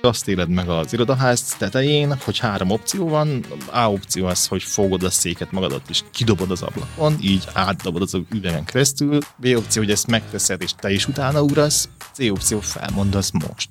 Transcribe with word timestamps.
Azt 0.00 0.28
éled 0.28 0.48
meg 0.48 0.68
az 0.68 0.92
irodaház 0.92 1.42
tetején, 1.58 2.16
hogy 2.24 2.38
három 2.38 2.70
opció 2.70 3.08
van. 3.08 3.44
A 3.70 3.90
opció 3.90 4.26
az, 4.26 4.46
hogy 4.46 4.62
fogod 4.62 5.02
a 5.02 5.10
széket 5.10 5.52
magadat 5.52 5.82
és 5.88 6.02
kidobod 6.10 6.50
az 6.50 6.62
ablakon, 6.62 7.16
így 7.20 7.44
átdobod 7.52 8.02
az 8.02 8.16
üvegen 8.32 8.64
keresztül. 8.64 9.18
B 9.36 9.46
opció, 9.56 9.82
hogy 9.82 9.90
ezt 9.90 10.06
megteszed 10.06 10.62
és 10.62 10.72
te 10.74 10.90
is 10.90 11.08
utána 11.08 11.42
ugrasz. 11.42 11.88
C 12.12 12.30
opció, 12.30 12.60
felmondasz 12.60 13.30
most 13.30 13.68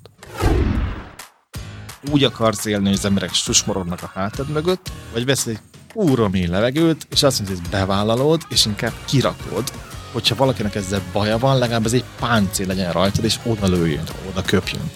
úgy 2.10 2.24
akarsz 2.24 2.64
élni, 2.64 2.86
hogy 2.86 2.96
az 2.96 3.04
emberek 3.04 3.32
susmorodnak 3.32 4.02
a 4.02 4.10
hátad 4.14 4.48
mögött, 4.48 4.90
vagy 5.12 5.24
vesz 5.24 5.46
egy 5.46 5.58
úra 5.94 6.28
mély 6.28 6.46
levegőt, 6.46 7.06
és 7.10 7.22
azt 7.22 7.38
mondod, 7.40 7.58
hogy 7.58 7.68
bevállalod, 7.70 8.42
és 8.48 8.66
inkább 8.66 8.92
kirakod, 9.04 9.72
hogyha 10.12 10.34
valakinek 10.34 10.74
ezzel 10.74 11.02
baja 11.12 11.38
van, 11.38 11.58
legalább 11.58 11.84
ez 11.84 11.92
egy 11.92 12.04
páncél 12.18 12.66
legyen 12.66 12.92
rajtad, 12.92 13.24
és 13.24 13.38
oda 13.44 13.66
lőjön, 13.66 14.04
oda 14.30 14.42
köpjön. 14.42 14.90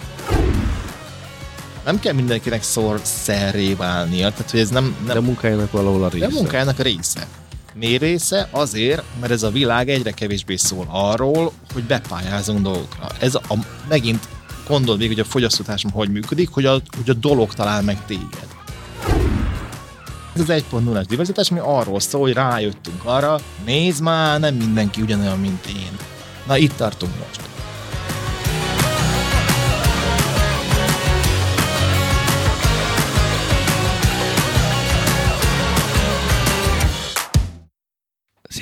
Nem 1.84 1.98
kell 2.00 2.12
mindenkinek 2.12 2.62
szor 2.62 3.00
szerré 3.02 3.74
válnia, 3.74 4.30
tehát 4.30 4.50
hogy 4.50 4.60
ez 4.60 4.68
nem... 4.68 4.96
nem 5.06 5.14
de 5.14 5.20
munkájának 5.20 5.70
valahol 5.70 6.04
a 6.04 6.08
része. 6.08 6.26
De 6.26 6.32
munkájának 6.32 6.78
a 6.78 6.82
része. 6.82 7.26
Mi 7.74 7.96
része? 7.96 8.48
Azért, 8.50 9.02
mert 9.20 9.32
ez 9.32 9.42
a 9.42 9.50
világ 9.50 9.88
egyre 9.88 10.10
kevésbé 10.10 10.56
szól 10.56 10.86
arról, 10.90 11.52
hogy 11.72 11.82
bepályázunk 11.82 12.60
dolgokra. 12.60 13.06
Ez 13.20 13.34
a, 13.34 13.54
megint 13.88 14.28
gondold 14.68 14.98
még, 14.98 15.08
hogy 15.08 15.20
a 15.20 15.24
fogyasztótársam 15.24 15.90
hogy 15.90 16.10
működik, 16.10 16.48
hogy 16.50 16.66
a, 16.66 16.70
hogy 16.70 17.10
a 17.10 17.12
dolog 17.12 17.54
talál 17.54 17.82
meg 17.82 18.04
téged. 18.06 18.46
Ez 20.34 20.40
az 20.40 20.48
1.0-as 20.48 21.04
diverzitás, 21.08 21.50
ami 21.50 21.60
arról 21.62 22.00
szól, 22.00 22.20
hogy 22.20 22.32
rájöttünk 22.32 23.04
arra, 23.04 23.40
nézd 23.64 24.02
már, 24.02 24.40
nem 24.40 24.54
mindenki 24.54 25.02
ugyanolyan, 25.02 25.38
mint 25.38 25.66
én. 25.66 25.96
Na 26.46 26.56
itt 26.56 26.76
tartunk 26.76 27.12
most. 27.26 27.51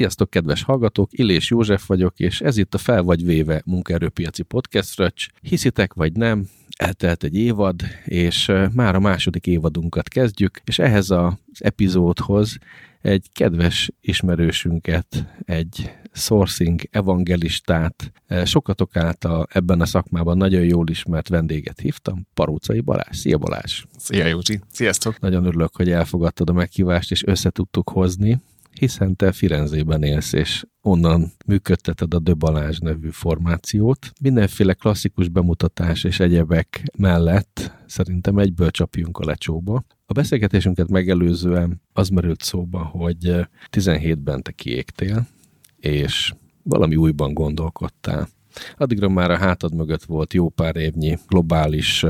Sziasztok, 0.01 0.31
kedves 0.31 0.63
hallgatók! 0.63 1.09
Illés 1.13 1.51
József 1.51 1.87
vagyok, 1.87 2.19
és 2.19 2.41
ez 2.41 2.57
itt 2.57 2.75
a 2.75 2.79
Fel 2.79 3.03
vagy 3.03 3.25
Véve 3.25 3.63
munkaerőpiaci 3.65 4.43
podcast 4.43 4.89
fröccs. 4.89 5.27
Hiszitek 5.41 5.95
vagy 5.95 6.13
nem, 6.13 6.49
eltelt 6.77 7.25
egy 7.25 7.37
évad, 7.37 7.81
és 8.05 8.53
már 8.73 8.95
a 8.95 9.01
második 9.01 9.47
évadunkat 9.47 10.09
kezdjük, 10.09 10.61
és 10.65 10.79
ehhez 10.79 11.11
az 11.11 11.35
epizódhoz 11.59 12.59
egy 13.01 13.27
kedves 13.33 13.91
ismerősünket, 14.01 15.27
egy 15.45 15.91
sourcing 16.13 16.81
evangelistát, 16.91 18.13
sokatok 18.45 18.97
által 18.97 19.47
ebben 19.53 19.81
a 19.81 19.87
szakmában 19.87 20.37
nagyon 20.37 20.65
jól 20.65 20.89
ismert 20.89 21.29
vendéget 21.29 21.81
hívtam, 21.81 22.27
Parócai 22.35 22.81
Balázs. 22.81 23.17
Szia 23.17 23.39
Balázs! 23.39 23.85
Szia 23.97 24.27
Józsi! 24.27 24.61
Sziasztok! 24.73 25.21
Nagyon 25.21 25.45
örülök, 25.45 25.77
hogy 25.77 25.91
elfogadtad 25.91 26.51
a 26.51 26.53
meghívást, 26.53 27.11
és 27.11 27.27
össze 27.27 27.51
tudtuk 27.51 27.91
hozni 27.91 28.41
hiszen 28.81 29.17
te 29.17 29.33
Firenzében 29.33 30.03
élsz, 30.03 30.33
és 30.33 30.65
onnan 30.83 31.33
működteted 31.47 32.15
a 32.15 32.19
De 32.19 32.35
nevű 32.79 33.09
formációt. 33.11 34.13
Mindenféle 34.21 34.73
klasszikus 34.73 35.29
bemutatás 35.29 36.05
és 36.05 36.21
egyebek 36.21 36.83
mellett 36.99 37.73
szerintem 37.87 38.39
egyből 38.39 38.71
csapjunk 38.71 39.19
a 39.19 39.25
lecsóba. 39.25 39.85
A 40.07 40.13
beszélgetésünket 40.13 40.89
megelőzően 40.89 41.83
az 41.93 42.09
merült 42.09 42.43
szóba, 42.43 42.85
hogy 42.85 43.49
17-ben 43.71 44.43
te 44.43 44.51
kiégtél, 44.51 45.27
és 45.77 46.35
valami 46.63 46.97
újban 46.97 47.35
gondolkodtál. 47.35 48.29
Addigra 48.77 49.09
már 49.09 49.31
a 49.31 49.37
hátad 49.37 49.75
mögött 49.75 50.05
volt 50.05 50.35
jó 50.35 50.49
pár 50.49 50.77
évnyi 50.77 51.19
globális 51.29 52.07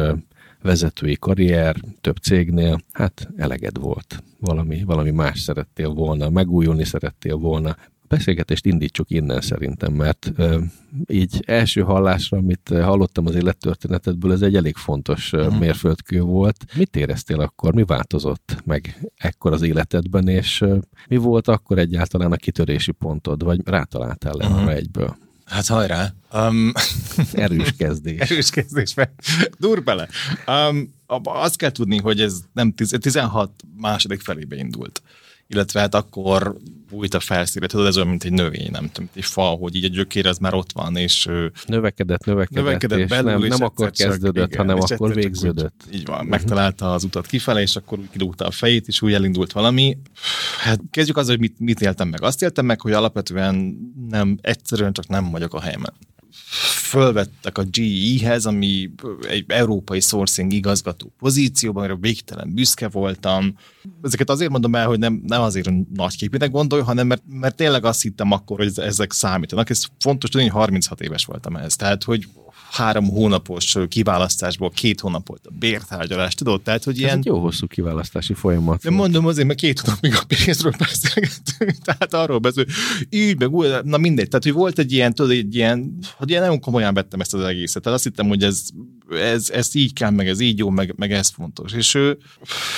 vezetői 0.63 1.17
karrier, 1.17 1.77
több 2.01 2.17
cégnél, 2.17 2.81
hát 2.93 3.29
eleged 3.37 3.79
volt. 3.79 4.23
Valami, 4.41 4.85
valami 4.85 5.11
más 5.11 5.41
szerettél 5.41 5.89
volna, 5.89 6.31
megújulni 6.31 6.85
szerettél 6.85 7.37
volna. 7.37 7.71
A 7.71 8.17
beszélgetést 8.17 8.67
indítsuk 8.67 9.11
innen 9.11 9.41
szerintem, 9.41 9.93
mert 9.93 10.33
ö, 10.37 10.61
így 11.07 11.43
első 11.47 11.81
hallásra, 11.81 12.39
amit 12.39 12.69
hallottam 12.69 13.27
az 13.27 13.35
élettörténetedből, 13.35 14.33
ez 14.33 14.43
egy 14.43 14.57
elég 14.57 14.77
fontos 14.77 15.33
uh-huh. 15.33 15.59
mérföldkő 15.59 16.21
volt. 16.21 16.65
Mit 16.77 16.97
éreztél 16.97 17.41
akkor? 17.41 17.75
Mi 17.75 17.85
változott 17.85 18.57
meg 18.65 19.11
ekkor 19.17 19.53
az 19.53 19.63
életedben, 19.63 20.29
és 20.29 20.61
ö, 20.61 20.79
mi 21.09 21.17
volt 21.17 21.49
akkor 21.49 21.79
egyáltalán 21.79 22.33
a 22.33 22.37
kitörési 22.37 22.93
pontod, 22.93 23.43
vagy 23.43 23.61
rátaláltál 23.65 24.35
le 24.35 24.47
uh-huh. 24.47 24.63
arra 24.63 24.73
egyből? 24.73 25.17
Hát 25.51 25.67
hajrá. 25.67 26.15
Um, 26.33 26.73
erős 27.33 27.75
kezdés. 27.79 28.21
erős 28.31 28.51
kezdés, 28.51 28.95
mert 28.95 29.13
dur 29.59 29.83
bele. 29.83 30.09
Um, 30.47 30.95
azt 31.23 31.57
kell 31.57 31.71
tudni, 31.71 31.99
hogy 31.99 32.21
ez 32.21 32.41
nem 32.53 32.75
16 32.75 33.51
második 33.77 34.21
felébe 34.21 34.57
indult 34.57 35.03
illetve 35.51 35.81
hát 35.81 35.95
akkor 35.95 36.57
újt 36.91 37.15
a 37.15 37.21
felszíre, 37.21 37.67
tudod, 37.67 37.87
ez 37.87 37.97
olyan, 37.97 38.09
mint 38.09 38.25
egy 38.25 38.33
növény, 38.33 38.71
nem 38.71 38.91
tudom, 38.93 39.11
egy 39.15 39.25
fa, 39.25 39.43
hogy 39.43 39.75
így 39.75 39.85
a 39.85 39.89
gyökér 39.89 40.27
az 40.27 40.39
már 40.39 40.55
ott 40.55 40.73
van, 40.73 40.97
és 40.97 41.29
növekedett, 41.67 42.25
növekedett, 42.25 42.65
növekedett 42.65 42.99
és 42.99 43.09
belül, 43.09 43.31
nem, 43.31 43.43
és 43.43 43.49
nem 43.49 43.63
akkor 43.63 43.91
kezdődött, 43.91 44.47
igen, 44.47 44.59
hanem 44.59 44.79
akkor 44.81 45.15
végződött. 45.15 45.85
Úgy, 45.87 45.95
így 45.95 46.05
van, 46.05 46.15
uh-huh. 46.15 46.31
megtalálta 46.31 46.93
az 46.93 47.05
utat 47.05 47.27
kifele, 47.27 47.61
és 47.61 47.77
akkor 47.77 47.99
úgy 47.99 48.11
kidúgta 48.11 48.47
a 48.47 48.51
fejét, 48.51 48.89
és 48.89 49.03
úgy 49.03 49.13
elindult 49.13 49.53
valami. 49.53 49.99
Hát 50.61 50.81
kezdjük 50.91 51.17
azzal, 51.17 51.31
hogy 51.31 51.41
mit, 51.41 51.59
mit 51.59 51.81
éltem 51.81 52.09
meg. 52.09 52.23
Azt 52.23 52.43
éltem 52.43 52.67
meg, 52.67 52.81
hogy 52.81 52.93
alapvetően 52.93 53.77
nem, 54.09 54.39
egyszerűen 54.41 54.93
csak 54.93 55.09
nem 55.09 55.31
vagyok 55.31 55.55
a 55.55 55.61
helyemen 55.61 55.93
fölvettek 56.91 57.59
a 57.59 57.65
GE-hez, 57.65 58.47
ami 58.47 58.91
egy 59.29 59.45
európai 59.49 60.01
sourcing 60.01 60.53
igazgató 60.53 61.13
pozícióban, 61.19 61.83
amire 61.85 61.99
végtelen 62.01 62.55
büszke 62.55 62.89
voltam. 62.89 63.57
Ezeket 64.03 64.31
azért 64.31 64.51
mondom 64.51 64.75
el, 64.75 64.87
hogy 64.87 64.99
nem, 64.99 65.23
nem 65.27 65.41
azért 65.41 65.71
nagy 65.95 66.17
képének 66.17 66.51
gondolj, 66.51 66.83
hanem 66.83 67.07
mert, 67.07 67.23
mert 67.27 67.57
tényleg 67.57 67.85
azt 67.85 68.03
hittem 68.03 68.33
akkor, 68.33 68.59
hogy 68.59 68.73
ezek 68.77 69.13
számítanak. 69.13 69.71
Ez 69.71 69.85
fontos 69.99 70.31
tudni, 70.31 70.47
hogy 70.49 70.57
36 70.57 71.01
éves 71.01 71.25
voltam 71.25 71.57
ez. 71.57 71.77
Tehát, 71.77 72.05
hogy 72.05 72.27
három 72.71 73.09
hónapos 73.09 73.77
kiválasztásból 73.89 74.71
két 74.71 75.01
hónap 75.01 75.29
volt 75.29 75.47
a 75.47 75.51
bértárgyalás, 75.59 76.35
tudod? 76.35 76.63
Tehát, 76.63 76.85
hogy 76.85 76.99
ilyen... 76.99 77.11
Ez 77.11 77.17
egy 77.17 77.25
jó 77.25 77.39
hosszú 77.39 77.67
kiválasztási 77.67 78.35
folyamat. 78.35 78.83
De 78.83 78.91
mondom 78.91 79.27
azért, 79.27 79.47
mert 79.47 79.59
két 79.59 79.81
hónapig 79.81 80.15
a 80.15 80.23
pénzről 80.27 80.75
beszélgettünk, 80.79 81.73
tehát 81.85 82.15
arról 82.15 82.39
beszél, 82.39 82.65
így 83.09 83.39
meg 83.39 83.51
úgy, 83.53 83.69
na 83.83 83.97
mindegy. 83.97 84.29
Tehát, 84.29 84.45
hogy 84.45 84.53
volt 84.53 84.79
egy 84.79 84.93
ilyen, 84.93 85.15
tudod, 85.15 85.31
egy 85.31 85.55
ilyen, 85.55 85.99
hogy 86.17 86.31
ilyen 86.31 86.43
nagyon 86.43 86.61
komolyan 86.61 86.95
vettem 86.95 87.21
ezt 87.21 87.35
az 87.35 87.45
egészet. 87.45 87.83
Tehát 87.83 87.99
azt 87.99 88.07
hittem, 88.07 88.29
hogy 88.29 88.43
ez, 88.43 88.63
ez, 89.11 89.51
ez 89.51 89.75
így 89.75 89.93
kell, 89.93 90.11
meg 90.11 90.29
ez 90.29 90.41
így 90.41 90.59
jó, 90.59 90.71
meg, 90.71 90.95
meg 90.97 91.13
ez 91.13 91.29
fontos. 91.29 91.73
És, 91.73 91.99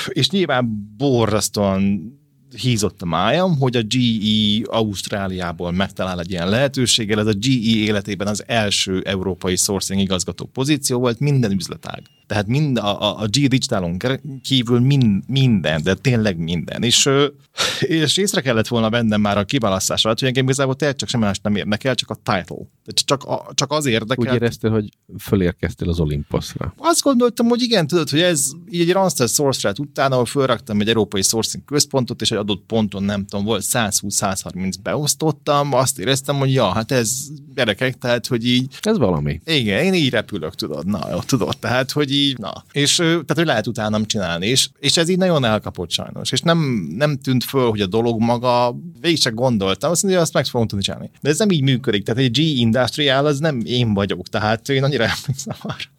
és 0.07 0.29
nyilván 0.29 0.93
borzasztóan 0.97 2.01
hízott 2.55 3.01
a 3.01 3.05
májam, 3.05 3.57
hogy 3.57 3.75
a 3.75 3.81
GE 3.81 4.65
Ausztráliából 4.65 5.71
megtalál 5.71 6.19
egy 6.19 6.31
ilyen 6.31 6.49
lehetőséggel. 6.49 7.19
Ez 7.19 7.27
a 7.27 7.33
GE 7.33 7.75
életében 7.75 8.27
az 8.27 8.43
első 8.47 9.01
európai 9.01 9.55
sourcing 9.55 9.99
igazgató 9.99 10.45
pozíció 10.45 10.99
volt, 10.99 11.19
minden 11.19 11.51
üzletág. 11.51 12.01
Tehát 12.27 12.47
mind 12.47 12.77
a, 12.77 13.01
a, 13.01 13.21
a 13.21 13.25
G 13.25 13.31
Digitalon 13.47 13.97
kívül 14.41 14.79
mind, 14.79 15.23
minden, 15.27 15.83
de 15.83 15.93
tényleg 15.93 16.37
minden. 16.37 16.83
És, 16.83 17.09
és 17.79 18.17
észre 18.17 18.41
kellett 18.41 18.67
volna 18.67 18.89
bennem 18.89 19.21
már 19.21 19.37
a 19.37 19.43
kiválasztás 19.43 20.05
alatt, 20.05 20.19
hogy 20.19 20.27
engem 20.27 20.43
igazából 20.43 20.75
tényleg 20.75 20.97
csak 20.97 21.09
semmi 21.09 21.23
más 21.23 21.39
nem 21.39 21.55
érdekel, 21.55 21.95
csak 21.95 22.09
a 22.09 22.15
title. 22.15 22.65
Csak, 23.05 23.23
a, 23.23 23.45
csak 23.53 23.71
az 23.71 23.85
érdekel. 23.85 24.25
Úgy 24.27 24.33
éreztél, 24.33 24.69
hogy 24.69 24.89
fölérkeztél 25.19 25.89
az 25.89 25.99
Olympusra. 25.99 26.73
Azt 26.77 27.01
gondoltam, 27.01 27.47
hogy 27.47 27.61
igen, 27.61 27.87
tudod, 27.87 28.09
hogy 28.09 28.21
ez 28.21 28.51
így 28.69 28.81
egy 28.81 28.91
Randstad 28.91 29.29
Source 29.29 29.73
utána, 29.77 30.13
ahol 30.13 30.25
fölraktam 30.25 30.79
egy 30.79 30.89
európai 30.89 31.21
sourcing 31.21 31.65
központot, 31.65 32.21
és 32.21 32.31
egy 32.31 32.37
adott 32.43 32.63
ponton, 32.67 33.03
nem 33.03 33.25
tudom, 33.25 33.45
volt 33.45 33.63
120-130 33.71 34.73
beosztottam, 34.83 35.73
azt 35.73 35.99
éreztem, 35.99 36.35
hogy 36.35 36.53
ja, 36.53 36.71
hát 36.71 36.91
ez 36.91 37.27
gyerekek, 37.55 37.97
tehát, 37.97 38.27
hogy 38.27 38.47
így... 38.47 38.77
Ez 38.81 38.97
valami. 38.97 39.41
Igen, 39.45 39.83
én 39.83 39.93
így 39.93 40.09
repülök, 40.09 40.55
tudod, 40.55 40.85
na, 40.85 41.07
jó, 41.11 41.19
tudod, 41.19 41.57
tehát, 41.57 41.91
hogy 41.91 42.11
így, 42.11 42.37
na. 42.37 42.63
És 42.71 42.95
tehát, 42.95 43.33
hogy 43.35 43.45
lehet 43.45 43.67
utánam 43.67 44.05
csinálni, 44.05 44.47
és, 44.47 44.69
és 44.79 44.97
ez 44.97 45.09
így 45.09 45.17
nagyon 45.17 45.45
elkapott 45.45 45.91
sajnos, 45.91 46.31
és 46.31 46.41
nem, 46.41 46.87
nem 46.97 47.17
tűnt 47.17 47.43
föl, 47.43 47.69
hogy 47.69 47.81
a 47.81 47.87
dolog 47.87 48.21
maga, 48.21 48.75
végig 49.01 49.19
csak 49.19 49.33
gondoltam, 49.33 49.91
azt 49.91 50.03
mondja, 50.03 50.21
azt 50.21 50.33
meg 50.33 50.45
fogom 50.45 50.67
tudni 50.67 50.83
csinálni. 50.83 51.09
De 51.21 51.29
ez 51.29 51.37
nem 51.37 51.49
így 51.49 51.61
működik, 51.61 52.03
tehát 52.03 52.21
egy 52.21 52.31
G 52.31 52.37
Industrial 52.37 53.25
az 53.25 53.39
nem 53.39 53.61
én 53.65 53.93
vagyok, 53.93 54.27
tehát 54.27 54.69
én 54.69 54.83
annyira 54.83 55.03
emlékszem 55.15 55.55
arra 55.61 55.92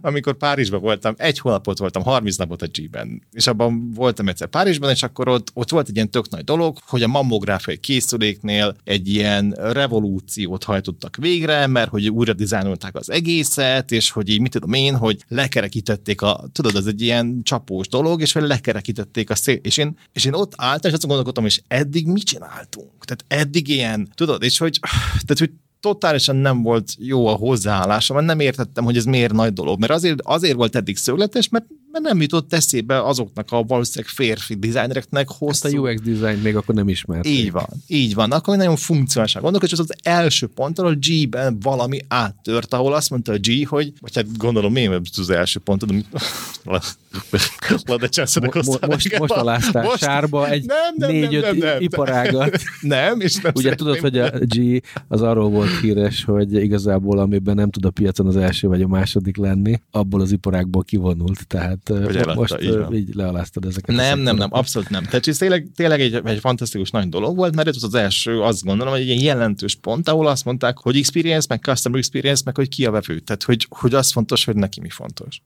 amikor 0.00 0.36
Párizsban 0.36 0.80
voltam, 0.80 1.14
egy 1.16 1.38
hónapot 1.38 1.78
voltam, 1.78 2.02
30 2.02 2.36
napot 2.36 2.62
a 2.62 2.66
G-ben, 2.66 3.22
és 3.32 3.46
abban 3.46 3.92
voltam 3.94 4.28
egyszer 4.28 4.48
Párizsban, 4.48 4.90
és 4.90 5.02
akkor 5.02 5.28
ott, 5.28 5.50
ott 5.54 5.70
volt 5.70 5.88
egy 5.88 5.94
ilyen 5.94 6.10
tök 6.10 6.28
nagy 6.28 6.44
dolog, 6.44 6.78
hogy 6.86 7.02
a 7.02 7.06
mammográfiai 7.06 7.78
készüléknél 7.78 8.76
egy 8.84 9.08
ilyen 9.08 9.50
revolúciót 9.50 10.64
hajtottak 10.64 11.16
végre, 11.16 11.66
mert 11.66 11.90
hogy 11.90 12.08
újra 12.08 12.32
dizájnolták 12.32 12.94
az 12.94 13.10
egészet, 13.10 13.92
és 13.92 14.10
hogy 14.10 14.28
így 14.28 14.40
mit 14.40 14.50
tudom 14.50 14.72
én, 14.72 14.96
hogy 14.96 15.24
lekerekítették 15.28 16.22
a, 16.22 16.44
tudod, 16.52 16.74
az 16.74 16.86
egy 16.86 17.02
ilyen 17.02 17.40
csapós 17.42 17.88
dolog, 17.88 18.20
és 18.20 18.32
hogy 18.32 18.42
lekerekítették 18.42 19.30
a 19.30 19.34
szél, 19.34 19.58
és 19.62 19.76
én, 19.76 19.98
és 20.12 20.24
én 20.24 20.34
ott 20.34 20.52
álltam, 20.56 20.90
és 20.90 20.96
azt 20.96 21.06
gondolkodtam, 21.06 21.44
és 21.44 21.60
eddig 21.68 22.06
mit 22.06 22.24
csináltunk? 22.24 23.04
Tehát 23.04 23.42
eddig 23.42 23.68
ilyen, 23.68 24.08
tudod, 24.14 24.42
és 24.42 24.58
hogy, 24.58 24.78
tehát, 25.26 25.38
hogy 25.38 25.50
totálisan 25.80 26.36
nem 26.36 26.62
volt 26.62 26.90
jó 26.98 27.26
a 27.26 27.34
hozzáállása, 27.34 28.14
mert 28.14 28.26
nem 28.26 28.40
értettem, 28.40 28.84
hogy 28.84 28.96
ez 28.96 29.04
miért 29.04 29.32
nagy 29.32 29.52
dolog. 29.52 29.78
Mert 29.78 29.92
azért, 29.92 30.18
azért 30.22 30.56
volt 30.56 30.76
eddig 30.76 30.96
szögletes, 30.96 31.48
mert, 31.48 31.66
mert 32.02 32.14
nem 32.14 32.20
jutott 32.22 32.52
eszébe 32.52 33.02
azoknak 33.02 33.52
a 33.52 33.62
valószínűleg 33.62 34.14
férfi 34.14 34.54
dizájnereknek 34.54 35.28
hosszú. 35.28 35.66
Ezt 35.66 35.74
a 35.74 35.78
UX 35.78 36.00
design 36.00 36.42
még 36.42 36.56
akkor 36.56 36.74
nem 36.74 36.88
ismert. 36.88 37.26
Így 37.26 37.52
van, 37.52 37.68
így 37.86 38.14
van. 38.14 38.32
Akkor 38.32 38.56
nagyon 38.56 38.76
funkcionálisan 38.76 39.42
gondolok, 39.42 39.66
és 39.66 39.72
az 39.72 39.80
az 39.80 39.94
első 40.02 40.46
pont, 40.46 40.78
ahol 40.78 40.94
G-ben 40.94 41.58
valami 41.60 42.00
áttört, 42.08 42.74
ahol 42.74 42.94
azt 42.94 43.10
mondta 43.10 43.32
a 43.32 43.38
G, 43.38 43.66
hogy, 43.66 43.92
vagy 44.00 44.14
hát 44.14 44.36
gondolom 44.36 44.76
én 44.76 45.00
az 45.16 45.30
első 45.30 45.60
pont, 45.60 45.82
amit 45.82 46.06
de 47.84 48.08
most, 48.54 48.86
most, 48.86 49.18
most 49.18 49.32
aláztál 49.32 49.84
most, 49.84 49.98
sárba 49.98 50.48
egy 50.48 50.70
négy-öt 50.96 51.80
iparágat. 51.80 52.58
Nem, 52.80 53.20
és 53.20 53.34
nem 53.34 53.52
Ugye 53.54 53.74
tudod, 53.74 53.98
hogy 53.98 54.18
a 54.18 54.30
G 54.38 54.82
az 55.08 55.22
arról 55.22 55.48
volt 55.48 55.80
híres, 55.80 56.24
hogy 56.24 56.52
igazából 56.54 57.18
amiben 57.18 57.54
nem 57.54 57.70
tud 57.70 57.84
a 57.84 57.90
piacon 57.90 58.26
az 58.26 58.36
első 58.36 58.68
vagy 58.68 58.82
a 58.82 58.86
második 58.86 59.36
lenni, 59.36 59.80
abból 59.90 60.20
az 60.20 60.32
iparágból 60.32 60.82
kivonult, 60.82 61.46
tehát 61.46 61.85
hogy 61.88 62.16
eladta, 62.16 62.34
most 62.34 62.56
így, 62.62 62.92
így 62.92 63.14
lealáztad 63.14 63.64
ezeket. 63.64 63.96
Nem, 63.96 64.18
nem, 64.18 64.36
nem, 64.36 64.48
abszolút 64.52 64.88
nem. 64.88 65.04
Tehát 65.04 65.26
ez 65.26 65.36
tényleg, 65.36 65.68
tényleg 65.74 66.00
egy, 66.00 66.20
egy 66.24 66.40
fantasztikus 66.40 66.90
nagy 66.90 67.08
dolog 67.08 67.36
volt, 67.36 67.54
mert 67.54 67.68
ez 67.68 67.82
az 67.82 67.94
első, 67.94 68.40
azt 68.40 68.64
gondolom, 68.64 68.92
hogy 68.92 69.02
egy 69.02 69.08
ilyen 69.08 69.22
jelentős 69.22 69.74
pont, 69.74 70.08
ahol 70.08 70.26
azt 70.26 70.44
mondták, 70.44 70.78
hogy 70.78 70.96
experience, 70.96 71.46
meg 71.48 71.60
customer 71.60 71.98
experience, 71.98 72.42
meg 72.44 72.56
hogy 72.56 72.68
ki 72.68 72.86
a 72.86 72.90
vevő. 72.90 73.18
Tehát, 73.18 73.42
hogy, 73.42 73.66
hogy 73.70 73.94
az 73.94 74.12
fontos, 74.12 74.44
hogy 74.44 74.56
neki 74.56 74.80
mi 74.80 74.90
fontos 74.90 75.40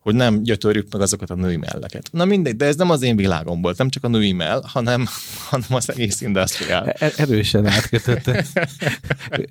hogy 0.00 0.14
nem 0.14 0.42
gyötörjük 0.42 0.92
meg 0.92 1.00
azokat 1.00 1.30
a 1.30 1.34
női 1.34 1.56
melleket. 1.56 2.08
Na 2.12 2.24
mindegy, 2.24 2.56
de 2.56 2.64
ez 2.64 2.76
nem 2.76 2.90
az 2.90 3.02
én 3.02 3.16
világom 3.16 3.62
volt, 3.62 3.78
nem 3.78 3.88
csak 3.88 4.04
a 4.04 4.08
női 4.08 4.32
mell, 4.32 4.62
hanem, 4.64 5.06
hanem 5.50 5.66
az 5.68 5.90
egész 5.90 6.20
industriál. 6.20 6.88
E-, 6.88 7.12
erősen 7.16 7.66
átkötött. 7.66 8.30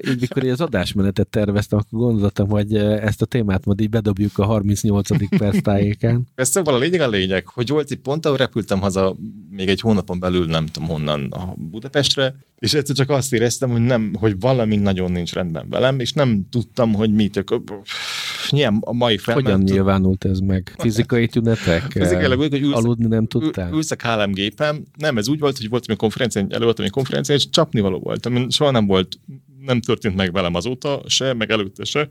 így, 0.08 0.20
mikor 0.20 0.44
én 0.44 0.52
az 0.52 0.62
adásmenetet 0.62 1.28
terveztem, 1.28 1.80
akkor 1.80 2.00
gondoltam, 2.00 2.50
hogy 2.50 2.76
ezt 2.76 3.22
a 3.22 3.26
témát 3.26 3.66
majd 3.66 3.82
így 3.82 3.90
bedobjuk 3.90 4.38
a 4.38 4.46
38. 4.46 5.38
perc 5.38 5.62
tájékán. 5.62 6.28
Ez 6.36 6.50
szóval 6.50 6.74
a 6.74 6.78
lényeg 6.78 7.02
a 7.02 7.10
lényeg, 7.10 7.48
hogy 7.48 7.70
volt 7.70 7.92
egy 7.92 7.98
pont, 7.98 8.26
ahol 8.26 8.38
repültem 8.38 8.80
haza 8.80 9.16
még 9.50 9.70
egy 9.70 9.82
hónapon 9.82 10.20
belül, 10.20 10.46
nem 10.46 10.66
tudom 10.66 10.90
honnan, 10.90 11.32
a 11.32 11.54
Budapestre, 11.58 12.36
és 12.60 12.74
egyszer 12.74 12.96
csak 12.96 13.10
azt 13.10 13.34
éreztem, 13.34 13.70
hogy 13.70 13.82
nem, 13.82 14.14
hogy 14.20 14.40
valami 14.40 14.76
nagyon 14.76 15.12
nincs 15.12 15.34
rendben 15.34 15.70
velem, 15.70 16.00
és 16.00 16.14
nem 16.14 16.48
tudtam, 16.50 16.94
hogy 16.94 17.14
mit. 17.14 17.44
Nyilván 18.52 18.80
a 18.82 18.94
mai 18.94 19.18
felment... 19.18 19.46
Hogyan 19.46 19.64
nyilvánult 19.64 20.26
ez 20.26 20.40
meg? 20.40 20.76
Fizikai 20.78 21.28
tünetek? 21.28 21.82
Fizikailag 21.92 22.40
úgy, 22.40 22.52
hogy 22.52 22.62
ülsz, 22.62 22.78
Aludni 22.78 23.08
nem 23.08 23.28
tudtál? 23.28 23.72
Ülsz 23.74 23.92
a 23.92 23.96
KLM 23.96 24.32
gépem. 24.32 24.84
Nem, 24.98 25.18
ez 25.18 25.30
úgy 25.30 25.40
volt, 25.40 25.58
hogy 25.58 25.70
voltam 25.70 25.92
egy 25.92 25.98
konferencián, 25.98 26.54
előadtam 26.54 26.86
egy 26.86 26.92
konferencián, 26.92 27.38
és 27.38 27.50
csapnivaló 27.50 28.00
voltam. 28.00 28.50
Soha 28.50 28.72
nem 28.72 28.86
volt, 28.86 29.20
nem 29.66 29.82
történt 29.82 30.16
meg 30.16 30.32
velem 30.32 30.56
azóta, 30.56 31.02
se, 31.08 31.34
meg 31.34 31.52
előtte 31.52 31.84
se 31.84 32.10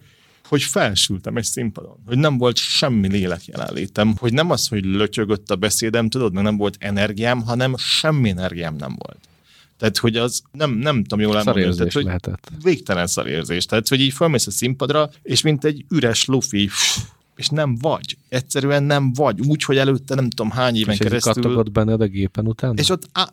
hogy 0.48 0.62
felsültem 0.62 1.36
egy 1.36 1.44
színpadon, 1.44 1.96
hogy 2.06 2.18
nem 2.18 2.38
volt 2.38 2.56
semmi 2.56 3.08
lélek 3.08 3.44
jelenlétem, 3.46 4.14
hogy 4.18 4.32
nem 4.32 4.50
az, 4.50 4.68
hogy 4.68 4.84
lötyögött 4.84 5.50
a 5.50 5.56
beszédem, 5.56 6.08
tudod, 6.08 6.32
mert 6.32 6.44
nem 6.44 6.56
volt 6.56 6.76
energiám, 6.78 7.42
hanem 7.42 7.74
semmi 7.76 8.28
energiám 8.28 8.76
nem 8.76 8.96
volt. 8.98 9.18
Tehát, 9.78 9.98
hogy 9.98 10.16
az 10.16 10.42
nem, 10.52 10.70
nem 10.70 11.02
tudom 11.02 11.20
jól 11.20 11.36
elmondani. 11.36 11.74
Tehát, 11.76 11.92
hogy 11.92 12.04
lehetett. 12.04 12.50
Végtelen 12.62 13.06
szarérzés. 13.06 13.66
Tehát, 13.66 13.88
hogy 13.88 14.00
így 14.00 14.12
felmész 14.12 14.46
a 14.46 14.50
színpadra, 14.50 15.10
és 15.22 15.42
mint 15.42 15.64
egy 15.64 15.84
üres 15.90 16.24
lufi, 16.24 16.70
és 17.38 17.48
nem 17.48 17.76
vagy. 17.80 18.16
Egyszerűen 18.28 18.82
nem 18.82 19.12
vagy. 19.12 19.40
Úgy, 19.40 19.62
hogy 19.62 19.76
előtte 19.76 20.14
nem 20.14 20.30
tudom 20.30 20.50
hány 20.50 20.76
éven 20.76 20.92
és 20.92 20.98
keresztül. 20.98 21.32
És 21.32 21.40
kattogott 21.40 21.72
benned 21.72 22.00
a 22.00 22.06
gépen 22.06 22.46
utána? 22.46 22.72
És 22.76 22.90
ott 22.90 23.08
á, 23.12 23.28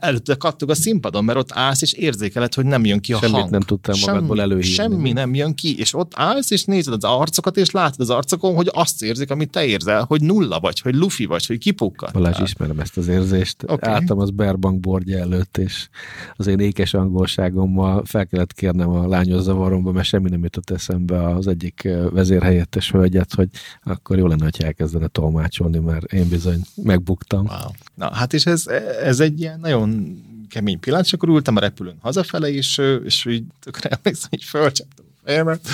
előtte 0.00 0.34
kattog 0.34 0.70
a 0.70 0.74
színpadon, 0.74 1.24
mert 1.24 1.38
ott 1.38 1.52
állsz, 1.52 1.82
és 1.82 1.92
érzékeled, 1.92 2.54
hogy 2.54 2.64
nem 2.64 2.84
jön 2.84 3.00
ki 3.00 3.12
a 3.12 3.18
Semmit 3.18 3.36
hang. 3.36 3.50
nem 3.50 3.60
tudtál 3.60 3.96
magadból 4.06 4.40
előhívni. 4.40 4.70
Semmi 4.70 5.12
nem 5.12 5.34
jön 5.34 5.54
ki, 5.54 5.78
és 5.78 5.94
ott 5.94 6.12
állsz, 6.14 6.50
és 6.50 6.64
nézed 6.64 6.92
az 6.92 7.04
arcokat, 7.04 7.56
és 7.56 7.70
látod 7.70 8.00
az 8.00 8.10
arcokon, 8.10 8.54
hogy 8.54 8.68
azt 8.72 9.02
érzik, 9.02 9.30
amit 9.30 9.50
te 9.50 9.64
érzel, 9.64 10.04
hogy 10.04 10.20
nulla 10.20 10.60
vagy, 10.60 10.80
hogy 10.80 10.94
lufi 10.94 11.24
vagy, 11.24 11.46
hogy 11.46 11.58
kipukkad. 11.58 12.12
Balázs, 12.12 12.40
ismerem 12.40 12.78
ezt 12.78 12.96
az 12.96 13.08
érzést. 13.08 13.62
Okay. 13.66 13.92
Álltam 13.92 14.18
az 14.18 14.30
Berbank 14.30 14.80
bordja 14.80 15.18
előtt, 15.18 15.58
és 15.58 15.88
az 16.36 16.46
én 16.46 16.58
ékes 16.58 16.94
angolságommal 16.94 18.04
fel 18.04 18.26
kellett 18.26 18.52
kérnem 18.52 18.88
a 18.88 19.08
lányos 19.08 19.42
zavaromba, 19.42 19.92
mert 19.92 20.06
semmi 20.06 20.28
nem 20.28 20.42
jutott 20.42 20.70
eszembe 20.70 21.28
az 21.28 21.46
egyik 21.46 21.88
vezérhelyettes 22.10 22.90
hölgyet, 22.90 23.23
hogy 23.32 23.48
akkor 23.82 24.18
jó 24.18 24.26
lenne, 24.26 24.44
hogy 24.44 24.62
elkezdene 24.62 25.06
tolmácsolni, 25.06 25.78
mert 25.78 26.12
én 26.12 26.28
bizony 26.28 26.60
megbuktam. 26.82 27.46
Wow. 27.46 27.70
Na, 27.94 28.14
hát 28.14 28.32
és 28.32 28.46
ez, 28.46 28.66
ez 29.02 29.20
egy 29.20 29.40
ilyen 29.40 29.60
nagyon 29.60 30.22
kemény 30.48 30.80
pillanat, 30.80 31.04
és 31.06 31.12
akkor 31.12 31.28
ültem 31.28 31.56
a 31.56 31.60
repülőn 31.60 31.96
hazafele, 32.00 32.52
és, 32.52 32.80
és 33.04 33.24
így 33.24 33.44
tökre 33.60 33.88
emlékszem, 33.88 34.28
hogy 34.30 34.44
fölcsaptam 34.44 35.04
a 35.08 35.20
fejemet. 35.24 35.68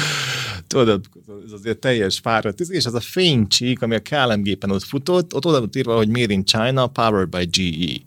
Tudod, 0.67 1.05
ez 1.47 1.52
azért 1.52 1.79
teljes 1.79 2.19
fáradt, 2.19 2.61
és 2.61 2.87
az 2.87 2.94
a 2.94 3.00
fénycsík, 3.00 3.82
ami 3.82 3.94
a 3.94 4.00
KLM 4.00 4.43
gépen 4.43 4.70
ott 4.70 4.82
futott, 4.82 5.35
ott 5.35 5.47
oda 5.47 5.58
volt 5.58 5.76
írva, 5.76 5.97
hogy 5.97 6.08
Made 6.08 6.32
in 6.32 6.44
China, 6.44 6.87
powered 6.87 7.29
by 7.29 7.44
GE. 7.44 8.00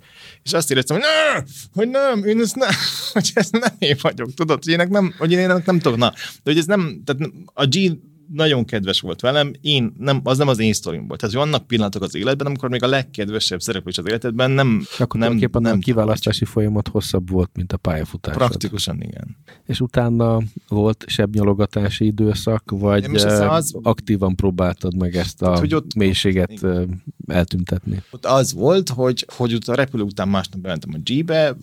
És 0.44 0.54
azt 0.54 0.72
éreztem, 0.72 0.98
hogy 0.98 1.06
nem, 1.06 1.46
hogy 1.74 1.90
nem, 1.90 2.30
én 2.30 2.42
ezt 2.42 2.56
nem, 2.56 2.70
hogy 3.14 3.32
ez 3.34 3.50
nem 3.50 3.76
én 3.80 3.96
vagyok, 4.02 4.34
tudod, 4.34 4.64
hogy 4.64 4.74
én 4.74 4.88
nem, 4.90 5.14
hogy 5.18 5.32
én 5.32 5.48
nem 5.48 5.80
tudok, 5.80 5.98
na, 5.98 6.10
de 6.10 6.52
hogy 6.52 6.58
ez 6.58 6.66
nem, 6.66 7.02
tehát 7.06 7.32
a 7.54 7.66
G 7.66 7.92
nagyon 8.32 8.66
kedves 8.66 9.00
volt 9.00 9.22
velem, 9.22 9.52
én 9.62 9.94
nem, 9.98 10.22
az 10.24 10.38
nem 10.38 10.48
az 10.48 10.60
én 10.60 10.74
sztorim 10.74 11.08
volt. 11.08 11.20
Tehát 11.20 11.36
vannak 11.36 11.68
pillanatok 11.68 12.02
az 12.02 12.16
életben, 12.16 12.48
amikor 12.48 12.70
még 12.70 12.84
a 12.84 12.88
legkedvesebb 12.88 13.62
szereplés 13.62 13.98
az 13.98 14.08
életedben 14.08 14.52
nem... 14.52 14.86
Akkor 14.98 15.20
nem, 15.20 15.36
nem, 15.36 15.50
nem 15.62 15.78
a 15.78 15.80
kiválasztási 15.80 16.46
folyamat 16.46 16.88
hosszabb 16.88 17.30
volt, 17.30 17.50
mint 17.54 17.74
a 17.74 17.78
pályafutás. 17.78 18.36
Praktikusan 18.36 19.02
igen. 19.02 19.38
És 19.66 19.80
utána 19.80 20.42
volt 20.68 21.04
sebnyalogatási 21.08 22.06
időszak, 22.06 22.72
vagy 22.72 23.16
az... 23.16 23.76
aktívan 23.82 24.36
próbáltad 24.36 24.96
meg 24.96 25.16
ezt 25.16 25.42
a 25.42 25.58
hogy 25.58 25.76
ott, 25.76 25.96
mélységet 25.96 26.52
igen. 26.52 27.04
eltüntetni? 27.28 28.04
Ott 28.12 28.26
az 28.26 28.54
volt, 28.54 28.90
hogy, 28.90 29.26
hogy 29.36 29.58
a 29.66 29.74
repülő 29.74 30.04
után 30.04 30.28
másnap 30.28 30.60
bementem 30.62 30.94
a 30.94 30.98
G-be, 31.04 31.56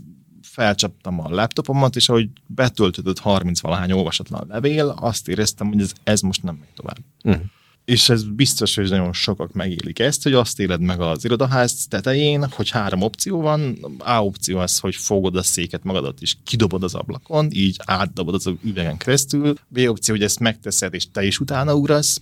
felcsaptam 0.60 1.20
a 1.20 1.28
laptopomat, 1.28 1.96
és 1.96 2.08
ahogy 2.08 2.28
betöltődött 2.46 3.18
30 3.18 3.60
valahány 3.60 3.92
olvasatlan 3.92 4.46
levél, 4.48 4.94
azt 5.00 5.28
éreztem, 5.28 5.66
hogy 5.68 5.80
ez, 5.80 5.92
ez 6.04 6.20
most 6.20 6.42
nem 6.42 6.54
megy 6.60 6.68
tovább. 6.74 6.98
Uh-huh. 7.24 7.42
És 7.84 8.08
ez 8.08 8.24
biztos, 8.24 8.74
hogy 8.74 8.88
nagyon 8.88 9.12
sokak 9.12 9.52
megélik 9.52 9.98
ezt, 9.98 10.22
hogy 10.22 10.32
azt 10.32 10.60
éled 10.60 10.80
meg 10.80 11.00
az 11.00 11.24
irodaház 11.24 11.86
tetején, 11.86 12.48
hogy 12.50 12.70
három 12.70 13.02
opció 13.02 13.40
van. 13.40 13.78
A 13.98 14.24
opció 14.24 14.58
az, 14.58 14.78
hogy 14.78 14.94
fogod 14.94 15.36
a 15.36 15.42
széket 15.42 15.84
magadat, 15.84 16.20
és 16.20 16.36
kidobod 16.44 16.82
az 16.82 16.94
ablakon, 16.94 17.48
így 17.52 17.76
átdobod 17.84 18.34
az 18.34 18.50
üvegen 18.62 18.96
keresztül. 18.96 19.54
B 19.68 19.78
opció, 19.78 20.14
hogy 20.14 20.24
ezt 20.24 20.40
megteszed, 20.40 20.94
és 20.94 21.10
te 21.10 21.24
is 21.24 21.40
utána 21.40 21.74
ugrasz. 21.74 22.20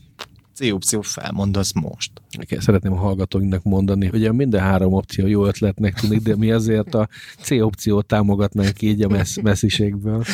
C 0.59 0.73
opció 0.73 1.01
felmondasz 1.01 1.73
most. 1.73 2.11
Szeretném 2.59 2.93
a 2.93 2.97
hallgatóinknak 2.97 3.63
mondani, 3.63 4.07
hogy 4.07 4.25
a 4.25 4.33
minden 4.33 4.61
három 4.61 4.93
opció 4.93 5.27
jó 5.27 5.47
ötletnek 5.47 6.01
tűnik, 6.01 6.23
de 6.23 6.37
mi 6.37 6.51
azért 6.51 6.95
a 6.95 7.09
C 7.41 7.51
opciót 7.51 8.07
támogatnánk 8.07 8.83
így 8.83 9.03
a 9.03 9.09
messz, 9.09 9.41
messziségből. 9.41 10.25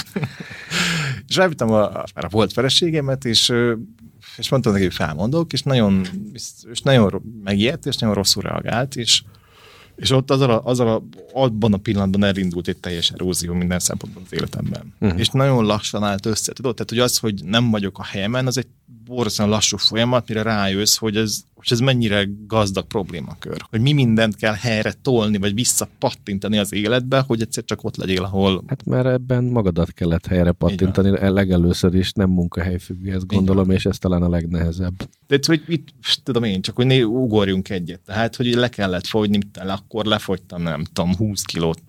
és 1.28 1.36
elvittem 1.36 1.70
a, 1.70 2.02
a 2.02 2.28
volt 2.30 2.52
feleségemet, 2.52 3.24
és 3.24 3.52
és 4.36 4.50
mondtam 4.50 4.72
neki, 4.72 4.84
hogy 4.84 4.94
felmondok, 4.94 5.52
és 5.52 5.62
nagyon, 5.62 6.06
és 6.70 6.80
nagyon 6.80 7.22
megijedt, 7.44 7.86
és 7.86 7.96
nagyon 7.96 8.14
rosszul 8.14 8.42
reagált, 8.42 8.96
és 8.96 9.22
és 9.96 10.10
ott 10.10 10.30
azzal 10.30 10.50
a, 10.50 10.60
azzal 10.64 10.88
a, 10.88 11.02
abban 11.32 11.72
a 11.72 11.76
pillanatban 11.76 12.24
elindult 12.24 12.68
egy 12.68 12.76
teljes 12.76 13.10
erózió 13.10 13.52
minden 13.52 13.78
szempontból 13.78 14.22
az 14.24 14.32
életemben. 14.32 14.94
Uh-huh. 15.00 15.18
És 15.18 15.28
nagyon 15.28 15.64
lassan 15.64 16.04
állt 16.04 16.26
össze. 16.26 16.52
Tudod, 16.52 16.74
tehát 16.74 16.90
hogy 16.90 16.98
az, 16.98 17.18
hogy 17.18 17.44
nem 17.44 17.70
vagyok 17.70 17.98
a 17.98 18.04
helyemen, 18.04 18.46
az 18.46 18.58
egy 18.58 18.66
borzasztóan 19.04 19.48
lassú 19.48 19.76
folyamat, 19.76 20.28
mire 20.28 20.42
rájössz, 20.42 20.96
hogy 20.96 21.16
ez, 21.16 21.44
hogy 21.68 21.72
ez 21.72 21.80
mennyire 21.80 22.28
gazdag 22.46 22.86
problémakör. 22.86 23.56
Hogy 23.70 23.80
mi 23.80 23.92
mindent 23.92 24.36
kell 24.36 24.54
helyre 24.54 24.92
tolni, 25.02 25.38
vagy 25.38 25.54
visszapattintani 25.54 26.58
az 26.58 26.72
életbe, 26.72 27.20
hogy 27.20 27.40
egyszer 27.40 27.64
csak 27.64 27.84
ott 27.84 27.96
legyél, 27.96 28.22
ahol... 28.22 28.64
Hát 28.66 28.84
mert 28.84 29.06
ebben 29.06 29.44
magadat 29.44 29.92
kellett 29.92 30.26
helyre 30.26 30.52
pattintani, 30.52 31.30
legelőször 31.30 31.94
is 31.94 32.12
nem 32.12 32.30
munkahelyfüggő, 32.30 33.12
ezt 33.12 33.26
gondolom, 33.26 33.70
és 33.70 33.86
ez 33.86 33.98
talán 33.98 34.22
a 34.22 34.28
legnehezebb. 34.28 34.94
De 35.26 35.38
hogy 35.46 35.62
itt, 35.66 35.88
tudom 36.22 36.42
én, 36.42 36.62
csak 36.62 36.76
hogy 36.76 36.86
né, 36.86 37.02
ugorjunk 37.02 37.68
egyet. 37.68 38.00
Tehát, 38.00 38.36
hogy 38.36 38.54
le 38.54 38.68
kellett 38.68 39.06
fogyni, 39.06 39.38
akkor 39.66 40.04
lefogytam, 40.04 40.62
nem 40.62 40.84
tudom, 40.84 41.16
20 41.16 41.42
kilót 41.42 41.82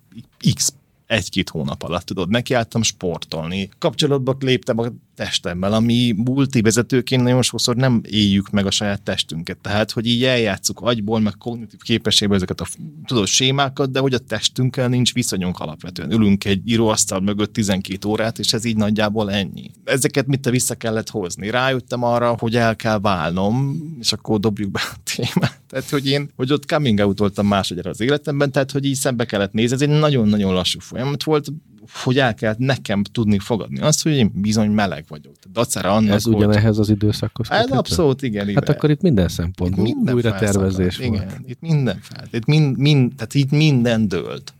x 0.54 0.74
egy-két 1.06 1.48
hónap 1.48 1.82
alatt, 1.82 2.04
tudod, 2.04 2.28
nekiálltam 2.28 2.82
sportolni. 2.82 3.68
Kapcsolatba 3.78 4.36
léptem 4.40 4.78
a 4.78 4.86
testemmel, 5.16 5.72
ami 5.72 6.14
multivezetőként 6.16 7.22
nagyon 7.22 7.42
sokszor 7.42 7.76
nem 7.76 8.00
éljük 8.10 8.50
meg 8.50 8.66
a 8.66 8.70
saját 8.70 9.02
testünket. 9.02 9.58
Tehát, 9.58 9.90
hogy 9.90 10.06
így 10.06 10.24
eljátszuk 10.24 10.80
agyból, 10.80 11.20
meg 11.20 11.34
kognitív 11.38 11.80
képességből 11.80 12.36
ezeket 12.36 12.60
a 12.60 12.66
tudod, 13.06 13.26
sémákat, 13.26 13.90
de 13.90 14.00
hogy 14.00 14.14
a 14.14 14.18
testünkkel 14.18 14.88
nincs 14.88 15.14
viszonyunk 15.14 15.58
alapvetően. 15.58 16.12
Ülünk 16.12 16.44
egy 16.44 16.60
íróasztal 16.64 17.20
mögött 17.20 17.52
12 17.52 18.08
órát, 18.08 18.38
és 18.38 18.52
ez 18.52 18.64
így 18.64 18.76
nagyjából 18.76 19.32
ennyi. 19.32 19.70
Ezeket 19.84 20.26
mit 20.26 20.40
te 20.40 20.50
vissza 20.50 20.74
kellett 20.74 21.10
hozni? 21.10 21.50
Rájöttem 21.50 22.02
arra, 22.02 22.36
hogy 22.38 22.56
el 22.56 22.76
kell 22.76 22.98
válnom, 22.98 23.80
és 24.00 24.12
akkor 24.12 24.40
dobjuk 24.40 24.70
be 24.70 24.80
a 24.82 24.96
témát. 25.14 25.60
Tehát, 25.68 25.90
hogy 25.90 26.06
én, 26.06 26.30
hogy 26.36 26.52
ott 26.52 26.66
coming 26.66 26.98
out 26.98 27.18
voltam 27.18 27.46
másodjára 27.46 27.90
az 27.90 28.00
életemben, 28.00 28.52
tehát, 28.52 28.70
hogy 28.70 28.84
így 28.84 28.94
szembe 28.94 29.24
kellett 29.24 29.52
nézni. 29.52 29.74
Ez 29.74 29.82
egy 29.82 29.98
nagyon-nagyon 29.98 30.52
lassú 30.54 30.80
folyamat 30.80 31.22
volt, 31.22 31.48
hogy 31.92 32.18
el 32.18 32.34
kell 32.34 32.54
nekem 32.58 33.02
tudni 33.02 33.38
fogadni 33.38 33.80
azt, 33.80 34.02
hogy 34.02 34.12
én 34.12 34.30
bizony 34.34 34.70
meleg 34.70 35.04
vagyok. 35.08 35.34
Dacára 35.52 35.94
annak, 35.94 36.14
Ez 36.14 36.26
ugyanehhez 36.26 36.78
az 36.78 36.88
időszakhoz 36.88 37.50
Ez 37.50 37.70
abszolút 37.70 38.22
igen. 38.22 38.54
Hát 38.54 38.68
akkor 38.68 38.90
itt 38.90 39.00
minden 39.00 39.28
szempont, 39.28 39.76
minden 39.76 40.14
újra 40.14 40.34
tervezés 40.34 40.96
volt. 40.96 41.14
Igen, 41.14 41.44
itt 41.46 41.60
minden 41.60 41.98
fel. 42.00 42.24
Itt 42.30 42.44
mind, 42.44 42.78
mind, 42.78 43.12
tehát 43.14 43.34
itt 43.34 43.50
minden 43.50 44.08
dőlt. 44.08 44.54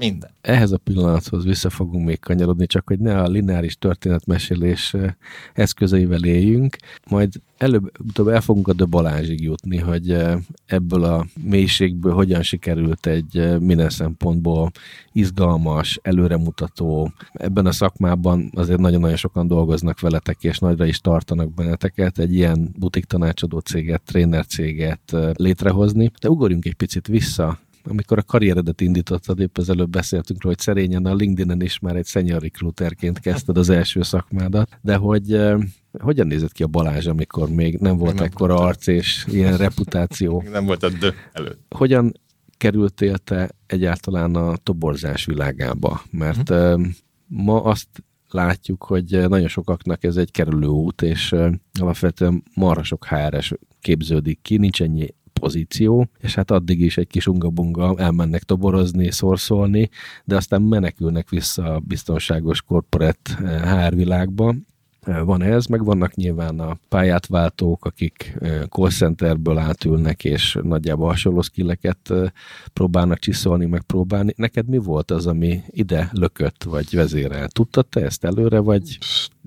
Minden. 0.00 0.30
Ehhez 0.40 0.72
a 0.72 0.78
pillanathoz 0.78 1.44
vissza 1.44 1.70
fogunk 1.70 2.06
még 2.06 2.20
kanyarodni, 2.20 2.66
csak 2.66 2.86
hogy 2.86 2.98
ne 2.98 3.20
a 3.20 3.28
lineáris 3.28 3.76
történetmesélés 3.76 4.94
eszközeivel 5.52 6.24
éljünk, 6.24 6.76
majd 7.10 7.32
előbb-utóbb 7.56 8.28
el 8.28 8.40
fogunk 8.40 8.68
a 8.68 8.86
Balázsig 8.86 9.42
jutni, 9.42 9.78
hogy 9.78 10.16
ebből 10.66 11.04
a 11.04 11.26
mélységből 11.42 12.12
hogyan 12.12 12.42
sikerült 12.42 13.06
egy 13.06 13.60
minden 13.60 13.90
szempontból 13.90 14.70
izgalmas, 15.12 15.98
előremutató, 16.02 17.12
ebben 17.32 17.66
a 17.66 17.72
szakmában 17.72 18.50
azért 18.54 18.80
nagyon-nagyon 18.80 19.16
sokan 19.16 19.46
dolgoznak 19.46 20.00
veletek, 20.00 20.44
és 20.44 20.58
nagyra 20.58 20.86
is 20.86 21.00
tartanak 21.00 21.54
benneteket, 21.54 22.18
egy 22.18 22.34
ilyen 22.34 22.74
butik 22.78 23.04
tanácsadó 23.04 23.58
céget, 23.58 24.02
tréner 24.02 24.46
céget 24.46 25.16
létrehozni. 25.32 26.10
De 26.20 26.28
ugorjunk 26.28 26.64
egy 26.64 26.74
picit 26.74 27.06
vissza 27.06 27.58
amikor 27.82 28.18
a 28.18 28.22
karrieredet 28.22 28.80
indítottad, 28.80 29.40
épp 29.40 29.58
az 29.58 29.70
előbb 29.70 29.90
beszéltünk 29.90 30.42
róla, 30.42 30.54
hogy 30.54 30.64
szerényen 30.64 31.06
a 31.06 31.14
LinkedIn-en 31.14 31.62
is 31.62 31.78
már 31.78 31.96
egy 31.96 32.06
senior 32.06 32.40
recruiterként 32.40 33.18
kezdted 33.18 33.56
az 33.56 33.70
első 33.70 34.02
szakmádat, 34.02 34.78
de 34.82 34.96
hogy 34.96 35.32
eh, 35.32 35.58
hogyan 35.98 36.26
nézett 36.26 36.52
ki 36.52 36.62
a 36.62 36.66
Balázs, 36.66 37.06
amikor 37.06 37.50
még 37.50 37.78
nem 37.78 37.96
volt 37.96 38.14
nem 38.14 38.24
ekkora 38.24 38.54
nem 38.54 38.64
arc 38.64 38.86
és 38.86 39.26
ilyen 39.28 39.56
reputáció? 39.56 40.44
nem 40.52 40.64
volt 40.64 40.82
a 40.82 40.88
dö 40.88 41.10
előtt. 41.32 41.60
Hogyan 41.68 42.12
kerültél 42.56 43.18
te 43.18 43.50
egyáltalán 43.66 44.34
a 44.34 44.56
toborzás 44.56 45.24
világába? 45.24 46.02
Mert 46.10 46.50
uh-huh. 46.50 46.86
ma 47.26 47.62
azt 47.62 47.88
látjuk, 48.28 48.84
hogy 48.84 49.28
nagyon 49.28 49.48
sokaknak 49.48 50.04
ez 50.04 50.16
egy 50.16 50.30
kerülő 50.30 50.66
út, 50.66 51.02
és 51.02 51.34
alapvetően 51.80 52.42
marha 52.54 52.82
sok 52.82 53.06
HRS 53.06 53.52
képződik 53.80 54.38
ki, 54.42 54.56
nincs 54.56 54.82
ennyi 54.82 55.14
pozíció, 55.40 56.10
és 56.18 56.34
hát 56.34 56.50
addig 56.50 56.80
is 56.80 56.96
egy 56.96 57.06
kis 57.06 57.26
ungabunga 57.26 57.94
elmennek 57.98 58.42
toborozni, 58.42 59.10
szorszolni, 59.10 59.88
de 60.24 60.36
aztán 60.36 60.62
menekülnek 60.62 61.28
vissza 61.28 61.74
a 61.74 61.80
biztonságos 61.80 62.62
korporát 62.62 63.18
HR 63.38 63.66
eh, 63.66 63.90
világba, 63.90 64.54
van 65.24 65.42
ez, 65.42 65.66
meg 65.66 65.84
vannak 65.84 66.14
nyilván 66.14 66.60
a 66.60 66.78
pályátváltók, 66.88 67.84
akik 67.84 68.38
call 68.68 68.90
centerből 68.90 69.58
átülnek, 69.58 70.24
és 70.24 70.58
nagyjából 70.62 71.08
hasonló 71.08 71.40
skilleket 71.40 72.12
próbálnak 72.72 73.18
csiszolni, 73.18 73.66
meg 73.66 73.82
próbálni. 73.82 74.32
Neked 74.36 74.68
mi 74.68 74.78
volt 74.78 75.10
az, 75.10 75.26
ami 75.26 75.62
ide 75.66 76.10
lökött, 76.12 76.64
vagy 76.64 76.94
vezérel? 76.94 77.48
Tudtad 77.48 77.86
te 77.86 78.00
ezt 78.04 78.24
előre, 78.24 78.58
vagy... 78.58 78.98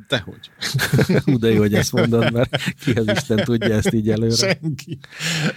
Dehogy. 0.08 0.50
Hú, 1.26 1.38
de 1.38 1.52
jó, 1.52 1.60
hogy 1.60 1.74
ezt 1.74 1.92
mondod, 1.92 2.32
mert 2.32 2.56
ki 2.80 2.92
az 2.92 3.08
Isten 3.08 3.38
tudja 3.44 3.74
ezt 3.74 3.94
így 3.94 4.10
előre? 4.10 4.36
Senki. 4.36 4.98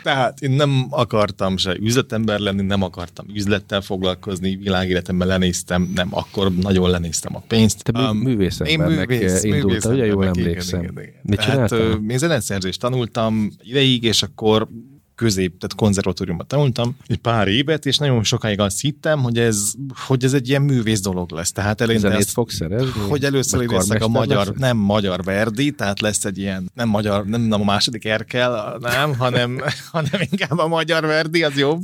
Tehát 0.02 0.40
én 0.40 0.50
nem 0.50 0.86
akartam 0.90 1.56
se 1.56 1.76
üzletember 1.80 2.38
lenni, 2.38 2.62
nem 2.62 2.82
akartam 2.82 3.26
üzlettel 3.34 3.80
foglalkozni, 3.80 4.56
világéletemben 4.56 5.28
lenéztem, 5.28 5.90
nem, 5.94 6.08
akkor 6.10 6.54
nagyon 6.54 6.90
lenéztem 6.90 7.36
a 7.36 7.42
pénzt. 7.48 7.82
Te 7.82 8.00
um, 8.00 8.16
művészembernek 8.16 9.10
én 9.10 9.18
művész, 9.18 9.42
indult 9.42 9.84
ugye 9.84 10.06
jól 10.06 10.26
emlékszem. 10.26 10.80
Igen, 10.80 10.92
igen, 10.92 11.04
igen. 11.04 11.20
Mit 11.22 11.38
Tehát, 11.38 11.72
én 12.08 12.18
zeneszerzést 12.18 12.80
tanultam 12.80 13.50
ideig, 13.62 14.02
és 14.02 14.22
akkor 14.22 14.68
közép, 15.16 15.58
tehát 15.58 15.74
konzervatóriumban 15.74 16.46
tanultam 16.46 16.96
egy 17.06 17.16
pár 17.16 17.48
évet, 17.48 17.86
és 17.86 17.98
nagyon 17.98 18.22
sokáig 18.22 18.60
azt 18.60 18.80
hittem, 18.80 19.22
hogy 19.22 19.38
ez, 19.38 19.72
hogy 20.06 20.24
ez 20.24 20.32
egy 20.32 20.48
ilyen 20.48 20.62
művész 20.62 21.00
dolog 21.00 21.30
lesz. 21.30 21.52
Tehát 21.52 21.80
eleinte 21.80 22.10
ezt, 22.10 22.30
fog 22.30 22.50
szerezni? 22.50 23.00
Hogy 23.08 23.24
először 23.24 23.66
leszek 23.66 24.02
a 24.02 24.08
magyar, 24.08 24.46
lesz? 24.46 24.56
nem 24.56 24.76
magyar 24.76 25.24
Verdi, 25.24 25.70
tehát 25.70 26.00
lesz 26.00 26.24
egy 26.24 26.38
ilyen, 26.38 26.70
nem 26.74 26.88
magyar, 26.88 27.24
nem, 27.24 27.40
nem 27.40 27.60
a 27.60 27.64
második 27.64 28.04
Erkel, 28.04 28.76
nem, 28.80 29.14
hanem, 29.14 29.60
hanem 29.92 30.20
inkább 30.30 30.58
a 30.58 30.68
magyar 30.68 31.04
Verdi, 31.06 31.42
az 31.42 31.56
jobb. 31.56 31.82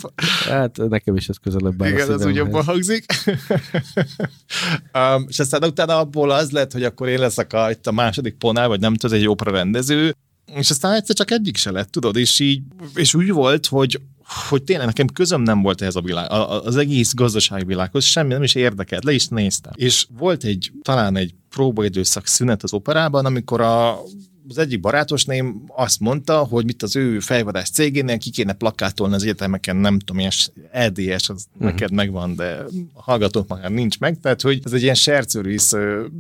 Hát 0.49 0.77
nekem 0.89 1.17
is 1.17 1.29
ez 1.29 1.37
közelebb 1.37 1.83
áll 1.83 1.89
Igen, 1.89 2.11
az 2.11 2.27
úgy 2.27 2.35
jobban 2.35 2.65
hangzik. 2.65 3.05
um, 4.95 5.27
és 5.29 5.39
aztán 5.39 5.65
utána 5.65 5.99
abból 5.99 6.31
az 6.31 6.51
lett, 6.51 6.73
hogy 6.73 6.85
akkor 6.85 7.09
én 7.09 7.19
leszek 7.19 7.53
a, 7.53 7.71
itt 7.71 7.87
a 7.87 7.93
második 7.93 8.35
ponál, 8.35 8.69
vagy 8.69 8.81
nem 8.81 8.95
tudom, 8.95 9.19
egy 9.19 9.29
opera 9.29 9.51
rendező, 9.51 10.15
és 10.47 10.71
aztán 10.71 10.95
egyszer 10.95 11.17
csak 11.17 11.31
egyik 11.31 11.57
se 11.57 11.71
lett, 11.71 11.91
tudod, 11.91 12.17
és 12.17 12.39
így, 12.39 12.63
és 12.95 13.15
úgy 13.15 13.31
volt, 13.31 13.67
hogy 13.67 14.01
hogy 14.49 14.63
tényleg 14.63 14.87
nekem 14.87 15.07
közöm 15.07 15.43
nem 15.43 15.63
volt 15.63 15.81
ehhez 15.83 15.97
a 15.97 16.01
világ, 16.01 16.31
az 16.65 16.77
egész 16.77 17.15
gazdasági 17.15 17.65
világhoz, 17.65 18.05
semmi 18.05 18.33
nem 18.33 18.43
is 18.43 18.55
érdekelt, 18.55 19.05
le 19.05 19.13
is 19.13 19.29
néztem. 19.29 19.73
És 19.77 20.07
volt 20.19 20.45
egy, 20.45 20.73
talán 20.83 21.17
egy 21.17 21.35
próbaidőszak 21.49 22.27
szünet 22.27 22.63
az 22.63 22.73
operában, 22.73 23.27
amikor 23.27 23.61
a 23.61 24.01
az 24.49 24.59
egyik 24.59 24.81
barátosném 24.81 25.63
azt 25.69 26.01
mondta, 26.01 26.39
hogy 26.39 26.65
mit 26.65 26.83
az 26.83 26.97
ő 26.97 27.21
fejvadász 27.21 27.71
cégénél 27.71 28.19
ki 28.19 28.31
kéne 28.31 28.53
plakátolni 28.53 29.15
az 29.15 29.23
egyetemeken, 29.23 29.77
nem 29.77 29.99
tudom, 29.99 30.19
ilyen 30.19 30.33
EDS, 30.71 31.29
az 31.29 31.47
uh-huh. 31.53 31.71
neked 31.71 31.93
megvan, 31.93 32.35
de 32.35 32.65
a 32.93 33.03
hallgatók 33.03 33.49
már 33.49 33.71
nincs 33.71 33.99
meg, 33.99 34.21
tehát 34.21 34.41
hogy 34.41 34.61
ez 34.65 34.73
egy 34.73 34.83
ilyen 34.83 34.95
sercőrész 34.95 35.69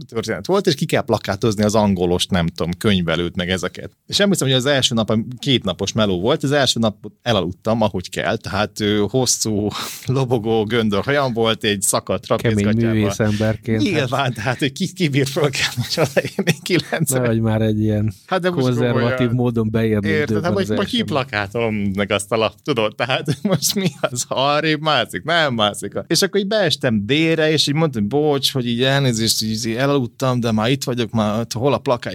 történet 0.08 0.46
volt, 0.46 0.66
és 0.66 0.74
ki 0.74 0.84
kell 0.84 1.02
plakátozni 1.02 1.64
az 1.64 1.74
angolos, 1.74 2.26
nem 2.26 2.46
tudom, 2.46 2.72
könyvelőt, 2.78 3.36
meg 3.36 3.50
ezeket. 3.50 3.90
És 4.06 4.20
emlékszem, 4.20 4.48
hogy 4.48 4.56
az 4.56 4.66
első 4.66 4.94
nap 4.94 5.14
két 5.38 5.64
napos 5.64 5.92
meló 5.92 6.20
volt, 6.20 6.42
az 6.42 6.52
első 6.52 6.80
nap 6.80 6.96
elaludtam, 7.22 7.82
ahogy 7.82 8.10
kell, 8.10 8.36
tehát 8.36 8.78
hosszú, 9.08 9.68
lobogó 10.06 10.64
göndör 10.64 11.04
hajam 11.04 11.32
volt, 11.32 11.64
egy 11.64 11.82
szakadt 11.82 12.22
trapézgatjával. 12.22 12.80
Kemény 12.80 12.94
művész 12.94 13.18
emberként. 13.18 13.82
Nyilván, 13.82 14.32
tehát 14.32 14.58
hogy 14.58 14.72
ki, 14.72 14.92
ki 14.92 15.08
bír 15.08 15.26
fölkelni, 15.26 15.82
és 15.88 15.96
odaérni 15.96 16.54
kilencre. 16.62 17.20
Vagy 17.20 17.40
már 17.40 17.62
egy 17.62 17.80
ilyen 17.80 18.11
hát 18.26 18.40
de 18.40 18.48
konzervatív 18.48 19.26
olyan. 19.26 19.34
módon 19.34 19.70
beérni 19.70 20.08
Érted, 20.08 20.44
hát 20.44 20.52
majd, 20.52 20.68
majd 20.68 20.88
kiplakátolom 20.88 21.74
meg 21.74 22.12
azt 22.12 22.32
a 22.32 22.36
lap, 22.36 22.54
tudod, 22.62 22.94
tehát 22.94 23.38
most 23.42 23.74
mi 23.74 23.88
az, 24.00 24.24
arrébb 24.28 24.80
mászik, 24.80 25.22
nem 25.22 25.54
mászik. 25.54 25.92
És 26.06 26.22
akkor 26.22 26.40
így 26.40 26.46
beestem 26.46 27.06
délre, 27.06 27.50
és 27.50 27.66
így 27.66 27.74
mondtam, 27.74 28.08
bocs, 28.08 28.52
hogy 28.52 28.66
így 28.66 28.82
elnézést, 28.82 29.42
így 29.42 29.74
elaludtam, 29.76 30.40
de 30.40 30.52
már 30.52 30.70
itt 30.70 30.84
vagyok, 30.84 31.10
már 31.10 31.46
hol 31.54 31.72
a 31.72 31.78
plakát, 31.78 32.14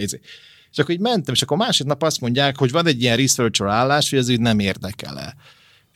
és 0.70 0.78
akkor 0.78 0.90
így 0.90 1.00
mentem, 1.00 1.34
és 1.34 1.42
akkor 1.42 1.56
másodnap 1.56 2.02
azt 2.02 2.20
mondják, 2.20 2.58
hogy 2.58 2.70
van 2.70 2.86
egy 2.86 3.02
ilyen 3.02 3.16
researcher 3.16 3.66
állás, 3.66 4.10
hogy 4.10 4.18
ez 4.18 4.28
így 4.28 4.40
nem 4.40 4.58
érdekel-e 4.58 5.34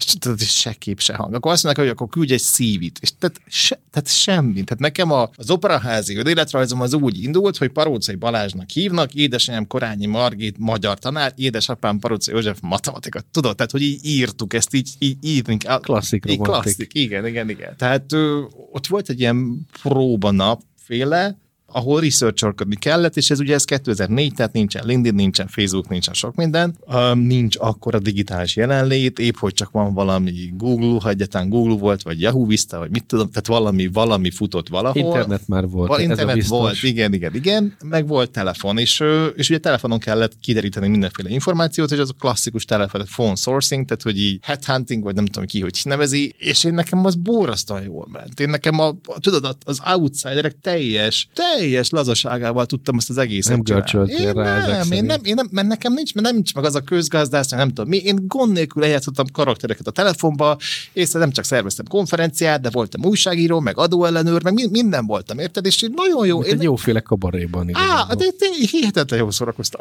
és 0.07 0.15
tehát 0.19 0.41
se 0.41 0.73
kép, 0.73 1.01
se 1.01 1.15
hang. 1.15 1.35
Akkor 1.35 1.53
azt 1.53 1.65
mondják, 1.65 1.87
hogy 1.87 1.97
akkor 1.97 2.09
küldj 2.09 2.33
egy 2.33 2.41
szívit. 2.41 2.99
És 3.01 3.11
tehát, 3.19 3.41
se, 3.47 3.81
tehát 3.91 4.09
semmi. 4.09 4.53
Tehát 4.53 4.79
nekem 4.79 5.11
a, 5.11 5.31
az 5.37 5.51
operaházi 5.51 6.17
önéletrajzom 6.17 6.81
az 6.81 6.95
úgy 6.95 7.23
indult, 7.23 7.57
hogy 7.57 7.69
Parócai 7.69 8.15
Balázsnak 8.15 8.71
hívnak, 8.71 9.15
édesanyám 9.15 9.67
Korányi 9.67 10.07
Margit 10.07 10.59
magyar 10.59 10.99
tanár, 10.99 11.33
édesapám 11.37 11.99
Parócai 11.99 12.35
József 12.35 12.59
matematika. 12.63 13.21
Tudod, 13.31 13.57
tehát 13.57 13.73
hogy 13.73 13.83
így 13.83 14.05
írtuk 14.05 14.55
ezt, 14.55 14.75
így, 14.75 14.91
így 14.99 15.17
írtunk. 15.21 15.63
Klasszik 15.81 16.27
romantik. 16.27 16.47
Klasszik, 16.47 16.95
igen, 16.95 17.27
igen, 17.27 17.49
igen. 17.49 17.77
Tehát 17.77 18.13
ö, 18.13 18.43
ott 18.73 18.87
volt 18.87 19.09
egy 19.09 19.21
ilyen 19.21 19.67
próba 19.83 20.31
nap 20.31 20.63
féle, 20.77 21.37
ahol 21.73 22.01
researcholkodni 22.01 22.77
kellett, 22.77 23.17
és 23.17 23.31
ez 23.31 23.41
ugye 23.41 23.55
ez 23.55 23.65
2004, 23.65 24.35
tehát 24.35 24.53
nincsen 24.53 24.87
LinkedIn, 24.87 25.15
nincsen 25.15 25.47
Facebook, 25.47 25.89
nincsen 25.89 26.15
sok 26.15 26.35
minden, 26.35 26.77
nincs 27.15 27.57
akkor 27.59 27.95
a 27.95 27.99
digitális 27.99 28.57
jelenlét, 28.57 29.19
épp 29.19 29.37
hogy 29.37 29.53
csak 29.53 29.71
van 29.71 29.95
valami 29.95 30.53
Google, 30.57 31.01
ha 31.01 31.09
egyetlen 31.09 31.49
Google 31.49 31.77
volt, 31.77 32.03
vagy 32.03 32.21
Yahoo 32.21 32.47
Vista, 32.47 32.79
vagy 32.79 32.91
mit 32.91 33.05
tudom, 33.05 33.29
tehát 33.29 33.47
valami, 33.47 33.87
valami 33.87 34.31
futott 34.31 34.69
valahol. 34.69 35.03
Internet 35.03 35.49
már 35.49 35.69
volt. 35.69 35.89
Val- 35.89 36.01
internet 36.01 36.37
ez 36.37 36.49
volt, 36.49 36.83
igen, 36.83 37.15
igen, 37.15 37.35
igen, 37.35 37.77
meg 37.85 38.07
volt 38.07 38.31
telefon, 38.31 38.79
és, 38.79 39.03
és 39.37 39.49
ugye 39.49 39.59
telefonon 39.59 39.99
kellett 39.99 40.33
kideríteni 40.41 40.89
mindenféle 40.89 41.29
információt, 41.29 41.91
és 41.91 41.99
az 41.99 42.11
a 42.11 42.21
klasszikus 42.21 42.65
telefon, 42.65 43.05
phone 43.05 43.35
sourcing, 43.35 43.85
tehát 43.85 44.03
hogy 44.03 44.21
így 44.21 44.39
headhunting, 44.43 45.03
vagy 45.03 45.15
nem 45.15 45.27
tudom 45.27 45.47
ki, 45.47 45.61
hogy 45.61 45.81
nevezi, 45.85 46.35
és 46.39 46.65
én 46.65 46.75
nekem 46.75 47.05
az 47.05 47.15
bórasztóan 47.15 47.83
jól 47.83 48.09
ment. 48.13 48.41
Én 48.41 48.49
nekem 48.49 48.79
a, 48.81 48.95
tudod, 49.21 49.57
az 49.65 49.81
outsiderek 49.95 50.57
teljes, 50.61 51.29
teljes 51.33 51.62
teljes 51.63 51.91
lazaságával 51.91 52.67
tudtam 52.67 52.97
ezt 52.97 53.11
az 53.11 53.19
egészet 53.19 53.53
Nem 53.53 53.63
görcsöltél 53.63 54.33
rá 54.33 54.67
nem, 54.67 54.93
én 54.93 55.05
nem, 55.05 55.21
én 55.25 55.35
nem, 55.35 55.49
mert 55.51 55.69
nekem 55.69 55.93
nincs, 55.93 56.15
mert 56.15 56.27
nem 56.27 56.35
nincs 56.35 56.55
meg 56.55 56.65
az 56.65 56.75
a 56.75 56.81
közgazdász, 56.81 57.51
nem 57.51 57.69
tudom 57.69 57.89
mi. 57.89 57.97
Én 57.97 58.25
gond 58.27 58.53
nélkül 58.53 58.85
eljátszottam 58.85 59.27
karaktereket 59.33 59.87
a 59.87 59.91
telefonba, 59.91 60.59
és 60.93 61.11
nem 61.11 61.31
csak 61.31 61.45
szerveztem 61.45 61.85
konferenciát, 61.89 62.61
de 62.61 62.71
voltam 62.71 63.05
újságíró, 63.05 63.61
meg 63.61 63.79
adóellenőr, 63.79 64.43
meg 64.43 64.71
minden 64.71 65.07
voltam, 65.07 65.39
érted? 65.39 65.67
És 65.67 65.89
nagyon 65.95 66.27
jó. 66.27 66.43
Én 66.43 66.53
egy 66.53 66.63
jóféle 66.63 67.01
kabaréban. 67.01 67.71
Á, 67.73 68.07
de, 68.15 68.25
de 68.39 68.47
hihetetlen 68.71 69.19
jól 69.19 69.33
szórakoztam. 69.33 69.81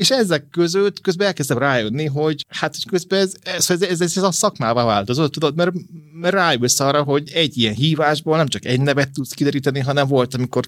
És 0.00 0.10
ezek 0.10 0.44
között 0.50 1.00
közben 1.00 1.26
elkezdtem 1.26 1.58
rájönni, 1.58 2.06
hogy 2.06 2.44
hát 2.48 2.74
hogy 2.74 2.86
közben 2.86 3.20
ez, 3.20 3.34
ez, 3.42 3.70
ez, 3.70 3.82
ez, 3.82 4.00
ez 4.00 4.16
a 4.16 4.32
szakmává 4.32 4.84
változott, 4.84 5.32
tudod, 5.32 5.56
mert, 5.56 5.72
mert 6.12 6.34
rájössz 6.34 6.80
arra, 6.80 7.02
hogy 7.02 7.30
egy 7.34 7.58
ilyen 7.58 7.74
hívásból 7.74 8.36
nem 8.36 8.48
csak 8.48 8.64
egy 8.64 8.80
nevet 8.80 9.10
tudsz 9.10 9.32
kideríteni, 9.32 9.80
hanem 9.80 10.08
volt, 10.08 10.34
amikor 10.34 10.66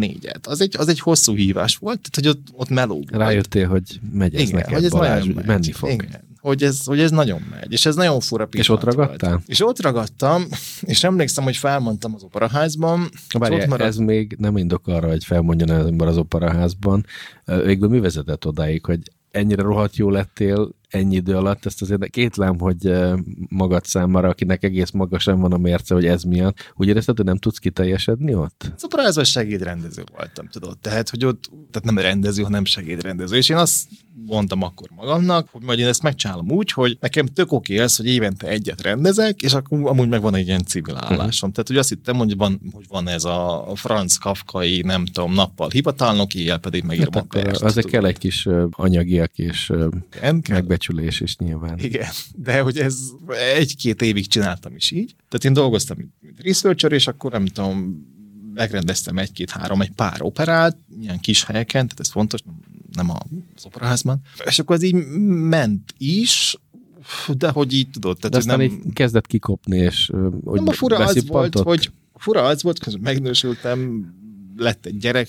94-et. 0.00 0.46
Az 0.48 0.60
egy, 0.60 0.74
az 0.78 0.88
egy 0.88 1.00
hosszú 1.00 1.34
hívás 1.34 1.76
volt, 1.76 2.00
tehát 2.10 2.14
hogy 2.14 2.28
ott, 2.28 2.60
ott 2.60 2.68
meló. 2.68 3.04
Rájöttél, 3.10 3.68
hogy 3.68 4.00
megy 4.12 4.34
ez 4.34 4.40
igen, 4.40 4.54
neked, 4.54 4.74
hogy 4.74 4.84
ez 4.84 4.90
Balázs, 4.90 5.26
megy. 5.26 5.46
menni 5.46 5.72
fog. 5.72 5.90
Igen 5.90 6.24
hogy 6.46 6.62
ez, 6.62 6.84
hogy 6.84 7.00
ez 7.00 7.10
nagyon 7.10 7.42
megy, 7.50 7.72
és 7.72 7.86
ez 7.86 7.94
nagyon 7.94 8.20
fura 8.20 8.48
És 8.50 8.68
ott 8.68 8.82
ragadtál? 8.82 9.30
Volt. 9.30 9.42
És 9.46 9.60
ott 9.60 9.80
ragadtam, 9.80 10.46
és 10.80 11.04
emlékszem, 11.04 11.44
hogy 11.44 11.56
felmondtam 11.56 12.14
az 12.14 12.22
operaházban. 12.22 13.08
Várj, 13.38 13.66
marad... 13.66 13.86
ez 13.86 13.96
még 13.96 14.36
nem 14.38 14.56
indok 14.56 14.86
arra, 14.86 15.08
hogy 15.08 15.24
felmondjon 15.24 15.68
az 15.68 15.86
ember 15.86 16.08
az 16.08 16.16
operaházban. 16.16 17.06
Végül 17.44 17.88
mi 17.88 18.00
vezetett 18.00 18.46
odáig, 18.46 18.84
hogy 18.84 19.00
ennyire 19.30 19.62
rohadt 19.62 19.96
jó 19.96 20.10
lettél 20.10 20.70
ennyi 20.88 21.14
idő 21.14 21.36
alatt, 21.36 21.66
ezt 21.66 21.82
azért 21.82 22.10
kétlem, 22.10 22.58
hogy 22.58 22.92
magad 23.48 23.84
számára, 23.84 24.28
akinek 24.28 24.64
egész 24.64 24.90
magasan 24.90 25.40
van 25.40 25.52
a 25.52 25.56
mérce, 25.56 25.94
hogy 25.94 26.06
ez 26.06 26.22
miatt, 26.22 26.72
úgy 26.74 26.88
érezted, 26.88 27.16
hogy 27.16 27.26
nem 27.26 27.36
tudsz 27.36 27.58
kiteljesedni 27.58 28.34
ott? 28.34 28.72
Szóval 28.76 29.06
ez 29.06 29.16
a 29.16 29.24
segédrendező 29.24 30.04
voltam, 30.16 30.48
tudod. 30.48 30.78
Tehát, 30.78 31.10
hogy 31.10 31.24
ott, 31.24 31.44
tehát 31.44 31.84
nem 31.84 31.98
rendező, 31.98 32.42
hanem 32.42 32.64
segédrendező. 32.64 33.36
És 33.36 33.48
én 33.48 33.56
azt 33.56 33.88
mondtam 34.24 34.62
akkor 34.62 34.88
magamnak, 34.94 35.48
hogy 35.52 35.62
majd 35.62 35.78
én 35.78 35.86
ezt 35.86 36.02
megcsinálom 36.02 36.50
úgy, 36.50 36.72
hogy 36.72 36.96
nekem 37.00 37.26
tök 37.26 37.52
oké 37.52 37.78
az, 37.78 37.96
hogy 37.96 38.06
évente 38.06 38.46
egyet 38.48 38.82
rendezek, 38.82 39.42
és 39.42 39.52
akkor 39.52 39.86
amúgy 39.88 40.08
meg 40.08 40.20
van 40.20 40.34
egy 40.34 40.46
ilyen 40.46 40.64
civil 40.64 40.94
mhm. 40.94 41.04
állásom. 41.04 41.50
Tehát, 41.52 41.68
hogy 41.68 41.76
azt 41.76 41.88
hittem, 41.88 42.16
hogy 42.16 42.36
van, 42.36 42.60
hogy 42.72 42.84
van 42.88 43.08
ez 43.08 43.24
a 43.24 43.72
Franz 43.74 44.16
Kafkai, 44.16 44.82
nem 44.82 45.04
tudom, 45.04 45.32
nappal 45.32 45.68
hivatalnok, 45.70 46.34
éjjel 46.34 46.58
pedig 46.58 46.84
megírom 46.84 47.12
hát 47.12 47.22
a 47.22 47.26
perst. 47.26 47.62
Azért 47.62 47.86
kell 47.86 48.04
egy 48.06 48.18
kis 48.18 48.48
anyagiak 48.70 49.38
és 49.38 49.72
Igen, 50.16 50.42
megbecsülés 50.48 51.20
is 51.20 51.36
nyilván. 51.36 51.78
Igen, 51.78 52.08
de 52.34 52.60
hogy 52.60 52.78
ez 52.78 52.98
egy-két 53.56 54.02
évig 54.02 54.26
csináltam 54.26 54.74
is 54.74 54.90
így. 54.90 55.14
Tehát 55.28 55.44
én 55.44 55.52
dolgoztam, 55.52 55.96
mint 55.96 56.40
researcher, 56.42 56.92
és 56.92 57.06
akkor 57.06 57.30
nem 57.30 57.46
tudom, 57.46 58.04
megrendeztem 58.54 59.18
egy-két-három, 59.18 59.80
egy 59.80 59.90
pár 59.90 60.22
operát, 60.22 60.76
ilyen 61.00 61.20
kis 61.20 61.44
helyeken, 61.44 61.82
tehát 61.86 62.00
ez 62.00 62.10
fontos, 62.10 62.40
nem 62.96 63.10
az 63.10 63.64
operaházban. 63.64 64.20
És 64.44 64.58
akkor 64.58 64.76
ez 64.76 64.82
így 64.82 64.94
ment 65.28 65.94
is, 65.98 66.56
de 67.36 67.48
hogy 67.48 67.72
így 67.72 67.90
tudod. 67.90 68.16
Tehát 68.16 68.30
de 68.30 68.38
aztán 68.38 68.58
nem, 68.58 68.66
így 68.66 68.92
kezdett 68.92 69.26
kikopni, 69.26 69.78
és 69.78 70.10
hogy 70.44 70.58
nem 70.58 70.68
a 70.68 70.72
fura 70.72 70.96
az 70.96 71.26
volt, 71.26 71.58
hogy 71.58 71.90
fura 72.14 72.42
az 72.42 72.62
volt, 72.62 72.84
hogy 72.84 73.00
megnősültem, 73.00 74.10
lett 74.56 74.86
egy 74.86 74.96
gyerek. 74.96 75.28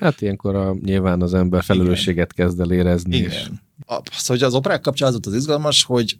Hát 0.00 0.20
ilyenkor 0.20 0.54
a, 0.54 0.76
nyilván 0.82 1.22
az 1.22 1.34
ember 1.34 1.64
felelősséget 1.64 2.32
Igen. 2.32 2.46
kezd 2.46 2.60
el 2.60 2.72
érezni. 2.72 3.16
Igen. 3.16 3.30
És... 3.30 3.48
A, 3.86 3.94
szóval, 3.94 4.02
hogy 4.26 4.42
az 4.42 4.54
operák 4.54 4.80
kapcsán 4.80 5.08
az 5.08 5.14
volt 5.14 5.26
az 5.26 5.34
izgalmas, 5.34 5.84
hogy, 5.84 6.18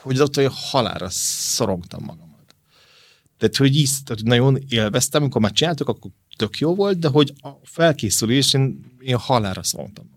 hogy 0.00 0.20
ott 0.20 0.34
hogy 0.34 0.46
halára 0.50 1.06
szorongtam 1.10 2.00
magamat. 2.04 2.28
Tehát, 3.38 3.56
hogy 3.56 3.76
így, 3.76 3.90
nagyon 4.22 4.58
élveztem, 4.68 5.22
amikor 5.22 5.40
már 5.40 5.52
csináltuk, 5.52 5.88
akkor 5.88 6.10
tök 6.40 6.58
jó 6.58 6.74
volt, 6.74 6.98
de 6.98 7.08
hogy 7.08 7.32
a 7.42 7.48
felkészülés, 7.62 8.54
én, 8.54 8.84
én 9.00 9.16
halára 9.16 9.62
szóltam. 9.62 10.10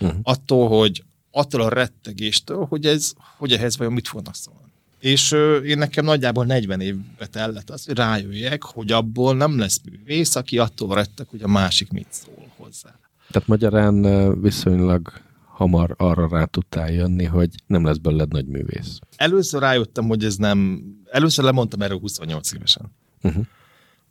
Uh-huh. 0.00 0.18
Attól, 0.22 0.68
hogy 0.68 1.04
attól 1.30 1.60
a 1.60 1.68
rettegéstől, 1.68 2.64
hogy, 2.64 2.86
ez, 2.86 3.12
hogy 3.36 3.52
ehhez 3.52 3.76
vajon 3.76 3.92
mit 3.92 4.08
fognak 4.08 4.34
szólni. 4.34 4.72
És 5.00 5.32
ö, 5.32 5.56
én 5.56 5.78
nekem 5.78 6.04
nagyjából 6.04 6.44
40 6.44 6.80
évbe 6.80 7.26
tellett 7.26 7.70
az, 7.70 7.84
hogy 7.84 7.96
rájöjjek, 7.96 8.62
hogy 8.62 8.92
abból 8.92 9.36
nem 9.36 9.58
lesz 9.58 9.80
művész, 9.90 10.36
aki 10.36 10.58
attól 10.58 10.94
retteg, 10.94 11.26
hogy 11.28 11.42
a 11.42 11.48
másik 11.48 11.90
mit 11.90 12.06
szól 12.10 12.52
hozzá. 12.56 12.98
Tehát 13.30 13.48
magyarán 13.48 14.40
viszonylag 14.40 15.12
hamar 15.44 15.94
arra 15.96 16.28
rá 16.28 16.44
tudtál 16.44 16.92
jönni, 16.92 17.24
hogy 17.24 17.50
nem 17.66 17.84
lesz 17.84 17.96
belőled 17.96 18.32
nagy 18.32 18.46
művész. 18.46 18.98
Először 19.16 19.60
rájöttem, 19.60 20.06
hogy 20.06 20.24
ez 20.24 20.36
nem... 20.36 20.82
Először 21.10 21.44
lemondtam 21.44 21.82
erről 21.82 21.98
28 21.98 22.52
évesen. 22.52 22.92
Uh-huh 23.22 23.46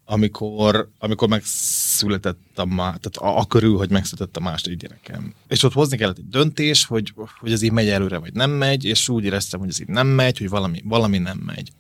amikor, 0.06 0.90
amikor 1.00 1.28
megszületett 1.28 2.40
a, 2.56 2.66
má, 2.66 2.84
tehát 2.84 3.18
a, 3.18 3.40
a 3.40 3.46
körül, 3.46 3.78
hogy 3.78 3.90
megszületett 3.90 4.38
a 4.38 4.40
második 4.40 4.78
gyerekem. 4.78 5.34
És 5.48 5.64
ott 5.64 5.74
hozni 5.74 5.98
kellett 5.98 6.18
egy 6.18 6.30
döntés, 6.30 6.86
hogy, 6.86 7.14
hogy 7.40 7.52
ez 7.52 7.62
így 7.62 7.72
megy 7.72 7.88
előre, 7.88 8.18
vagy 8.18 8.34
nem 8.34 8.52
megy, 8.52 8.86
és 8.86 9.10
úgy 9.10 9.24
éreztem, 9.24 9.60
hogy 9.60 9.70
ez 9.70 9.82
így 9.82 9.88
nem 9.88 10.08
megy, 10.08 10.38
hogy 10.38 10.50
valami, 10.50 10.82
valami 10.84 11.18
nem 11.18 11.38
megy. 11.38 11.72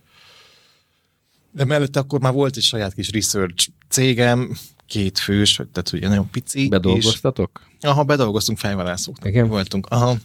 De 1.51 1.65
mellette 1.65 1.99
akkor 1.99 2.19
már 2.19 2.33
volt 2.33 2.57
egy 2.57 2.63
saját 2.63 2.93
kis 2.93 3.11
research 3.11 3.67
cégem, 3.89 4.57
két 4.87 5.19
fős, 5.19 5.55
tehát 5.55 5.93
ugye 5.93 6.07
nagyon 6.07 6.29
pici. 6.29 6.67
Bedolgoztatok? 6.67 7.61
És, 7.79 7.87
aha, 7.87 8.03
bedolgoztunk 8.03 8.57
fejvadászoknak. 8.57 9.29
Igen? 9.29 9.47
Voltunk. 9.47 9.87
Aha. 9.89 10.17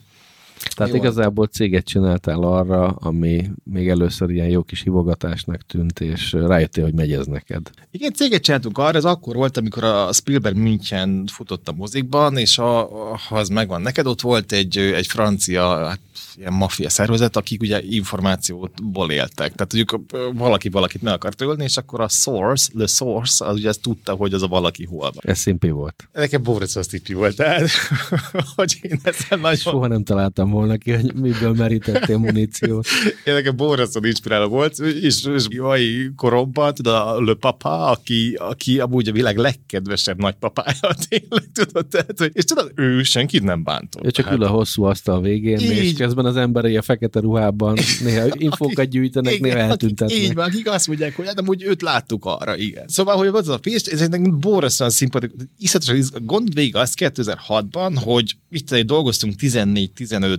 Tehát 0.74 0.92
Jó 0.92 0.98
igazából 0.98 1.46
céget 1.46 1.84
csináltál 1.84 2.42
arra, 2.42 2.86
ami 2.86 3.50
még 3.64 3.88
először 3.88 4.30
ilyen 4.30 4.48
jó 4.48 4.62
kis 4.62 4.82
hivogatásnak 4.82 5.66
tűnt, 5.66 6.00
és 6.00 6.32
rájöttél, 6.32 6.84
hogy 6.84 6.94
megy 6.94 7.12
ez 7.12 7.26
neked. 7.26 7.70
Igen, 7.90 8.12
céget 8.12 8.42
csináltunk 8.42 8.78
arra, 8.78 8.96
ez 8.96 9.04
akkor 9.04 9.36
volt, 9.36 9.56
amikor 9.56 9.84
a 9.84 10.12
Spielberg 10.12 10.56
München 10.56 11.26
futott 11.26 11.68
a 11.68 11.72
mozikban, 11.72 12.36
és 12.36 12.58
a, 12.58 12.88
ha 13.28 13.36
az 13.36 13.48
megvan 13.48 13.82
neked, 13.82 14.06
ott 14.06 14.20
volt 14.20 14.52
egy, 14.52 14.76
egy 14.78 15.06
francia 15.06 15.86
hát, 15.86 16.00
ilyen 16.36 16.52
maffia 16.52 16.88
szervezet, 16.88 17.36
akik 17.36 17.60
ugye 17.60 17.82
információból 17.82 19.10
éltek. 19.10 19.54
Tehát 19.54 19.72
mondjuk 19.72 20.00
valaki 20.34 20.68
valakit 20.68 21.02
meg 21.02 21.12
akart 21.12 21.40
ölni, 21.40 21.64
és 21.64 21.76
akkor 21.76 22.00
a 22.00 22.08
source, 22.08 22.70
the 22.76 22.86
source, 22.86 23.44
az 23.44 23.56
ugye 23.56 23.68
ezt 23.68 23.80
tudta, 23.80 24.12
hogy 24.12 24.34
az 24.34 24.42
a 24.42 24.46
valaki 24.46 24.84
hol 24.84 24.98
van. 25.00 25.20
Ez 25.20 25.38
szimpi 25.38 25.70
volt. 25.70 26.08
Nekem 26.12 26.42
Boris 26.42 26.76
az 26.76 26.86
tipi 26.86 27.14
volt, 27.14 27.36
tehát 27.36 27.68
hogy 28.56 28.78
én 28.82 29.00
ezzel 29.02 29.38
nagyon... 29.38 29.56
Soha 29.56 29.86
nem 29.86 30.04
találtam 30.04 30.49
volna 30.50 30.76
ki, 30.76 30.90
hogy 30.90 31.14
miből 31.14 31.52
merítettél 31.52 32.18
muníciót. 32.18 32.86
én 33.26 33.34
nekem 33.34 33.56
Borisson 33.56 34.04
inspiráló 34.04 34.48
volt, 34.48 34.78
és, 34.78 35.24
és 35.24 35.46
mai 35.58 36.10
koromban, 36.16 36.74
tudod, 36.74 36.94
a 36.94 37.20
Le 37.20 37.34
Papa, 37.34 37.86
aki, 37.86 38.36
aki 38.38 38.80
amúgy 38.80 39.08
a 39.08 39.12
világ 39.12 39.36
legkedvesebb 39.36 40.18
nagypapája, 40.18 40.94
tényleg, 41.08 41.52
tudod, 41.52 41.86
tehát, 41.86 42.30
és 42.32 42.44
tudod, 42.44 42.72
ő 42.74 43.02
senkit 43.02 43.42
nem 43.42 43.62
bántott. 43.62 44.04
Ő 44.04 44.10
csak 44.10 44.24
hát, 44.24 44.34
ül 44.34 44.42
a 44.42 44.48
hosszú 44.48 44.82
asztal 44.82 45.20
végén, 45.20 45.58
így, 45.58 45.70
és 45.70 45.92
közben 45.92 46.24
az 46.24 46.36
emberei 46.36 46.76
a 46.76 46.82
fekete 46.82 47.20
ruhában 47.20 47.78
néha 48.04 48.26
infókat 48.48 48.88
gyűjtenek, 48.88 49.34
igen, 49.34 49.48
néha 49.48 49.68
eltüntetnek. 49.68 50.18
Így 50.18 50.34
van, 50.34 50.48
akik 50.48 50.70
azt 50.70 50.86
mondják, 50.86 51.16
hogy 51.16 51.26
hát 51.26 51.38
amúgy 51.38 51.62
őt 51.62 51.82
láttuk 51.82 52.24
arra, 52.24 52.56
igen. 52.56 52.88
Szóval, 52.88 53.16
hogy 53.16 53.26
az 53.26 53.48
a 53.48 53.58
Pest, 53.58 53.88
ez 53.88 54.00
egy 54.00 54.32
borzasztóan 54.32 54.90
szimpatikus, 54.90 55.44
iszletesen 55.58 56.04
gond 56.22 56.54
végig 56.54 56.76
az 56.76 56.94
2006-ban, 56.98 57.92
hogy 57.94 58.36
itt 58.50 58.74
dolgoztunk 58.74 59.34
14-15 59.38 60.38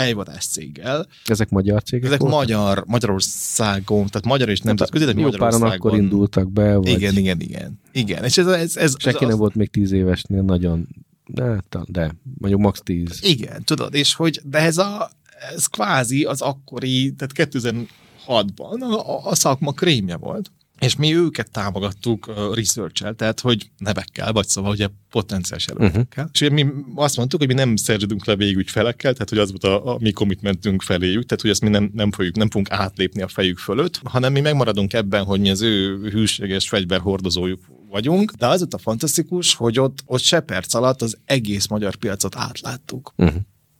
fejvadás 0.00 0.46
céggel. 0.46 1.06
Ezek 1.24 1.48
magyar 1.48 1.82
cégek 1.82 2.06
Ezek 2.06 2.20
voltak? 2.20 2.38
magyar, 2.38 2.84
Magyarországon, 2.86 4.06
tehát 4.06 4.26
magyar 4.26 4.48
és 4.48 4.60
nemzetközi, 4.60 5.04
de 5.04 5.12
Magyarországon. 5.14 5.60
páran 5.60 5.78
akkor 5.78 5.98
indultak 5.98 6.52
be, 6.52 6.76
vagy... 6.76 6.88
Igen, 6.88 7.16
igen, 7.16 7.40
igen. 7.40 7.80
Igen, 7.92 8.24
és 8.24 8.38
ez, 8.38 8.46
ez, 8.46 8.76
ez 8.76 8.94
Senki 8.98 9.24
nem 9.24 9.38
volt 9.38 9.54
még 9.54 9.70
tíz 9.70 9.92
évesnél 9.92 10.42
nagyon 10.42 10.88
de, 11.28 11.62
de 11.86 12.14
mondjuk 12.38 12.60
max 12.60 12.80
10. 12.84 13.18
Igen, 13.22 13.64
tudod, 13.64 13.94
és 13.94 14.14
hogy, 14.14 14.40
de 14.44 14.58
ez 14.58 14.78
a, 14.78 15.10
ez 15.54 15.66
kvázi 15.66 16.24
az 16.24 16.40
akkori, 16.40 17.14
tehát 17.14 17.52
2006-ban 17.54 18.80
a, 18.80 19.28
a 19.28 19.34
szakma 19.34 19.72
krémje 19.72 20.16
volt. 20.16 20.50
És 20.78 20.96
mi 20.96 21.14
őket 21.16 21.50
támogattuk 21.50 22.26
uh, 22.28 22.54
research 22.54 23.14
tehát 23.16 23.40
hogy 23.40 23.70
nevekkel, 23.78 24.32
vagy 24.32 24.48
szóval 24.48 24.70
ugye 24.70 24.88
potenciális 25.10 25.66
jelöltekkel. 25.66 26.24
Uh-huh. 26.24 26.30
És 26.32 26.48
mi 26.64 26.66
azt 26.94 27.16
mondtuk, 27.16 27.38
hogy 27.38 27.48
mi 27.48 27.54
nem 27.54 27.76
szerződünk 27.76 28.24
le 28.24 28.36
végig 28.36 28.68
felekkel, 28.68 29.12
tehát 29.12 29.28
hogy 29.28 29.38
az 29.38 29.50
volt 29.50 29.64
a, 29.64 29.94
a 29.94 29.96
mi 30.00 30.12
commitmentünk 30.12 30.82
feléjük, 30.82 31.24
tehát 31.24 31.40
hogy 31.40 31.50
ezt 31.50 31.60
mi 31.60 31.68
nem, 31.68 31.90
nem, 31.94 32.12
fogjuk, 32.12 32.36
nem 32.36 32.50
fogunk 32.50 32.70
átlépni 32.70 33.22
a 33.22 33.28
fejük 33.28 33.58
fölött, 33.58 34.00
hanem 34.04 34.32
mi 34.32 34.40
megmaradunk 34.40 34.92
ebben, 34.92 35.24
hogy 35.24 35.40
mi 35.40 35.50
az 35.50 35.62
ő 35.62 35.98
hűséges 36.10 36.68
fegyverhordozójuk 36.68 37.60
vagyunk, 37.90 38.32
de 38.32 38.46
az 38.46 38.62
ott 38.62 38.74
a 38.74 38.78
fantasztikus, 38.78 39.54
hogy 39.54 39.78
ott, 39.78 39.98
ott 40.04 40.20
se 40.20 40.40
perc 40.40 40.74
alatt 40.74 41.02
az 41.02 41.18
egész 41.24 41.66
magyar 41.66 41.94
piacot 41.94 42.36
átláttuk. 42.36 43.12
Uh-huh. 43.16 43.36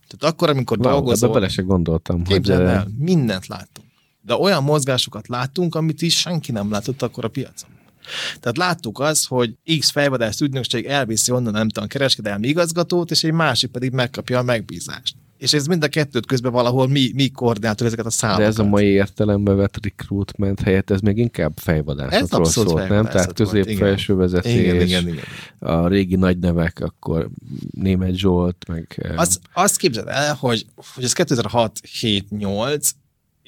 Tehát 0.07 0.33
akkor, 0.33 0.49
amikor 0.49 0.77
wow, 0.77 0.91
dolgozol... 0.91 1.31
bele 1.33 1.47
se 1.47 1.61
gondoltam. 1.61 2.25
hogy... 2.25 2.49
el, 2.49 2.87
mindent 2.97 3.47
láttunk. 3.47 3.87
De 4.29 4.35
olyan 4.35 4.63
mozgásokat 4.63 5.27
láttunk, 5.27 5.75
amit 5.75 6.01
is 6.01 6.19
senki 6.19 6.51
nem 6.51 6.71
látott 6.71 7.01
akkor 7.01 7.25
a 7.25 7.27
piacon. 7.27 7.69
Tehát 8.39 8.57
láttuk 8.57 8.99
azt, 8.99 9.27
hogy 9.27 9.55
X 9.79 9.89
fejvadász 9.89 10.41
ügynökség 10.41 10.85
elviszi 10.85 11.31
onnan 11.31 11.53
nem 11.53 11.69
tudom, 11.69 11.89
kereskedelmi 11.89 12.47
igazgatót, 12.47 13.11
és 13.11 13.23
egy 13.23 13.31
másik 13.31 13.71
pedig 13.71 13.91
megkapja 13.91 14.39
a 14.39 14.43
megbízást. 14.43 15.15
És 15.37 15.53
ez 15.53 15.65
mind 15.65 15.83
a 15.83 15.87
kettőt 15.87 16.25
közben 16.25 16.51
valahol 16.51 16.87
mi, 16.87 17.11
mi 17.13 17.29
koordináltuk 17.29 17.87
ezeket 17.87 18.05
a 18.05 18.09
számokat. 18.09 18.43
De 18.43 18.49
ez 18.49 18.59
a 18.59 18.63
mai 18.63 18.85
értelembe 18.85 19.53
vett 19.53 19.77
recruitment 19.81 20.61
helyett, 20.61 20.89
ez 20.89 20.99
még 20.99 21.17
inkább 21.17 21.51
fejvadászatról 21.55 22.45
szólt, 22.45 22.89
nem? 22.89 23.05
Tehát 23.05 23.33
közép-felső 23.33 24.15
vezetés, 24.15 24.53
igen, 24.53 24.81
igen, 24.81 25.07
igen. 25.07 25.23
a 25.59 25.87
régi 25.87 26.15
nagy 26.15 26.39
nevek, 26.39 26.79
akkor 26.79 27.29
német 27.71 28.15
Zsolt, 28.15 28.65
meg... 28.67 29.13
Az, 29.15 29.39
azt 29.53 29.77
képzeld 29.77 30.07
el, 30.07 30.33
hogy, 30.33 30.65
hogy 30.93 31.03
ez 31.03 31.13
2006-7-8, 31.15 32.89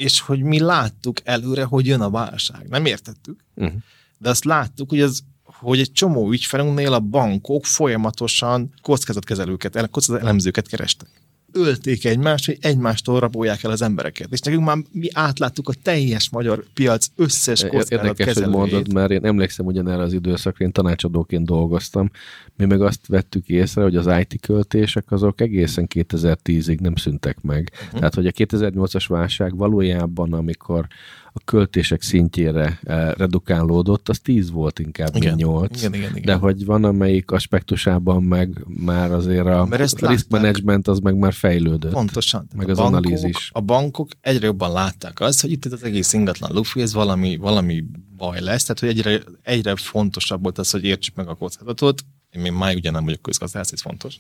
és 0.01 0.19
hogy 0.19 0.41
mi 0.41 0.59
láttuk 0.59 1.17
előre, 1.23 1.63
hogy 1.63 1.85
jön 1.85 2.01
a 2.01 2.09
válság. 2.09 2.67
Nem 2.67 2.85
értettük, 2.85 3.39
uh-huh. 3.55 3.81
de 4.17 4.29
azt 4.29 4.43
láttuk, 4.43 4.89
hogy 4.89 5.01
ez 5.01 5.19
hogy 5.43 5.79
egy 5.79 5.91
csomó 5.91 6.31
ügyfelünknél 6.31 6.93
a 6.93 6.99
bankok 6.99 7.65
folyamatosan 7.65 8.73
kockázatkezelőket, 8.81 9.89
kockázatelemzőket 9.89 10.67
kerestek. 10.67 11.09
Ölték 11.53 12.05
egymást, 12.05 12.45
hogy 12.45 12.57
egymástól 12.61 13.19
rabolják 13.19 13.63
el 13.63 13.71
az 13.71 13.81
embereket. 13.81 14.27
És 14.31 14.39
nekünk 14.39 14.65
már 14.65 14.77
mi 14.91 15.07
átláttuk 15.13 15.69
a 15.69 15.73
teljes 15.81 16.29
magyar 16.29 16.63
piac 16.73 17.07
összes 17.15 17.61
kockázat 17.61 17.91
Érdekes, 17.91 18.33
hogy 18.33 18.47
mondod, 18.47 18.93
mert 18.93 19.11
én 19.11 19.25
emlékszem 19.25 19.65
ugyanerre 19.65 20.01
az 20.01 20.13
időszakra, 20.13 20.65
én 20.65 20.71
tanácsadóként 20.71 21.45
dolgoztam. 21.45 22.11
Mi 22.55 22.65
meg 22.65 22.81
azt 22.81 23.07
vettük 23.07 23.47
észre, 23.47 23.81
hogy 23.81 23.95
az 23.95 24.09
IT 24.19 24.39
költések 24.41 25.11
azok 25.11 25.41
egészen 25.41 25.87
2010-ig 25.93 26.79
nem 26.79 26.95
szüntek 26.95 27.41
meg. 27.41 27.71
Uh-huh. 27.73 27.99
Tehát, 27.99 28.15
hogy 28.15 28.27
a 28.27 28.31
2008-as 28.31 29.05
válság 29.07 29.57
valójában, 29.57 30.33
amikor 30.33 30.87
a 31.33 31.41
költések 31.45 32.01
szintjére 32.01 32.79
eh, 32.83 33.11
redukálódott, 33.13 34.09
az 34.09 34.19
10 34.19 34.51
volt 34.51 34.79
inkább, 34.79 35.15
igen, 35.15 35.35
mint 35.35 35.47
8. 35.47 35.77
Igen, 35.77 35.93
igen, 35.93 36.09
igen. 36.09 36.25
De 36.25 36.33
hogy 36.33 36.65
van 36.65 36.83
amelyik 36.83 37.31
aspektusában 37.31 38.23
meg 38.23 38.65
már 38.67 39.11
azért 39.11 39.45
a 39.45 39.67
risk 39.99 40.29
management 40.29 40.87
az 40.87 40.99
meg 40.99 41.15
már 41.15 41.33
fejlődött. 41.33 41.91
Pontosan. 41.91 42.47
Meg 42.55 42.69
az 42.69 42.77
bankok, 42.77 42.95
analízis. 42.95 43.49
A 43.53 43.61
bankok 43.61 44.09
egyre 44.21 44.45
jobban 44.45 44.71
látták 44.71 45.19
azt, 45.19 45.41
hogy 45.41 45.51
itt 45.51 45.65
az 45.65 45.83
egész 45.83 46.13
ingatlan 46.13 46.51
lufi, 46.53 46.81
ez 46.81 46.93
valami, 46.93 47.37
valami 47.37 47.83
baj 48.17 48.41
lesz, 48.41 48.63
tehát 48.63 48.79
hogy 48.79 48.89
egyre, 48.89 49.23
egyre 49.43 49.75
fontosabb 49.75 50.41
volt 50.41 50.57
az, 50.57 50.71
hogy 50.71 50.83
értsük 50.83 51.15
meg 51.15 51.27
a 51.27 51.35
kockázatot, 51.35 52.03
én 52.31 52.41
még 52.41 52.51
máig 52.51 52.77
ugye 52.77 52.91
nem 52.91 53.03
vagyok 53.05 53.21
közgazdász, 53.21 53.71
ez 53.71 53.81
fontos. 53.81 54.17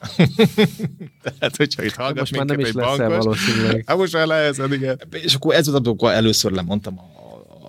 Tehát, 1.23 1.55
hogyha 1.55 1.83
itt 1.83 1.93
hallgat 1.93 2.19
most 2.19 2.35
már 2.35 2.45
nem 2.45 2.59
is 2.59 2.71
lesz 2.71 2.97
valószínűleg. 2.97 3.83
Hát 3.85 3.97
most 3.97 4.13
már 4.13 4.27
lehet, 4.27 4.57
igen. 4.71 4.99
És 5.11 5.35
akkor 5.35 5.55
ez 5.55 5.67
az, 5.67 5.73
amikor 5.73 6.11
először 6.11 6.51
lemondtam 6.51 6.99
a 6.99 7.21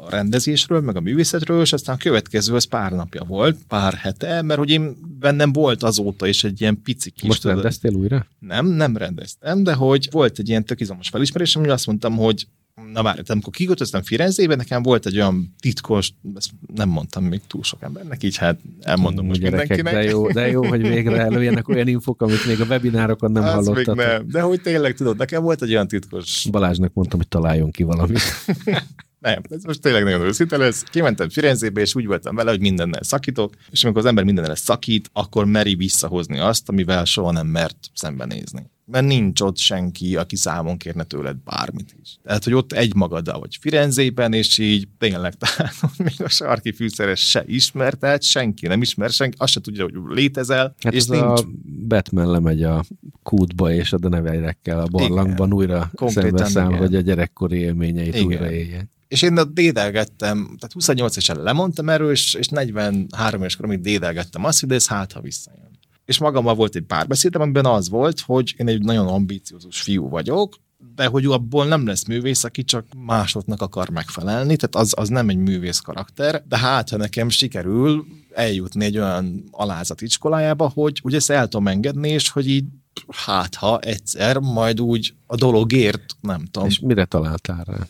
a 0.05 0.11
rendezésről, 0.11 0.81
meg 0.81 0.97
a 0.97 1.01
művészetről, 1.01 1.61
és 1.61 1.73
aztán 1.73 1.95
a 1.95 1.99
következő 1.99 2.55
az 2.55 2.65
pár 2.65 2.93
napja 2.93 3.25
volt, 3.25 3.59
pár 3.69 3.95
hete, 3.95 4.43
mert 4.43 4.59
hogy 4.59 4.71
én 4.71 4.97
bennem 5.19 5.53
volt 5.53 5.83
azóta 5.83 6.27
is 6.27 6.45
egy 6.45 6.61
ilyen 6.61 6.83
pici 6.83 7.11
kis... 7.11 7.29
Most 7.29 7.45
rendeztél 7.45 7.95
újra? 7.95 8.27
Nem, 8.39 8.67
nem 8.67 8.97
rendeztem, 8.97 9.63
de 9.63 9.75
hogy 9.75 10.09
volt 10.11 10.39
egy 10.39 10.49
ilyen 10.49 10.65
tök 10.65 10.81
izomos 10.81 11.09
felismerésem, 11.09 11.63
hogy 11.63 11.71
azt 11.71 11.87
mondtam, 11.87 12.17
hogy 12.17 12.47
na 12.93 13.03
várj, 13.03 13.21
amikor 13.27 13.53
kiköltöztem 13.53 14.03
Firenzébe, 14.03 14.55
nekem 14.55 14.83
volt 14.83 15.07
egy 15.07 15.17
olyan 15.17 15.55
titkos, 15.61 16.13
ezt 16.35 16.51
nem 16.75 16.89
mondtam 16.89 17.25
még 17.25 17.41
túl 17.47 17.63
sok 17.63 17.83
embernek, 17.83 18.23
így 18.23 18.37
hát 18.37 18.61
elmondom 18.81 19.27
most 19.27 19.41
gyerekek, 19.41 19.69
mindenkinek. 19.69 20.05
De 20.05 20.11
jó, 20.11 20.29
de 20.31 20.49
jó, 20.49 20.67
hogy 20.67 20.81
végre 20.81 21.17
előjönnek 21.17 21.69
olyan 21.69 21.89
infok, 21.89 22.23
amit 22.23 22.47
még 22.47 22.61
a 22.61 22.65
webinárokon 22.65 23.33
nem 23.33 23.43
hallottatok. 23.43 23.97
Még 23.97 24.07
nem, 24.07 24.29
de 24.29 24.41
hogy 24.41 24.61
tényleg 24.61 24.95
tudod, 24.95 25.17
nekem 25.17 25.43
volt 25.43 25.63
egy 25.63 25.71
olyan 25.71 25.89
titkos... 25.89 26.47
Balázsnak 26.51 26.93
mondtam, 26.95 27.19
hogy 27.19 27.29
találjon 27.29 27.71
ki 27.71 27.83
valamit. 27.83 28.21
Nem, 29.19 29.43
ez 29.49 29.63
most 29.63 29.81
tényleg 29.81 30.05
nagyon 30.05 30.21
őszinte 30.21 30.57
lesz. 30.57 30.83
Kimentem 30.83 31.29
Firenzébe, 31.29 31.81
és 31.81 31.95
úgy 31.95 32.07
voltam 32.07 32.35
vele, 32.35 32.51
hogy 32.51 32.61
mindennel 32.61 33.03
szakítok, 33.03 33.55
és 33.71 33.85
amikor 33.85 34.01
az 34.01 34.09
ember 34.09 34.25
mindennel 34.25 34.55
szakít, 34.55 35.11
akkor 35.13 35.45
meri 35.45 35.75
visszahozni 35.75 36.39
azt, 36.39 36.69
amivel 36.69 37.05
soha 37.05 37.33
nem 37.33 37.47
mert 37.47 37.77
szembenézni. 37.95 38.71
Mert 38.85 39.07
nincs 39.07 39.41
ott 39.41 39.57
senki, 39.57 40.17
aki 40.17 40.37
számon 40.37 40.77
kérne 40.77 41.03
tőled 41.03 41.37
bármit 41.37 41.97
is. 42.03 42.17
Tehát, 42.23 42.45
hogy 42.45 42.53
ott 42.53 42.73
egy 42.73 42.95
magaddal 42.95 43.39
vagy 43.39 43.57
Firenzében, 43.61 44.33
és 44.33 44.59
így 44.59 44.89
tényleg 44.99 45.35
tehát 45.35 45.75
még 45.97 46.23
a 46.23 46.29
sarki 46.29 46.73
fűszeres 46.73 47.21
se 47.21 47.45
ismer, 47.47 47.95
tehát 47.95 48.23
senki 48.23 48.67
nem 48.67 48.83
ismer, 48.83 49.11
senki, 49.11 49.37
azt 49.41 49.53
se 49.53 49.61
tudja, 49.61 49.83
hogy 49.83 49.95
létezel. 50.09 50.75
Hát 50.79 50.93
és 50.93 50.99
ez 50.99 51.07
nincs... 51.07 51.41
a 51.41 51.45
Batman 51.89 52.31
lemegy 52.31 52.63
a 52.63 52.85
kútba, 53.23 53.73
és 53.73 53.93
a 53.93 53.99
deneveirekkel 53.99 54.81
a 54.81 54.87
barlangban 54.87 55.47
igen, 55.47 55.53
újra 55.53 55.91
szembeszáll, 56.07 56.73
hogy 56.73 56.95
a 56.95 57.01
gyerekkori 57.01 57.59
élményeit 57.59 58.15
igen. 58.15 58.27
újra 58.27 58.51
éljen. 58.51 58.91
És 59.09 59.23
én 59.23 59.39
ott 59.39 59.55
dédelgettem, 59.55 60.45
tehát 60.45 60.73
28 60.73 61.17
évesen 61.17 61.43
lemondtam 61.43 61.89
erről, 61.89 62.11
és, 62.11 62.35
és 62.35 62.49
43 62.49 63.41
éves 63.41 63.57
koromig 63.57 63.81
dédelgettem 63.81 64.45
azt, 64.45 64.61
hogy 64.61 64.69
de 64.69 64.75
ez 64.75 64.87
hát, 64.87 65.13
ha 65.13 65.21
visszajön. 65.21 65.62
És 66.05 66.19
magammal 66.19 66.55
volt 66.55 66.75
egy 66.75 66.83
párbeszédem, 66.83 67.41
amiben 67.41 67.67
az 67.67 67.89
volt, 67.89 68.21
hogy 68.21 68.55
én 68.57 68.69
egy 68.69 68.83
nagyon 68.83 69.07
ambíciózus 69.07 69.81
fiú 69.81 70.09
vagyok, 70.09 70.55
de 70.95 71.07
hogy 71.07 71.25
abból 71.25 71.67
nem 71.67 71.87
lesz 71.87 72.07
művész, 72.07 72.45
aki 72.45 72.65
csak 72.65 72.87
másoknak 72.97 73.63
akar 73.63 73.89
megfelelni, 73.89 74.57
tehát 74.57 74.75
az, 74.87 74.95
az 74.97 75.09
nem 75.09 75.29
egy 75.29 75.37
művész 75.37 75.79
karakter, 75.79 76.43
de 76.49 76.59
hát, 76.59 76.91
ha 76.91 76.97
nekem 76.97 77.29
sikerül 77.29 78.07
eljutni 78.35 78.85
egy 78.85 78.99
olyan 78.99 79.45
alázat 79.51 80.01
iskolájába, 80.01 80.71
hogy 80.75 81.01
ugye 81.05 81.17
ezt 81.17 81.31
el 81.31 81.49
tudom 81.49 81.69
engedni, 81.69 82.09
és 82.09 82.31
hogy 82.31 82.49
így 82.49 82.65
hát 83.09 83.55
ha 83.55 83.79
egyszer 83.79 84.39
majd 84.39 84.81
úgy 84.81 85.15
a 85.27 85.37
dologért, 85.37 86.17
nem 86.21 86.45
tudom. 86.51 86.69
És 86.69 86.79
mire 86.79 87.05
találtál 87.05 87.65
rá? 87.65 87.87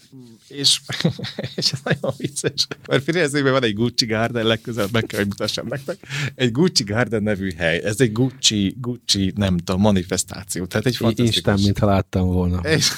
és, 0.53 0.81
és 1.57 1.73
ez 1.73 1.79
nagyon 1.85 2.13
vicces, 2.17 2.67
mert 2.89 3.05
Firenzében 3.05 3.53
van 3.53 3.63
egy 3.63 3.75
Gucci 3.75 4.07
Garden, 4.07 4.47
legközelebb 4.47 4.93
meg 4.93 5.05
kell, 5.07 5.19
hogy 5.19 5.29
mutassam 5.29 5.67
nektek. 5.67 5.99
Egy 6.35 6.53
Gucci 6.53 6.85
Garden 6.85 7.23
nevű 7.23 7.53
hely, 7.57 7.81
ez 7.85 8.01
egy 8.01 8.13
Gucci, 8.13 8.77
Gucci, 8.81 9.33
nem 9.37 9.57
tudom, 9.59 9.81
manifestáció. 9.81 10.65
Tehát 10.65 10.87
egy 10.87 10.97
fantasztikus. 10.97 11.37
Isten, 11.37 11.61
mintha 11.61 11.87
láttam 11.87 12.27
volna. 12.27 12.59
És, 12.69 12.91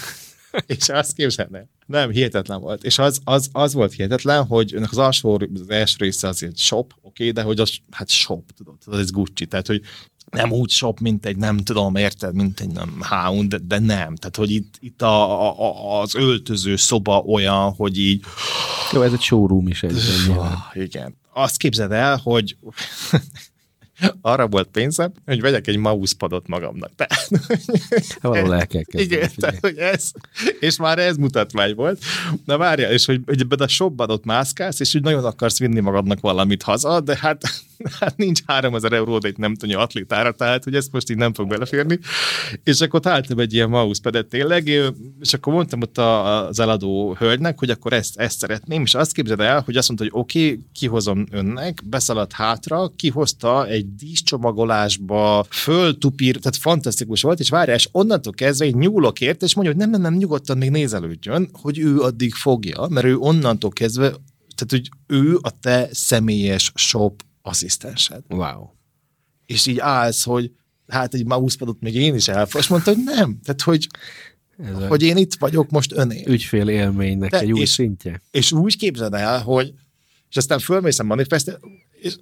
és 0.67 0.89
azt 0.89 1.13
képzelne. 1.13 1.67
Nem, 1.87 2.11
hihetetlen 2.11 2.61
volt. 2.61 2.85
És 2.85 2.99
az, 2.99 3.21
az, 3.25 3.49
az 3.53 3.73
volt 3.73 3.93
hihetetlen, 3.93 4.45
hogy 4.45 4.75
önök 4.75 4.91
az 4.91 4.99
alsó, 4.99 5.41
az 5.55 5.71
első 5.71 5.97
része 5.99 6.29
az 6.29 6.43
egy 6.43 6.59
shop, 6.59 6.93
oké, 7.03 7.09
okay, 7.09 7.31
de 7.31 7.43
hogy 7.43 7.61
az, 7.61 7.77
hát 7.91 8.09
shop, 8.09 8.51
tudod, 8.57 8.77
az 8.85 8.99
ez 8.99 9.11
Gucci, 9.11 9.47
tehát 9.47 9.67
hogy 9.67 9.83
nem 10.35 10.53
úgy 10.53 10.71
shop, 10.71 11.01
mint 11.01 11.27
egy 11.27 11.37
nem 11.37 11.57
tudom, 11.57 11.97
érted, 11.97 12.35
mint 12.35 12.61
egy 12.61 12.69
nem 12.69 12.99
Hound, 13.01 13.49
de, 13.49 13.59
de 13.59 13.79
nem. 13.79 14.17
Tehát, 14.17 14.37
hogy 14.37 14.51
itt, 14.51 14.75
itt 14.81 15.03
a, 15.03 15.51
a, 15.61 16.01
az 16.01 16.15
öltöző 16.15 16.77
szoba 16.77 17.19
olyan, 17.19 17.73
hogy 17.73 17.99
így... 17.99 18.25
Jó, 18.93 19.03
ez 19.03 19.13
egy 19.13 19.21
showroom 19.21 19.69
is 19.69 19.83
egy. 19.83 19.97
igen. 20.73 21.17
Azt 21.33 21.57
képzeld 21.57 21.93
el, 21.93 22.21
hogy 22.23 22.57
arra 24.21 24.49
volt 24.49 24.69
pénzem, 24.69 25.13
hogy 25.25 25.41
vegyek 25.41 25.67
egy 25.67 25.77
mousepadot 25.77 26.49
magamnak. 26.49 26.91
Tehát, 26.97 27.29
Valahol 28.21 28.55
el 28.55 28.67
kell 28.67 28.83
Igen, 28.87 29.31
tehát, 29.37 29.61
hogy 29.61 29.77
ez, 29.77 30.11
és 30.61 30.77
már 30.77 30.99
ez 30.99 31.17
mutatvány 31.17 31.75
volt. 31.75 32.03
Na 32.45 32.57
várjál, 32.57 32.93
és 32.93 33.05
hogy, 33.05 33.21
hogy 33.27 33.47
a 33.59 33.67
shopban 33.67 34.11
ott 34.11 34.25
mászkálsz, 34.25 34.81
és 34.81 34.93
hogy 34.93 35.03
nagyon 35.03 35.25
akarsz 35.25 35.59
vinni 35.59 35.81
magadnak 35.81 36.21
valamit 36.21 36.63
haza, 36.63 37.01
de 37.01 37.17
hát, 37.21 37.43
hát 38.01 38.17
nincs 38.17 38.41
3000 38.47 38.93
euró, 38.93 39.19
de 39.19 39.29
itt 39.29 39.37
nem 39.37 39.55
tudja 39.55 39.79
atlétára, 39.79 40.33
tehát 40.33 40.65
hogy 40.65 40.75
ezt 40.75 40.93
most 40.93 41.11
így 41.11 41.17
nem 41.17 41.35
fog 41.35 41.49
beleférni. 41.49 41.99
És 42.65 42.81
akkor 42.81 43.01
találtam 43.01 43.39
egy 43.39 43.53
ilyen 43.53 43.69
mousepadet 43.69 44.27
tényleg, 44.27 44.67
és 45.21 45.33
akkor 45.33 45.53
mondtam 45.53 45.81
ott 45.81 45.99
az 45.99 46.61
eladó 46.61 47.15
hölgynek, 47.19 47.59
hogy 47.59 47.71
akkor 47.71 47.93
ezt, 47.93 48.19
ezt 48.19 48.39
szeretném, 48.39 48.83
és 48.83 48.95
azt 48.95 49.13
képzeld 49.13 49.41
el, 49.41 49.63
hogy 49.65 49.77
azt 49.77 49.89
mondta, 49.89 50.07
hogy 50.07 50.21
oké, 50.21 50.51
okay, 50.51 50.65
kihozom 50.73 51.27
önnek, 51.31 51.81
beszaladt 51.85 52.33
hátra, 52.33 52.93
kihozta 52.97 53.67
egy 53.67 53.85
egy 53.85 53.95
díszcsomagolásba, 53.95 55.47
föltupír, 55.51 56.37
tehát 56.37 56.57
fantasztikus 56.57 57.23
volt, 57.23 57.41
és 57.41 57.49
várjál, 57.49 57.77
és 57.77 57.89
onnantól 57.93 58.33
kezdve 58.33 58.65
egy 58.65 58.75
nyúlok 58.75 59.21
és 59.21 59.55
mondja, 59.55 59.73
hogy 59.73 59.77
nem, 59.77 59.91
nem, 59.91 60.01
nem, 60.01 60.15
nyugodtan 60.15 60.59
még 60.59 60.71
nézelődjön, 60.71 61.49
hogy 61.53 61.79
ő 61.79 62.01
addig 62.01 62.35
fogja, 62.35 62.87
mert 62.89 63.07
ő 63.07 63.17
onnantól 63.17 63.71
kezdve, 63.71 64.09
tehát 64.55 64.69
hogy 64.69 64.89
ő 65.07 65.39
a 65.41 65.59
te 65.61 65.89
személyes 65.93 66.73
shop 66.75 67.23
asszisztensed. 67.45 68.23
Wow. 68.29 68.69
És 69.47 69.67
így 69.67 69.79
állsz, 69.79 70.23
hogy 70.23 70.53
hát 70.87 71.15
egy 71.15 71.27
mousepadot 71.27 71.81
még 71.81 71.95
én 71.95 72.15
is 72.15 72.29
elfog, 72.29 72.61
és 72.61 72.69
mondta, 72.69 72.95
hogy 72.95 73.05
nem. 73.05 73.39
Tehát, 73.43 73.63
hogy 73.63 73.87
ez 74.59 74.89
hogy 74.89 75.03
én 75.03 75.17
itt 75.17 75.35
vagyok 75.35 75.71
most 75.71 75.93
öné. 75.93 76.25
Ügyfél 76.27 76.69
élménynek 76.69 77.31
De, 77.31 77.39
egy 77.39 77.53
új 77.53 77.61
és, 77.61 77.71
szintje. 77.71 78.23
És 78.31 78.53
úgy 78.53 78.77
képzeld 78.77 79.15
el, 79.15 79.43
hogy 79.43 79.73
és 80.29 80.37
aztán 80.37 80.59
fölmész 80.59 80.99
a 80.99 81.05
manifest, 81.05 81.59
és 81.91 82.17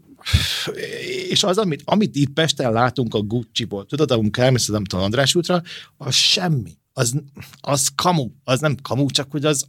és 1.28 1.42
az, 1.42 1.58
amit, 1.58 1.82
amit 1.84 2.16
itt 2.16 2.32
Pesten 2.32 2.72
látunk 2.72 3.14
a 3.14 3.20
Gucci-ból, 3.20 3.86
tudod, 3.86 4.10
amikor 4.10 4.44
elmész 4.44 4.68
az, 4.68 4.80
tudom, 4.84 5.04
András 5.04 5.34
útra, 5.34 5.62
az 5.96 6.14
semmi. 6.14 6.76
Az, 6.92 7.14
az 7.60 7.88
kamu. 7.94 8.30
Az 8.44 8.60
nem 8.60 8.76
kamu, 8.82 9.10
csak 9.10 9.30
hogy 9.30 9.44
az, 9.44 9.66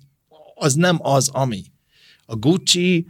az 0.56 0.74
nem 0.74 0.98
az, 1.02 1.30
ami. 1.30 1.63
A 2.26 2.36
Gucci 2.36 3.08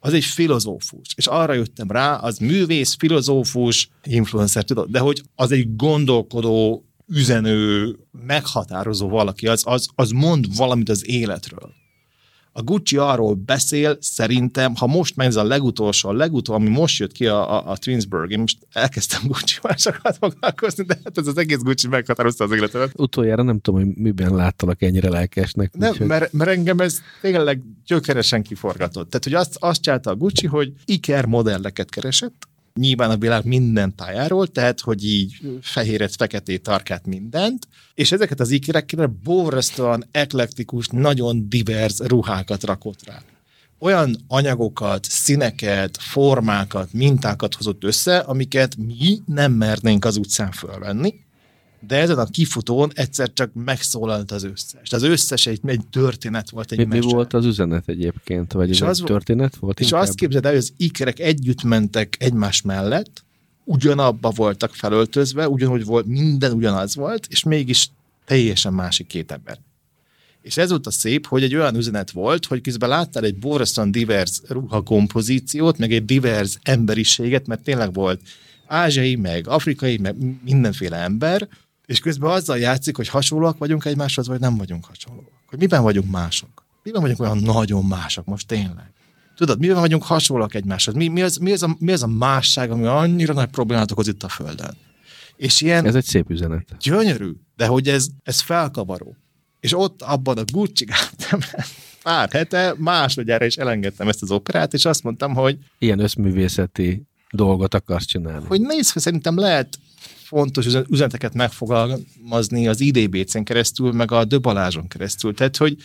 az 0.00 0.12
egy 0.12 0.24
filozófus. 0.24 1.06
És 1.16 1.26
arra 1.26 1.52
jöttem 1.52 1.90
rá, 1.90 2.14
az 2.16 2.38
művész, 2.38 2.96
filozófus, 2.98 3.90
influencer, 4.02 4.64
tudod, 4.64 4.90
de 4.90 4.98
hogy 4.98 5.22
az 5.34 5.52
egy 5.52 5.76
gondolkodó, 5.76 6.84
üzenő, 7.06 7.96
meghatározó 8.26 9.08
valaki, 9.08 9.46
az, 9.46 9.62
az, 9.66 9.88
az 9.94 10.10
mond 10.10 10.56
valamit 10.56 10.88
az 10.88 11.08
életről. 11.08 11.72
A 12.60 12.62
Gucci 12.62 12.96
arról 12.96 13.34
beszél, 13.34 13.96
szerintem, 14.00 14.74
ha 14.76 14.86
most 14.86 15.16
megy 15.16 15.26
ez 15.26 15.36
a 15.36 15.44
legutolsó, 15.44 16.08
a 16.08 16.12
legutolsó, 16.12 16.62
ami 16.62 16.70
most 16.70 16.98
jött 16.98 17.12
ki 17.12 17.26
a, 17.26 17.56
a, 17.56 17.70
a 17.70 17.76
Twinsburg, 17.76 18.30
én 18.30 18.38
most 18.38 18.58
elkezdtem 18.72 19.20
Gucci 19.26 19.58
másokat 19.62 20.16
foglalkozni, 20.16 20.84
de 20.84 20.98
hát 21.04 21.18
ez 21.18 21.26
az 21.26 21.38
egész 21.38 21.58
Gucci 21.58 21.88
meghatározta 21.88 22.44
az 22.44 22.52
életemet. 22.52 22.92
Utoljára 22.96 23.42
nem 23.42 23.60
tudom, 23.60 23.80
hogy 23.80 23.94
miben 23.94 24.34
láttalak 24.34 24.82
ennyire 24.82 25.08
lelkesnek. 25.08 25.76
Nem, 25.76 25.90
úgyhogy... 25.90 26.06
mert, 26.06 26.32
mert 26.32 26.50
engem 26.50 26.78
ez 26.78 26.98
tényleg 27.20 27.62
gyökeresen 27.86 28.42
kiforgatott. 28.42 29.10
Tehát, 29.10 29.24
hogy 29.24 29.34
azt, 29.34 29.56
azt 29.58 29.82
csinálta 29.82 30.10
a 30.10 30.16
Gucci, 30.16 30.46
hogy 30.46 30.72
Iker 30.84 31.26
modelleket 31.26 31.90
keresett, 31.90 32.48
nyilván 32.74 33.10
a 33.10 33.16
világ 33.16 33.44
minden 33.44 33.94
tájáról, 33.94 34.46
tehát, 34.46 34.80
hogy 34.80 35.04
így 35.04 35.40
fehéret, 35.60 36.16
feketét, 36.16 36.62
tarkát, 36.62 37.06
mindent, 37.06 37.68
és 37.94 38.12
ezeket 38.12 38.40
az 38.40 38.50
ikerekre 38.50 39.06
borzasztóan 39.06 40.04
eklektikus, 40.10 40.86
nagyon 40.88 41.48
divers 41.48 41.98
ruhákat 41.98 42.64
rakott 42.64 43.06
rá. 43.06 43.22
Olyan 43.78 44.16
anyagokat, 44.28 45.04
színeket, 45.04 45.96
formákat, 46.00 46.92
mintákat 46.92 47.54
hozott 47.54 47.84
össze, 47.84 48.18
amiket 48.18 48.76
mi 48.76 49.18
nem 49.26 49.52
mernénk 49.52 50.04
az 50.04 50.16
utcán 50.16 50.50
fölvenni, 50.50 51.14
de 51.86 51.96
ezen 51.96 52.18
a 52.18 52.24
kifutón 52.24 52.90
egyszer 52.94 53.32
csak 53.32 53.50
megszólalt 53.54 54.30
az 54.30 54.44
összes. 54.44 54.92
Az 54.92 55.02
összes 55.02 55.46
egy, 55.46 55.60
egy 55.64 55.86
történet 55.90 56.50
volt, 56.50 56.72
egy 56.72 56.78
mi, 56.78 56.84
mi 56.84 57.00
volt 57.00 57.32
az 57.32 57.44
üzenet 57.44 57.88
egyébként? 57.88 58.52
Vagy 58.52 58.68
és 58.68 58.80
ez 58.80 58.88
az, 58.88 58.98
egy 59.00 59.04
történet 59.04 59.56
volt? 59.56 59.80
És 59.80 59.86
inkább? 59.86 60.02
azt 60.02 60.14
képzeld 60.14 60.44
el, 60.44 60.50
hogy 60.50 60.60
az 60.60 60.72
ikerek 60.76 61.18
együtt 61.18 61.62
mentek 61.62 62.16
egymás 62.18 62.62
mellett, 62.62 63.24
ugyanabba 63.64 64.30
voltak 64.30 64.74
felöltözve, 64.74 65.48
ugyanúgy 65.48 65.84
volt, 65.84 66.06
minden 66.06 66.52
ugyanaz 66.52 66.94
volt, 66.94 67.26
és 67.30 67.42
mégis 67.42 67.90
teljesen 68.24 68.72
másik 68.72 69.06
két 69.06 69.32
ember. 69.32 69.58
És 70.42 70.56
ez 70.56 70.70
volt 70.70 70.86
a 70.86 70.90
szép, 70.90 71.26
hogy 71.26 71.42
egy 71.42 71.54
olyan 71.54 71.76
üzenet 71.76 72.10
volt, 72.10 72.46
hogy 72.46 72.60
közben 72.60 72.88
láttál 72.88 73.24
egy 73.24 73.38
borzasztóan 73.38 73.90
divers 73.90 74.40
ruhakompozíciót, 74.48 75.78
meg 75.78 75.92
egy 75.92 76.04
divers 76.04 76.58
emberiséget, 76.62 77.46
mert 77.46 77.62
tényleg 77.62 77.92
volt 77.92 78.20
ázsiai, 78.66 79.16
meg 79.16 79.48
afrikai, 79.48 79.98
meg 79.98 80.16
mindenféle 80.44 80.96
ember, 80.96 81.48
és 81.90 82.00
közben 82.00 82.30
azzal 82.30 82.58
játszik, 82.58 82.96
hogy 82.96 83.08
hasonlóak 83.08 83.58
vagyunk 83.58 83.84
egymáshoz, 83.84 84.26
vagy 84.26 84.40
nem 84.40 84.56
vagyunk 84.56 84.84
hasonlóak. 84.84 85.30
Hogy 85.46 85.58
miben 85.58 85.82
vagyunk 85.82 86.10
mások? 86.10 86.64
Miben 86.82 87.00
vagyunk 87.00 87.20
olyan 87.20 87.38
nagyon 87.38 87.84
mások 87.84 88.24
most 88.24 88.46
tényleg? 88.46 88.92
Tudod, 89.36 89.58
miben 89.58 89.80
vagyunk 89.80 90.02
hasonlóak 90.02 90.54
egymáshoz? 90.54 90.94
Mi, 90.94 91.08
mi, 91.08 91.22
az, 91.22 91.36
mi, 91.36 91.52
az 91.52 91.62
a, 91.62 91.76
mi 91.78 91.92
az 91.92 92.02
a 92.02 92.06
másság, 92.06 92.70
ami 92.70 92.86
annyira 92.86 93.32
nagy 93.32 93.48
problémát 93.48 93.90
okoz 93.90 94.08
itt 94.08 94.22
a 94.22 94.28
Földön? 94.28 94.76
És 95.36 95.60
ilyen... 95.60 95.86
Ez 95.86 95.94
egy 95.94 96.04
szép 96.04 96.30
üzenet. 96.30 96.76
Gyönyörű, 96.80 97.32
de 97.56 97.66
hogy 97.66 97.88
ez, 97.88 98.06
ez 98.22 98.40
felkavaró. 98.40 99.16
És 99.60 99.76
ott 99.76 100.02
abban 100.02 100.38
a 100.38 100.44
Gucci 100.52 100.84
Gardenben 100.84 101.64
pár 102.02 102.30
hete 102.30 102.74
másodjára 102.78 103.44
is 103.44 103.56
elengedtem 103.56 104.08
ezt 104.08 104.22
az 104.22 104.30
operát, 104.30 104.74
és 104.74 104.84
azt 104.84 105.02
mondtam, 105.02 105.34
hogy... 105.34 105.58
Ilyen 105.78 105.98
összművészeti 105.98 107.02
dolgot 107.30 107.74
akarsz 107.74 108.06
csinálni. 108.06 108.46
Hogy 108.46 108.60
nézd, 108.60 108.98
szerintem 108.98 109.38
lehet 109.38 109.78
fontos 110.30 110.66
üzeneteket 110.88 111.34
megfogalmazni 111.34 112.68
az 112.68 112.80
IDBC-n 112.80 113.42
keresztül, 113.42 113.92
meg 113.92 114.12
a 114.12 114.24
Döbalázson 114.24 114.88
keresztül. 114.88 115.34
Tehát, 115.34 115.56
hogy, 115.56 115.76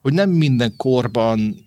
hogy 0.00 0.12
nem 0.12 0.30
minden 0.30 0.76
korban 0.76 1.66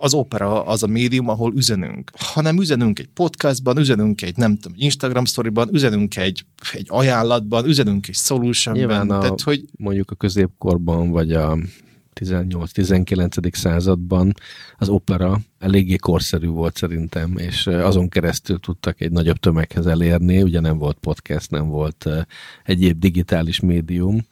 az 0.00 0.14
opera 0.14 0.64
az 0.64 0.82
a 0.82 0.86
médium, 0.86 1.28
ahol 1.28 1.54
üzenünk, 1.54 2.10
hanem 2.16 2.60
üzenünk 2.60 2.98
egy 2.98 3.08
podcastban, 3.14 3.78
üzenünk 3.78 4.22
egy, 4.22 4.36
nem 4.36 4.58
tudom, 4.58 4.78
Instagram 4.80 5.24
storyban, 5.24 5.68
üzenünk 5.74 6.16
egy, 6.16 6.44
egy 6.72 6.86
ajánlatban, 6.88 7.66
üzenünk 7.66 8.08
egy 8.08 8.14
solutionban. 8.14 8.84
Nyilván 8.84 9.10
a, 9.10 9.20
tehát, 9.20 9.40
hogy... 9.40 9.64
mondjuk 9.78 10.10
a 10.10 10.14
középkorban, 10.14 11.10
vagy 11.10 11.32
a 11.32 11.58
18-19. 12.20 13.54
században 13.54 14.32
az 14.78 14.88
opera 14.88 15.40
eléggé 15.58 15.96
korszerű 15.96 16.46
volt 16.46 16.76
szerintem, 16.76 17.36
és 17.36 17.66
azon 17.66 18.08
keresztül 18.08 18.60
tudtak 18.60 19.00
egy 19.00 19.12
nagyobb 19.12 19.36
tömeghez 19.36 19.86
elérni, 19.86 20.42
ugye 20.42 20.60
nem 20.60 20.78
volt 20.78 20.98
podcast, 21.00 21.50
nem 21.50 21.68
volt 21.68 22.08
egyéb 22.64 22.98
digitális 22.98 23.60
médium, 23.60 24.26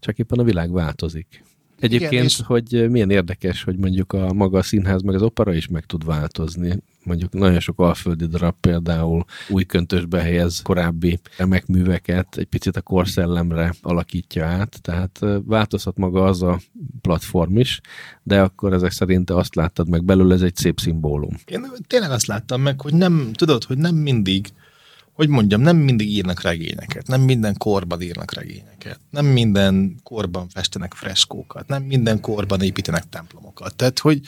csak 0.00 0.18
éppen 0.18 0.38
a 0.38 0.44
világ 0.44 0.72
változik. 0.72 1.42
Egyébként, 1.84 2.12
Igen, 2.12 2.24
és... 2.24 2.40
hogy 2.44 2.90
milyen 2.90 3.10
érdekes, 3.10 3.62
hogy 3.62 3.76
mondjuk 3.76 4.12
a 4.12 4.32
maga 4.32 4.58
a 4.58 4.62
színház 4.62 5.02
meg 5.02 5.14
az 5.14 5.22
opera 5.22 5.54
is 5.54 5.68
meg 5.68 5.84
tud 5.86 6.04
változni. 6.04 6.82
Mondjuk 7.02 7.32
nagyon 7.32 7.60
sok 7.60 7.80
alföldi 7.80 8.26
darab 8.26 8.54
például 8.60 9.24
új 9.48 9.64
köntösbe 9.64 10.20
helyez 10.20 10.60
korábbi 10.62 11.20
remekműveket, 11.36 12.36
egy 12.36 12.44
picit 12.44 12.76
a 12.76 12.80
korszellemre 12.80 13.74
alakítja 13.82 14.46
át, 14.46 14.82
tehát 14.82 15.20
változhat 15.46 15.96
maga 15.96 16.24
az 16.24 16.42
a 16.42 16.60
platform 17.00 17.56
is, 17.58 17.80
de 18.22 18.40
akkor 18.40 18.72
ezek 18.72 18.90
szerint 18.90 19.26
te 19.26 19.36
azt 19.36 19.54
láttad 19.54 19.88
meg 19.88 20.04
belőle, 20.04 20.34
ez 20.34 20.42
egy 20.42 20.56
szép 20.56 20.80
szimbólum. 20.80 21.36
Én 21.46 21.66
tényleg 21.86 22.10
azt 22.10 22.26
láttam 22.26 22.60
meg, 22.60 22.80
hogy 22.80 22.94
nem, 22.94 23.30
tudod, 23.32 23.64
hogy 23.64 23.78
nem 23.78 23.94
mindig 23.94 24.48
hogy 25.14 25.28
mondjam, 25.28 25.60
nem 25.60 25.76
mindig 25.76 26.08
írnak 26.08 26.40
regényeket, 26.40 27.06
nem 27.06 27.20
minden 27.20 27.56
korban 27.56 28.00
írnak 28.00 28.32
regényeket, 28.32 29.00
nem 29.10 29.26
minden 29.26 30.00
korban 30.02 30.48
festenek 30.48 30.94
freskókat, 30.94 31.68
nem 31.68 31.82
minden 31.82 32.20
korban 32.20 32.60
építenek 32.62 33.08
templomokat. 33.08 33.76
Tehát, 33.76 33.98
hogy 33.98 34.20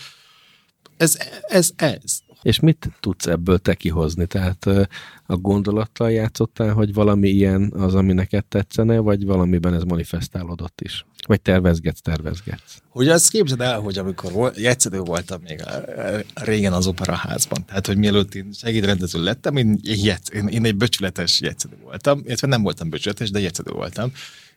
ez, 0.96 1.18
ez, 1.42 1.70
ez. 1.76 2.18
És 2.46 2.60
mit 2.60 2.90
tudsz 3.00 3.26
ebből 3.26 3.58
te 3.58 3.74
kihozni? 3.74 4.26
Tehát 4.26 4.66
a 5.26 5.36
gondolattal 5.36 6.10
játszottál, 6.10 6.72
hogy 6.72 6.94
valami 6.94 7.28
ilyen 7.28 7.72
az, 7.76 7.94
ami 7.94 8.12
neked 8.12 8.44
tetszene, 8.44 8.98
vagy 8.98 9.24
valamiben 9.24 9.74
ez 9.74 9.82
manifestálódott 9.82 10.80
is? 10.80 11.06
Vagy 11.26 11.40
tervezgetsz, 11.40 12.00
tervezgetsz? 12.00 12.82
Hogy 12.88 13.08
azt 13.08 13.30
képzeld 13.30 13.60
el, 13.60 13.80
hogy 13.80 13.98
amikor 13.98 14.32
volt, 14.32 14.58
voltam 14.90 15.40
még 15.42 15.62
a, 15.64 15.70
a, 15.70 16.44
régen 16.44 16.72
az 16.72 16.86
operaházban, 16.86 17.64
tehát 17.64 17.86
hogy 17.86 17.96
mielőtt 17.96 18.34
én 18.34 18.52
segédrendező 18.52 19.22
lettem, 19.22 19.56
én, 19.56 19.78
jetsz, 19.82 20.30
én, 20.34 20.46
én 20.46 20.64
egy 20.64 20.76
böcsületes 20.76 21.40
jegyszedő 21.40 21.76
voltam, 21.82 22.22
illetve 22.24 22.46
nem 22.46 22.62
voltam 22.62 22.90
böcsületes, 22.90 23.30
de 23.30 23.40
jegyszedő 23.40 23.70
voltam, 23.70 24.12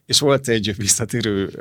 és 0.06 0.20
volt 0.20 0.48
egy 0.48 0.76
visszatérő 0.78 1.52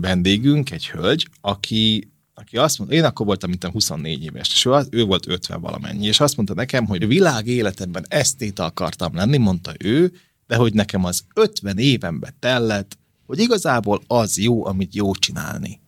vendégünk, 0.00 0.70
egy 0.70 0.88
hölgy, 0.88 1.28
aki 1.40 2.10
aki 2.38 2.56
azt 2.56 2.78
mondta, 2.78 2.96
én 2.96 3.04
akkor 3.04 3.26
voltam, 3.26 3.50
mint 3.50 3.64
24 3.64 4.22
éves, 4.22 4.48
és 4.48 4.64
ő, 4.64 4.86
ő 4.90 5.04
volt 5.04 5.28
50 5.28 5.60
valamennyi, 5.60 6.06
és 6.06 6.20
azt 6.20 6.36
mondta 6.36 6.54
nekem, 6.54 6.86
hogy 6.86 7.02
a 7.02 7.06
világ 7.06 7.46
életemben 7.46 8.04
esztéta 8.08 8.64
akartam 8.64 9.14
lenni, 9.14 9.36
mondta 9.36 9.72
ő, 9.78 10.12
de 10.46 10.56
hogy 10.56 10.74
nekem 10.74 11.04
az 11.04 11.24
50 11.34 11.78
évenbe 11.78 12.34
tellett, 12.38 12.98
hogy 13.26 13.38
igazából 13.38 14.02
az 14.06 14.38
jó, 14.38 14.66
amit 14.66 14.94
jó 14.94 15.14
csinálni. 15.14 15.80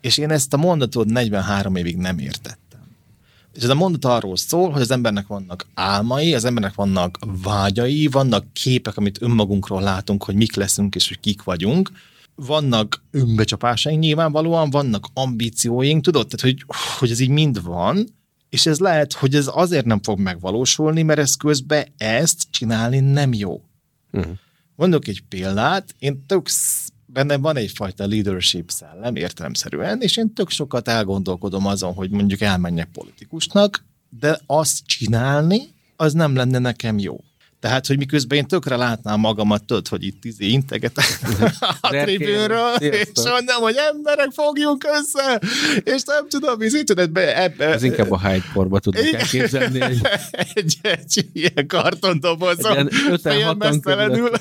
És 0.00 0.18
én 0.18 0.30
ezt 0.30 0.52
a 0.52 0.56
mondatot 0.56 1.06
43 1.06 1.76
évig 1.76 1.96
nem 1.96 2.18
értettem. 2.18 2.80
És 3.54 3.62
ez 3.62 3.68
a 3.68 3.74
mondat 3.74 4.04
arról 4.04 4.36
szól, 4.36 4.70
hogy 4.70 4.80
az 4.80 4.90
embernek 4.90 5.26
vannak 5.26 5.66
álmai, 5.74 6.34
az 6.34 6.44
embernek 6.44 6.74
vannak 6.74 7.18
vágyai, 7.42 8.06
vannak 8.06 8.52
képek, 8.52 8.96
amit 8.96 9.22
önmagunkról 9.22 9.82
látunk, 9.82 10.24
hogy 10.24 10.34
mik 10.34 10.54
leszünk 10.54 10.94
és 10.94 11.08
hogy 11.08 11.20
kik 11.20 11.42
vagyunk, 11.42 11.90
vannak 12.46 13.04
önbecsapásaink 13.10 14.00
nyilvánvalóan, 14.00 14.70
vannak 14.70 15.06
ambícióink, 15.14 16.02
tudod, 16.02 16.26
tehát 16.28 16.40
hogy, 16.40 16.76
hogy 16.98 17.10
ez 17.10 17.20
így 17.20 17.28
mind 17.28 17.62
van, 17.62 18.06
és 18.48 18.66
ez 18.66 18.78
lehet, 18.78 19.12
hogy 19.12 19.34
ez 19.34 19.50
azért 19.52 19.84
nem 19.84 20.02
fog 20.02 20.18
megvalósulni, 20.18 21.02
mert 21.02 21.18
ez 21.18 21.34
közben 21.34 21.86
ezt 21.96 22.46
csinálni 22.50 23.00
nem 23.00 23.32
jó. 23.32 23.62
Uh-huh. 24.12 24.32
Mondok 24.76 25.06
egy 25.06 25.22
példát, 25.28 25.94
én 25.98 26.26
tök 26.26 26.48
bennem 27.06 27.40
van 27.40 27.56
egyfajta 27.56 28.06
leadership 28.06 28.70
szellem 28.70 29.16
értelemszerűen, 29.16 30.00
és 30.00 30.16
én 30.16 30.32
tök 30.32 30.50
sokat 30.50 30.88
elgondolkodom 30.88 31.66
azon, 31.66 31.92
hogy 31.92 32.10
mondjuk 32.10 32.40
elmenjek 32.40 32.88
politikusnak, 32.92 33.84
de 34.08 34.40
azt 34.46 34.86
csinálni, 34.86 35.60
az 35.96 36.12
nem 36.12 36.34
lenne 36.34 36.58
nekem 36.58 36.98
jó. 36.98 37.20
Tehát, 37.60 37.86
hogy 37.86 37.96
miközben 37.96 38.38
én 38.38 38.46
tökre 38.46 38.76
látnám 38.76 39.20
magamat, 39.20 39.64
tudod, 39.64 39.88
hogy 39.88 40.04
itt 40.04 40.24
izé 40.24 40.46
integetek 40.46 41.04
a 41.80 41.88
tribűnről, 41.88 42.74
és 42.74 43.08
mondom, 43.14 43.62
hogy 43.62 43.76
emberek, 43.92 44.30
fogjunk 44.30 44.86
össze, 44.98 45.40
és 45.84 46.02
nem 46.04 46.28
tudom, 46.28 46.58
mi 46.58 46.66
internetbe 46.72 47.42
ebbe. 47.42 47.66
Ez 47.66 47.82
inkább 47.82 48.10
a 48.10 48.28
Hyde 48.28 48.44
Parkba 48.52 48.78
tudok 48.78 49.04
elképzelni. 49.04 49.80
Egy... 49.90 50.06
egy, 50.54 50.78
egy 50.82 51.28
ilyen 51.32 51.66
kartondobozom, 51.66 52.88
félmeztelenül. 53.22 54.30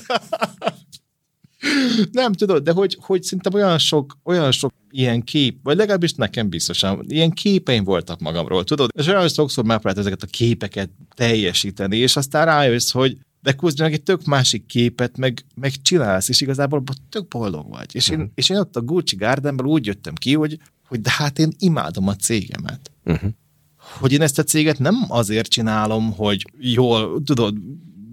Nem 2.12 2.34
tudod, 2.34 2.64
de 2.64 2.72
hogy, 2.72 2.98
hogy 3.02 3.24
szinte 3.24 3.50
olyan 3.54 3.78
sok, 3.78 4.18
olyan 4.24 4.52
sok 4.52 4.74
ilyen 4.92 5.24
kép, 5.24 5.60
vagy 5.64 5.78
legalábbis 5.78 6.14
nekem 6.14 6.50
biztosan, 6.50 7.06
ilyen 7.08 7.32
képeim 7.32 7.84
voltak 7.84 8.20
magamról, 8.20 8.64
tudod? 8.64 8.90
És 8.94 9.08
olyan 9.08 9.28
sokszor 9.28 9.64
megpróbált 9.64 9.98
ezeket 9.98 10.24
a 10.24 10.28
képeket 10.28 10.90
teljesíteni, 11.16 11.98
és 11.98 12.16
aztán 12.16 12.46
rájössz, 12.46 12.92
hogy 12.92 13.18
de 13.42 13.54
közben 13.54 13.86
meg 13.86 13.96
egy 13.96 14.04
tök 14.04 14.26
másik 14.26 14.66
képet 14.66 15.18
meg, 15.18 15.46
meg 15.56 15.82
csinálsz, 15.82 16.30
és 16.30 16.42
igazából 16.42 16.84
tök 17.10 17.28
boldog 17.28 17.70
vagy. 17.70 17.96
És 17.96 18.10
én, 18.10 18.18
uh-huh. 18.18 18.32
és 18.36 18.50
én 18.50 18.58
ott 18.58 18.76
a 18.76 18.82
Gucci 18.82 19.16
Gardenből 19.16 19.68
úgy 19.68 19.86
jöttem 19.86 20.16
ki, 20.16 20.34
hogy, 20.34 20.60
hogy 20.88 21.02
de 21.02 21.12
hát 21.12 21.40
én 21.40 21.54
imádom 21.60 22.08
a 22.08 22.16
cégemet. 22.16 22.92
Uh-huh. 23.06 23.30
Hogy 23.78 24.12
én 24.12 24.22
ezt 24.22 24.40
a 24.40 24.44
céget 24.44 24.80
nem 24.80 24.96
azért 25.08 25.50
csinálom, 25.50 26.12
hogy 26.12 26.46
jól, 26.60 27.22
tudod, 27.24 27.58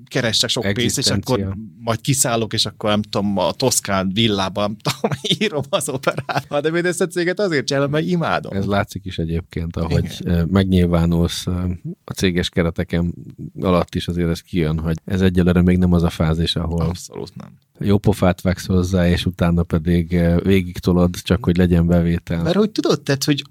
keressek 0.09 0.51
sok 0.51 0.73
pénzt, 0.73 0.99
és 0.99 1.07
akkor 1.07 1.57
majd 1.79 2.01
kiszállok, 2.01 2.53
és 2.53 2.67
akkor 2.67 2.91
nem 2.91 3.03
tudom, 3.03 3.39
a 3.39 3.53
Toszkán 3.53 4.11
villában 4.13 4.77
tudom, 4.77 5.19
írom 5.39 5.63
az 5.69 5.89
operát. 5.89 6.61
De 6.61 6.69
én 6.69 6.85
ezt 6.85 7.01
a 7.01 7.07
céget 7.07 7.41
azért 7.41 7.67
csinálom, 7.67 7.91
mert 7.91 8.07
imádom. 8.07 8.57
Ez 8.57 8.65
látszik 8.65 9.05
is 9.05 9.19
egyébként, 9.19 9.77
ahogy 9.77 10.17
Igen. 10.19 10.49
megnyilvánulsz 10.51 11.47
a 12.05 12.13
céges 12.13 12.49
kereteken 12.49 13.15
alatt 13.61 13.95
is 13.95 14.09
azért 14.09 14.31
ez 14.31 14.41
kijön, 14.41 14.79
hogy 14.79 14.97
ez 15.05 15.21
egyelőre 15.21 15.63
még 15.63 15.79
nem 15.79 15.93
az 15.93 16.03
a 16.03 16.11
fázis, 16.11 16.57
ahol 16.57 16.81
Abszolút 16.81 17.37
nem. 17.37 17.59
Jó 17.79 17.99
pofát 17.99 18.41
vegsz 18.41 18.67
hozzá, 18.67 19.09
és 19.09 19.27
utána 19.27 19.63
pedig 19.63 20.21
végig 20.43 20.79
tolod, 20.79 21.15
csak 21.23 21.45
hogy 21.45 21.57
legyen 21.57 21.87
bevétel. 21.87 22.43
Mert 22.43 22.57
hogy 22.57 22.71
tudod, 22.71 23.03
tehát, 23.03 23.25
hogy 23.25 23.43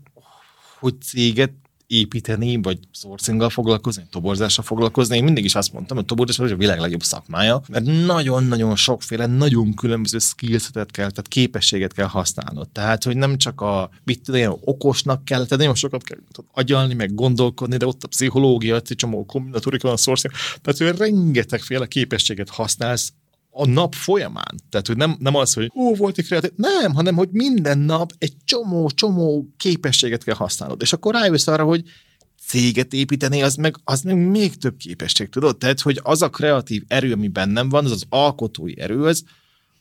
hogy 0.80 1.02
céget 1.02 1.52
építeni, 1.88 2.62
vagy 2.62 2.80
sourcing 2.92 3.50
foglalkozni, 3.50 4.04
toborzással 4.10 4.64
foglalkozni. 4.64 5.18
Én 5.18 5.24
mindig 5.24 5.44
is 5.44 5.56
azt 5.56 5.74
mondtam, 5.74 5.98
hogy 5.98 6.06
toborzás 6.06 6.52
a 6.52 6.56
világ 6.56 6.80
legjobb 6.80 7.04
szakmája, 7.04 7.62
mert 7.70 7.86
nagyon-nagyon 8.06 8.76
sokféle, 8.76 9.26
nagyon 9.26 9.74
különböző 9.74 10.18
skillsetet 10.18 10.92
kell, 10.92 11.10
tehát 11.10 11.28
képességet 11.28 11.94
kell 11.94 12.08
használnod. 12.08 12.70
Tehát, 12.70 13.04
hogy 13.04 13.18
nem 13.18 13.38
csak 13.38 13.62
a, 13.62 13.90
mit 14.04 14.22
tudom, 14.22 14.58
okosnak 14.62 15.26
kell, 15.26 15.44
tehát 15.44 15.58
nagyon 15.58 15.76
sokat 15.76 16.04
kell 16.04 16.18
agyalni, 16.52 16.94
meg 16.94 17.14
gondolkodni, 17.14 17.78
de 17.78 17.86
ott 17.86 18.04
a 18.04 18.08
pszichológia, 18.08 18.76
egy 18.76 18.96
csomó 18.96 19.26
kombinatorika 19.26 19.88
van 19.88 19.98
a 19.98 20.00
sourcing. 20.00 20.34
Tehát, 20.62 20.80
hogy 20.80 21.00
rengetegféle 21.08 21.86
képességet 21.86 22.50
használsz 22.50 23.14
a 23.58 23.68
nap 23.68 23.94
folyamán. 23.94 24.56
Tehát, 24.70 24.88
hogy 24.88 24.98
nem, 24.98 25.16
nem 25.20 25.36
az, 25.36 25.54
hogy 25.54 25.72
ó, 25.76 25.96
volt 25.96 26.18
egy 26.18 26.26
kreatív, 26.26 26.52
nem, 26.56 26.94
hanem, 26.94 27.16
hogy 27.16 27.30
minden 27.32 27.78
nap 27.78 28.12
egy 28.18 28.34
csomó-csomó 28.46 29.48
képességet 29.58 30.24
kell 30.24 30.36
használnod. 30.36 30.82
És 30.82 30.94
akkor 30.94 31.14
rájössz 31.14 31.48
arra, 31.48 31.64
hogy 31.64 31.84
céget 32.48 32.94
építeni, 32.94 33.42
az 33.42 33.56
meg, 33.56 33.76
az 33.84 34.02
meg 34.02 34.30
még 34.30 34.58
több 34.58 34.78
képesség, 34.78 35.30
tudod? 35.30 35.58
Tehát, 35.58 35.80
hogy 35.80 36.00
az 36.04 36.22
a 36.22 36.30
kreatív 36.30 36.84
erő, 36.88 37.12
ami 37.12 37.28
bennem 37.28 37.70
van, 37.70 37.86
az 37.86 37.92
az 37.92 38.04
alkotói 38.10 38.80
erő, 38.80 39.04
az, 39.04 39.24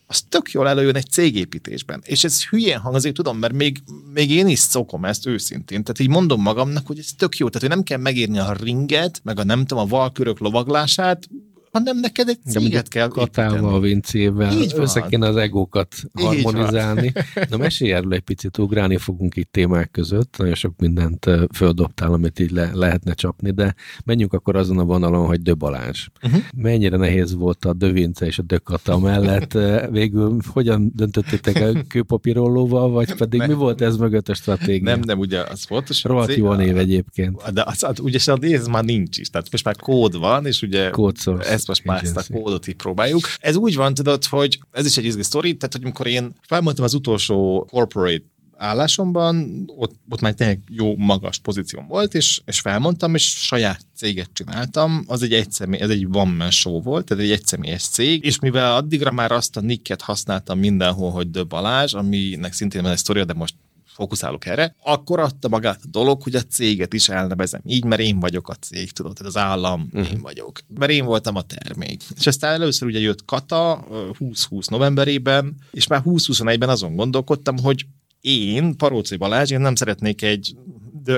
az 0.06 0.22
tök 0.28 0.50
jól 0.50 0.68
előjön 0.68 0.96
egy 0.96 1.10
cégépítésben. 1.10 2.02
És 2.06 2.24
ez 2.24 2.44
hülyén 2.44 2.78
hangzik, 2.78 3.12
tudom, 3.12 3.38
mert 3.38 3.54
még, 3.54 3.82
még 4.12 4.30
én 4.30 4.48
is 4.48 4.58
szokom 4.58 5.04
ezt 5.04 5.26
őszintén. 5.26 5.82
Tehát 5.82 6.00
így 6.00 6.08
mondom 6.08 6.42
magamnak, 6.42 6.86
hogy 6.86 6.98
ez 6.98 7.08
tök 7.16 7.36
jó. 7.36 7.48
Tehát, 7.48 7.68
hogy 7.68 7.76
nem 7.76 7.84
kell 7.84 7.98
megírni 7.98 8.38
a 8.38 8.56
ringet, 8.60 9.20
meg 9.22 9.38
a 9.38 9.44
nem 9.44 9.64
tudom, 9.64 9.84
a 9.84 9.88
valkörök 9.88 10.38
lovaglását, 10.38 11.28
hanem 11.74 11.98
neked 11.98 12.28
egy 12.28 12.38
céget 12.48 12.88
kell 12.88 13.08
Katával, 13.08 13.80
Vincével, 13.80 14.56
össze 14.76 15.06
kéne 15.08 15.26
az 15.26 15.36
egókat 15.36 15.94
harmonizálni. 16.12 17.12
Na 17.50 17.56
mesélj 17.56 17.92
erről 17.92 18.12
egy 18.12 18.20
picit, 18.20 18.58
ugrálni 18.58 18.96
fogunk 18.96 19.36
itt 19.36 19.52
témák 19.52 19.90
között, 19.90 20.34
nagyon 20.36 20.54
sok 20.54 20.74
mindent 20.78 21.30
földobtál, 21.54 22.12
amit 22.12 22.38
így 22.38 22.50
le, 22.50 22.70
lehetne 22.74 23.14
csapni, 23.14 23.50
de 23.50 23.74
menjünk 24.04 24.32
akkor 24.32 24.56
azon 24.56 24.78
a 24.78 24.84
vonalon, 24.84 25.26
hogy 25.26 25.42
Dö 25.42 25.54
Balázs. 25.54 26.06
Uh-huh. 26.22 26.40
Mennyire 26.56 26.96
nehéz 26.96 27.34
volt 27.34 27.64
a 27.64 27.72
Dö 27.72 27.92
Vince 27.92 28.26
és 28.26 28.38
a 28.38 28.42
Dö 28.42 28.58
Kata 28.58 28.98
mellett? 28.98 29.58
Végül 29.90 30.36
hogyan 30.46 30.92
döntöttétek 30.94 31.62
a 31.62 31.82
kőpapírollóval, 31.88 32.90
vagy 32.90 33.14
pedig 33.14 33.42
mi 33.46 33.54
volt 33.54 33.80
ez 33.80 33.96
mögött 33.96 34.28
a 34.28 34.34
stratégia? 34.34 34.90
Nem, 34.90 35.00
nem, 35.00 35.18
ugye 35.18 35.40
az 35.40 35.64
fontos. 35.64 36.04
Rohadt 36.04 36.34
jó 36.34 36.52
név 36.52 36.76
egyébként. 36.76 37.52
De 37.52 37.62
az, 37.66 37.82
az, 37.82 38.00
ugye 38.00 38.18
a 38.26 38.36
név 38.40 38.64
már 38.66 38.84
nincs 38.84 39.18
is, 39.18 39.28
tehát 39.30 39.50
most 39.50 39.64
már 39.64 39.76
kód 39.76 40.18
van, 40.18 40.46
és 40.46 40.62
ugye 40.62 40.90
ez 41.38 41.63
ezt 41.68 41.84
most 41.84 41.84
már 41.84 42.02
ezt 42.02 42.30
a 42.30 42.34
kódot 42.34 42.66
így 42.66 42.76
próbáljuk. 42.76 43.28
Ez 43.38 43.56
úgy 43.56 43.74
van, 43.74 43.94
tudod, 43.94 44.24
hogy 44.24 44.58
ez 44.72 44.86
is 44.86 44.96
egy 44.96 45.04
izgi 45.04 45.22
sztori, 45.22 45.56
tehát 45.56 45.72
hogy 45.72 45.82
amikor 45.84 46.06
én 46.06 46.34
felmondtam 46.42 46.84
az 46.84 46.94
utolsó 46.94 47.66
corporate 47.70 48.24
állásomban, 48.56 49.64
ott, 49.76 49.94
ott 50.08 50.20
már 50.20 50.32
tényleg 50.32 50.60
jó 50.68 50.96
magas 50.96 51.38
pozícióm 51.38 51.86
volt, 51.86 52.14
és, 52.14 52.40
és 52.44 52.60
felmondtam, 52.60 53.14
és 53.14 53.22
saját 53.22 53.80
céget 53.96 54.30
csináltam, 54.32 55.04
az 55.06 55.22
egy 55.22 55.32
egyszemély, 55.32 55.80
ez 55.80 55.90
egy 55.90 56.06
one 56.12 56.32
man 56.32 56.50
show 56.50 56.82
volt, 56.82 57.04
tehát 57.04 57.24
egy 57.24 57.30
egyszemélyes 57.30 57.82
cég, 57.82 58.24
és 58.24 58.38
mivel 58.38 58.74
addigra 58.74 59.10
már 59.10 59.32
azt 59.32 59.56
a 59.56 59.60
nicket 59.60 60.02
használtam 60.02 60.58
mindenhol, 60.58 61.10
hogy 61.10 61.30
De 61.30 61.42
Balázs, 61.42 61.94
aminek 61.94 62.52
szintén 62.52 62.82
van 62.82 62.90
egy 62.90 62.98
sztoria, 62.98 63.24
de 63.24 63.32
most 63.32 63.54
fókuszálok 63.94 64.46
erre, 64.46 64.74
akkor 64.82 65.20
adta 65.20 65.48
magát 65.48 65.80
a 65.84 65.88
dolog, 65.90 66.22
hogy 66.22 66.34
a 66.34 66.42
céget 66.42 66.92
is 66.92 67.08
elnevezem 67.08 67.60
így, 67.64 67.84
mert 67.84 68.00
én 68.00 68.20
vagyok 68.20 68.48
a 68.48 68.54
cég, 68.54 68.90
tudod, 68.90 69.14
tehát 69.14 69.34
az 69.34 69.40
állam, 69.42 69.88
uh-huh. 69.92 70.12
én 70.12 70.20
vagyok. 70.20 70.60
Mert 70.78 70.92
én 70.92 71.04
voltam 71.04 71.36
a 71.36 71.42
termék. 71.42 72.02
És 72.16 72.26
aztán 72.26 72.52
először 72.52 72.88
ugye 72.88 72.98
jött 72.98 73.24
Kata 73.24 73.84
2020 74.18 74.66
novemberében, 74.66 75.56
és 75.70 75.86
már 75.86 76.02
2021-ben 76.04 76.68
azon 76.68 76.96
gondolkodtam, 76.96 77.58
hogy 77.58 77.86
én, 78.20 78.76
Paróci 78.76 79.16
Balázs, 79.16 79.50
én 79.50 79.60
nem 79.60 79.74
szeretnék 79.74 80.22
egy 80.22 80.56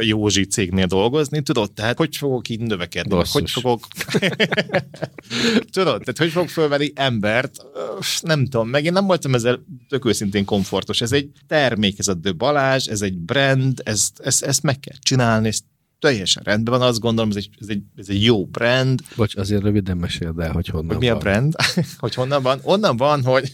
Józsi 0.01 0.44
cégnél 0.44 0.87
dolgozni, 0.87 1.42
tudod, 1.42 1.72
tehát 1.72 1.96
hogy 1.96 2.16
fogok 2.16 2.49
így 2.49 2.61
növekedni, 2.61 3.11
Basszus. 3.14 3.33
hogy 3.33 3.51
fogok 3.51 3.87
tudod, 5.77 6.01
tehát 6.01 6.16
hogy 6.16 6.31
fogok 6.31 6.49
fölvenni 6.49 6.92
embert, 6.94 7.66
nem 8.20 8.44
tudom, 8.44 8.68
meg 8.68 8.85
én 8.85 8.92
nem 8.92 9.07
voltam 9.07 9.35
ezzel 9.35 9.64
tök 9.88 10.05
őszintén 10.05 10.44
komfortos, 10.44 11.01
ez 11.01 11.12
egy 11.12 11.31
termék, 11.46 11.99
ez 11.99 12.09
a 12.09 12.14
De 12.14 12.33
Balázs, 12.33 12.87
ez 12.87 13.03
egy 13.03 13.18
brand, 13.18 13.81
ezt, 13.85 14.20
ezt, 14.20 14.42
ezt 14.42 14.62
meg 14.62 14.81
kell 14.81 14.96
csinálni, 15.01 15.49
ezt 15.49 15.64
teljesen 15.99 16.42
rendben 16.42 16.79
van, 16.79 16.88
azt 16.88 17.01
gondolom, 17.01 17.31
ez 17.31 17.37
egy, 17.37 17.49
ez 17.61 17.68
egy, 17.68 17.83
ez 17.96 18.09
egy 18.09 18.22
jó 18.22 18.46
brand. 18.46 19.01
Bocs, 19.16 19.37
azért 19.37 19.62
röviden 19.62 19.96
meséld 19.96 20.38
el, 20.38 20.53
hogy 20.53 20.66
honnan 20.66 20.88
hogy 20.88 20.99
mi 20.99 21.07
van. 21.09 21.16
a 21.16 21.18
brand? 21.18 21.55
hogy 21.99 22.14
honnan 22.14 22.42
van? 22.42 22.59
Onnan 22.62 22.96
van, 22.96 23.22
hogy 23.22 23.53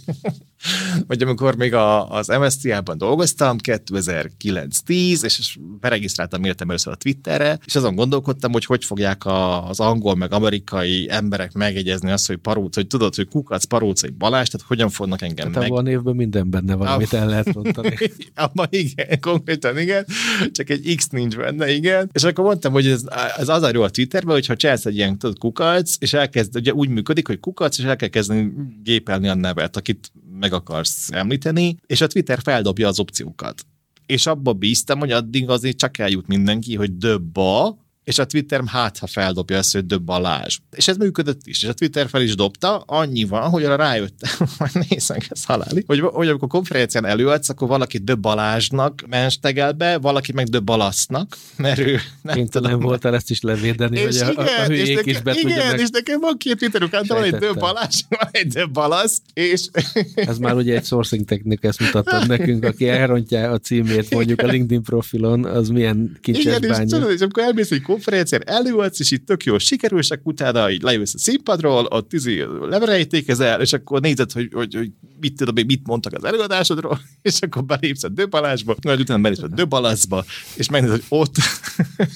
hogy 1.07 1.23
amikor 1.23 1.57
még 1.57 1.75
a, 1.75 2.11
az 2.11 2.29
MSZT-ban 2.29 2.99
dolgoztam, 2.99 3.57
2009-10, 3.63 5.25
és 5.25 5.59
beregisztráltam 5.81 6.45
életem 6.45 6.69
először 6.69 6.93
a 6.93 6.97
Twitterre, 6.97 7.59
és 7.65 7.77
azon 7.77 7.95
gondolkodtam, 7.95 8.53
hogy 8.53 8.65
hogy 8.65 8.85
fogják 8.85 9.25
a, 9.25 9.69
az 9.69 9.81
angol 9.81 10.15
meg 10.15 10.33
amerikai 10.33 11.07
emberek 11.11 11.53
megegyezni 11.53 12.11
azt, 12.11 12.27
hogy 12.27 12.37
paróc, 12.37 12.75
hogy 12.75 12.87
tudod, 12.87 13.15
hogy 13.15 13.29
kukac, 13.29 13.65
paróc, 13.65 14.03
egy 14.03 14.15
Balázs, 14.15 14.49
tehát 14.49 14.67
hogyan 14.67 14.91
fognak 14.91 15.23
engem 15.23 15.47
hát 15.47 15.55
meg... 15.55 15.71
Abban 15.71 15.85
a 15.85 15.89
névben 15.89 16.17
minden 16.17 16.51
benne 16.51 16.75
van, 16.75 16.87
amit 16.87 17.13
el 17.13 17.27
lehet 17.27 17.55
mondani. 17.55 17.97
abban 18.35 18.67
igen, 18.71 19.21
konkrétan 19.21 19.79
igen, 19.79 20.07
csak 20.53 20.71
egy 20.71 20.95
X 20.97 21.09
nincs 21.09 21.37
benne, 21.37 21.73
igen. 21.73 22.11
És 22.13 22.25
akkor 22.25 22.45
mondtam, 22.45 22.73
hogy 22.73 22.87
ez, 22.87 23.03
ez 23.37 23.49
az 23.49 23.63
a 23.63 23.71
jó 23.73 23.83
a 23.83 23.91
Twitterben, 23.91 24.35
hogyha 24.35 24.57
csinálsz 24.57 24.87
egy 24.87 24.97
ilyen 24.97 25.19
tudod, 25.19 25.39
kukac, 25.39 25.97
és 25.99 26.13
elkezd, 26.13 26.57
ugye 26.57 26.73
úgy 26.73 26.89
működik, 26.89 27.27
hogy 27.27 27.41
kukac, 27.41 27.79
és 27.79 27.85
el 27.85 27.97
kell 27.97 28.09
kezdeni 28.09 28.53
gépelni 28.83 29.29
a 29.29 29.35
nevet, 29.35 29.77
akit 29.77 30.13
meg 30.39 30.52
akarsz 30.53 31.11
említeni, 31.13 31.77
és 31.87 32.01
a 32.01 32.07
Twitter 32.07 32.39
feldobja 32.43 32.89
az 32.89 32.99
opciókat. 32.99 33.67
És 34.07 34.27
abba 34.27 34.53
bíztam, 34.53 34.99
hogy 34.99 35.11
addig 35.11 35.49
azért 35.49 35.77
csak 35.77 35.99
eljut 35.99 36.27
mindenki, 36.27 36.75
hogy 36.75 36.97
döbba, 36.97 37.79
és 38.05 38.19
a 38.19 38.25
Twitter 38.25 38.63
hát, 38.67 38.99
ha 38.99 39.07
feldobja 39.07 39.57
ezt, 39.57 39.73
hogy 39.73 39.87
Döbb 39.87 40.03
Balázs. 40.03 40.59
És 40.71 40.89
ez 40.89 40.97
működött 40.97 41.41
is, 41.45 41.63
és 41.63 41.69
a 41.69 41.73
Twitter 41.73 42.09
fel 42.09 42.23
is 42.23 42.35
dobta, 42.35 42.79
annyi 42.79 43.25
van, 43.25 43.51
hogy 43.51 43.65
arra 43.65 43.77
rájöttem, 43.77 44.31
majd 44.59 44.87
nézem, 44.89 45.19
ez 45.29 45.45
haláli, 45.45 45.85
hogy, 45.87 46.01
hogy 46.01 46.29
amikor 46.29 46.49
konferencián 46.49 47.05
előadsz, 47.05 47.49
akkor 47.49 47.69
valaki 47.69 47.99
Döbb 47.99 48.21
Balázsnak 48.21 49.05
menstegel 49.09 49.73
be, 49.73 49.99
valaki 49.99 50.33
meg 50.33 50.47
Döbb 50.47 50.65
Balasznak, 50.65 51.37
mert 51.57 51.79
ő 51.79 52.01
nem 52.23 52.35
Kénytelen 52.35 52.71
tudom. 52.71 52.87
voltál 52.87 53.15
ezt 53.15 53.31
is 53.31 53.41
levédeni, 53.41 53.99
és 53.99 54.21
hogy 54.21 54.33
igen, 54.33 54.47
a, 54.47 54.63
a 54.63 54.65
hülyék 54.65 55.07
is 55.07 55.21
be 55.21 55.35
Igen, 55.35 55.79
és 55.79 55.89
nekem 55.91 56.21
van 56.21 56.37
két 56.37 56.57
Twitter 56.59 56.83
ukán, 56.83 57.05
van 57.07 57.23
egy 57.23 57.35
Döbb 57.35 57.59
Balázs, 57.59 58.01
van 58.09 58.29
egy 58.31 58.47
Döbb 58.47 58.71
Balasz, 58.71 59.23
és... 59.33 59.69
ez 60.15 60.39
már 60.39 60.55
ugye 60.55 60.77
egy 60.77 60.85
sourcing 60.85 61.25
technika, 61.25 61.69
ezt 61.69 61.81
mutattad 61.81 62.27
nekünk, 62.27 62.65
aki 62.65 62.89
elrontja 62.89 63.51
a 63.51 63.59
címét 63.59 64.15
mondjuk 64.15 64.41
a 64.41 64.47
LinkedIn 64.47 64.83
profilon, 64.83 65.45
az 65.45 65.69
milyen 65.69 66.19
kicses 66.21 66.45
igen, 66.45 66.61
bánya. 66.61 66.83
És, 66.83 66.91
tudod, 66.91 67.11
és 67.11 67.21
akkor 67.21 67.43
elmész 67.43 67.71
egy 67.71 67.83
konferencián 67.93 68.43
előadsz, 68.47 69.01
és 69.01 69.11
itt 69.11 69.27
tök 69.27 69.45
jó 69.45 69.59
sikerülsek, 69.59 70.21
utána 70.23 70.71
így 70.71 70.83
lejössz 70.83 71.15
a 71.15 71.19
színpadról, 71.19 71.85
ott 71.85 72.13
izé 72.13 72.47
leverejtékezel, 72.61 73.61
és 73.61 73.73
akkor 73.73 74.01
nézed, 74.01 74.33
hogy, 74.33 74.49
hogy, 74.53 74.75
hogy 74.75 74.91
mit 75.21 75.37
tudom, 75.37 75.65
mit 75.67 75.87
mondtak 75.87 76.13
az 76.13 76.25
előadásodról, 76.25 77.01
és 77.23 77.41
akkor 77.41 77.65
belépsz 77.65 78.05
a 78.05 78.09
döbalásba, 78.09 78.77
majd 78.83 79.01
utána 79.01 79.23
belépsz 79.23 79.43
a 79.43 79.49
döbalaszba, 79.49 80.25
és 80.57 80.69
megnézed, 80.69 81.03
hogy 81.09 81.19
ott, 81.19 81.35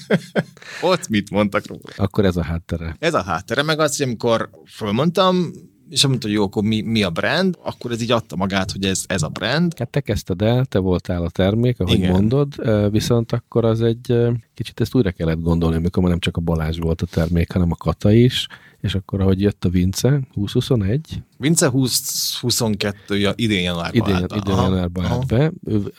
ott 0.91 1.07
mit 1.07 1.29
mondtak 1.29 1.67
róla. 1.67 1.81
Akkor 1.95 2.25
ez 2.25 2.37
a 2.37 2.43
háttere. 2.43 2.95
Ez 2.99 3.13
a 3.13 3.23
háttere, 3.23 3.63
meg 3.63 3.79
az, 3.79 3.97
hogy 3.97 4.05
amikor 4.05 4.49
fölmondtam, 4.65 5.51
és 5.89 6.05
mondta, 6.05 6.27
hogy 6.27 6.35
jó, 6.35 6.43
akkor 6.43 6.63
mi, 6.63 6.81
mi 6.81 7.03
a 7.03 7.09
brand, 7.09 7.57
akkor 7.63 7.91
ez 7.91 8.01
így 8.01 8.11
adta 8.11 8.35
magát, 8.35 8.71
hogy 8.71 8.85
ez, 8.85 9.03
ez 9.07 9.21
a 9.21 9.27
brand. 9.27 9.77
Hát 9.77 9.89
te 9.89 9.99
kezdted 9.99 10.41
el, 10.41 10.65
te 10.65 10.79
voltál 10.79 11.23
a 11.23 11.29
termék, 11.29 11.79
ahogy 11.79 11.93
Igen. 11.93 12.11
mondod, 12.11 12.55
viszont 12.91 13.31
akkor 13.31 13.65
az 13.65 13.81
egy 13.81 14.13
kicsit 14.53 14.79
ezt 14.79 14.95
újra 14.95 15.11
kellett 15.11 15.41
gondolni, 15.41 15.75
amikor 15.75 16.01
már 16.01 16.11
nem 16.11 16.19
csak 16.19 16.37
a 16.37 16.41
Balázs 16.41 16.77
volt 16.77 17.01
a 17.01 17.05
termék, 17.05 17.51
hanem 17.51 17.71
a 17.71 17.75
Kata 17.75 18.11
is, 18.11 18.47
és 18.81 18.95
akkor, 18.95 19.21
ahogy 19.21 19.41
jött 19.41 19.65
a 19.65 19.69
Vince, 19.69 20.21
2021? 20.33 21.23
Vince 21.37 21.69
2022 21.69 23.17
ja, 23.17 23.31
idén 23.35 23.61
januárban 23.61 24.09
idén, 24.09 24.25
idén 24.35 24.55
januárban 24.55 25.05
állt 25.05 25.25
be. 25.25 25.51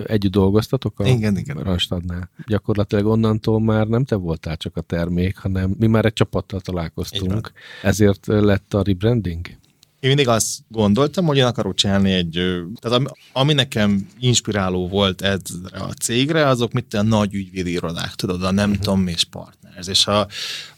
Együtt 0.06 0.32
dolgoztatok 0.32 1.00
a 1.00 1.06
igen, 1.06 1.36
igen. 1.36 1.56
Rastadnál. 1.56 2.30
Gyakorlatilag 2.46 3.06
onnantól 3.06 3.60
már 3.60 3.86
nem 3.86 4.04
te 4.04 4.14
voltál 4.14 4.56
csak 4.56 4.76
a 4.76 4.80
termék, 4.80 5.36
hanem 5.36 5.74
mi 5.78 5.86
már 5.86 6.04
egy 6.04 6.12
csapattal 6.12 6.60
találkoztunk. 6.60 7.52
Ezért 7.82 8.26
lett 8.26 8.74
a 8.74 8.82
rebranding? 8.82 9.46
Én 10.00 10.08
mindig 10.08 10.28
azt 10.28 10.58
gondoltam, 10.68 11.24
hogy 11.24 11.36
én 11.36 11.44
akarok 11.44 11.74
csinálni 11.74 12.12
egy, 12.12 12.40
tehát 12.80 12.98
ami, 12.98 13.06
ami 13.32 13.52
nekem 13.52 14.08
inspiráló 14.18 14.88
volt 14.88 15.22
ez 15.22 15.40
a 15.72 15.92
cégre, 16.00 16.46
azok 16.46 16.72
mit 16.72 16.94
a 16.94 17.02
nagy 17.02 17.34
ügyvédi 17.34 17.70
irodák, 17.70 18.14
tudod, 18.14 18.42
a 18.42 18.50
nem 18.50 18.70
uh-huh. 18.70 18.84
tudom, 18.84 19.06
és 19.06 19.24
partners, 19.78 19.88
és 19.88 20.06
a, 20.06 20.28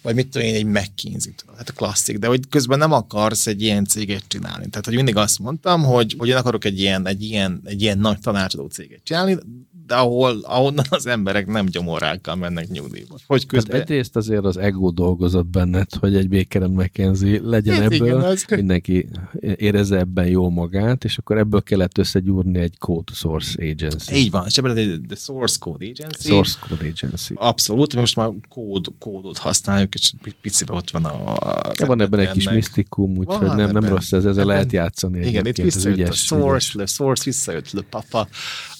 vagy 0.02 0.14
mit 0.14 0.28
tudom 0.28 0.48
én, 0.48 0.54
egy 0.54 0.64
McKinsey, 0.64 1.32
hát 1.56 1.68
a 1.68 1.72
klasszik, 1.72 2.18
de 2.18 2.26
hogy 2.26 2.48
közben 2.48 2.78
nem 2.78 2.92
akarsz 2.92 3.46
egy 3.46 3.62
ilyen 3.62 3.84
céget 3.84 4.24
csinálni. 4.28 4.68
Tehát, 4.68 4.84
hogy 4.84 4.94
mindig 4.94 5.16
azt 5.16 5.38
mondtam, 5.38 5.82
hogy, 5.82 6.14
hogy 6.18 6.28
én 6.28 6.36
akarok 6.36 6.64
egy 6.64 6.80
ilyen, 6.80 7.06
egy 7.06 7.22
ilyen, 7.22 7.60
egy 7.64 7.82
ilyen 7.82 7.98
nagy 7.98 8.18
tanácsadó 8.20 8.66
céget 8.66 9.00
csinálni, 9.02 9.38
de 9.86 9.96
ahol, 9.96 10.40
ahonnan 10.42 10.84
az 10.88 11.06
emberek 11.06 11.46
nem 11.46 11.66
gyomorrákkal 11.66 12.34
mennek 12.34 12.68
nyugdíjba. 12.68 13.16
Hogy 13.26 13.46
közben... 13.46 13.76
Hát 13.76 13.90
egyrészt 13.90 14.16
azért 14.16 14.44
az 14.44 14.56
ego 14.56 14.90
dolgozott 14.90 15.46
benned, 15.46 15.94
hogy 15.94 16.16
egy 16.16 16.28
Baker 16.28 16.66
McKenzie 16.66 17.40
legyen 17.42 17.74
hát 17.74 17.92
ebből, 17.92 18.06
igen, 18.06 18.20
az... 18.20 18.44
mindenki 18.48 19.08
érezze 19.40 19.98
ebben 19.98 20.26
jó 20.26 20.50
magát, 20.50 21.04
és 21.04 21.18
akkor 21.18 21.38
ebből 21.38 21.62
kellett 21.62 21.98
összegyúrni 21.98 22.58
egy 22.58 22.78
Code 22.78 23.12
Source 23.14 23.70
Agency. 23.70 24.14
Így 24.14 24.30
van, 24.30 24.46
és 24.46 24.58
ebben 24.58 24.76
egy 24.76 25.00
Source 25.16 25.56
Code 25.60 25.86
Agency. 25.86 26.28
Source 26.28 26.58
Code 26.68 26.86
Agency. 26.88 27.34
Abszolút, 27.34 27.94
most 27.94 28.16
már 28.16 28.30
kód, 28.48 28.86
kódot 28.98 29.38
használjuk, 29.38 29.94
és 29.94 30.12
picibe 30.40 30.72
ott 30.72 30.90
van 30.90 31.04
a... 31.04 31.36
a 31.36 31.86
van 31.86 32.00
ebben 32.00 32.20
egy 32.20 32.30
kis 32.30 32.48
misztikum, 32.48 33.16
úgyhogy 33.16 33.54
nem, 33.54 33.70
nem 33.70 33.84
rossz 33.84 34.12
ez, 34.12 34.24
ezzel 34.24 34.44
lehet 34.44 34.72
játszani. 34.72 35.26
Igen, 35.26 35.46
itt 35.46 35.56
visszajött 35.56 36.08
a 36.08 36.12
Source, 36.12 36.78
le 36.78 36.86
Source, 36.86 37.22
visszajött 37.24 37.70
le 37.70 37.82
Papa, 37.90 38.28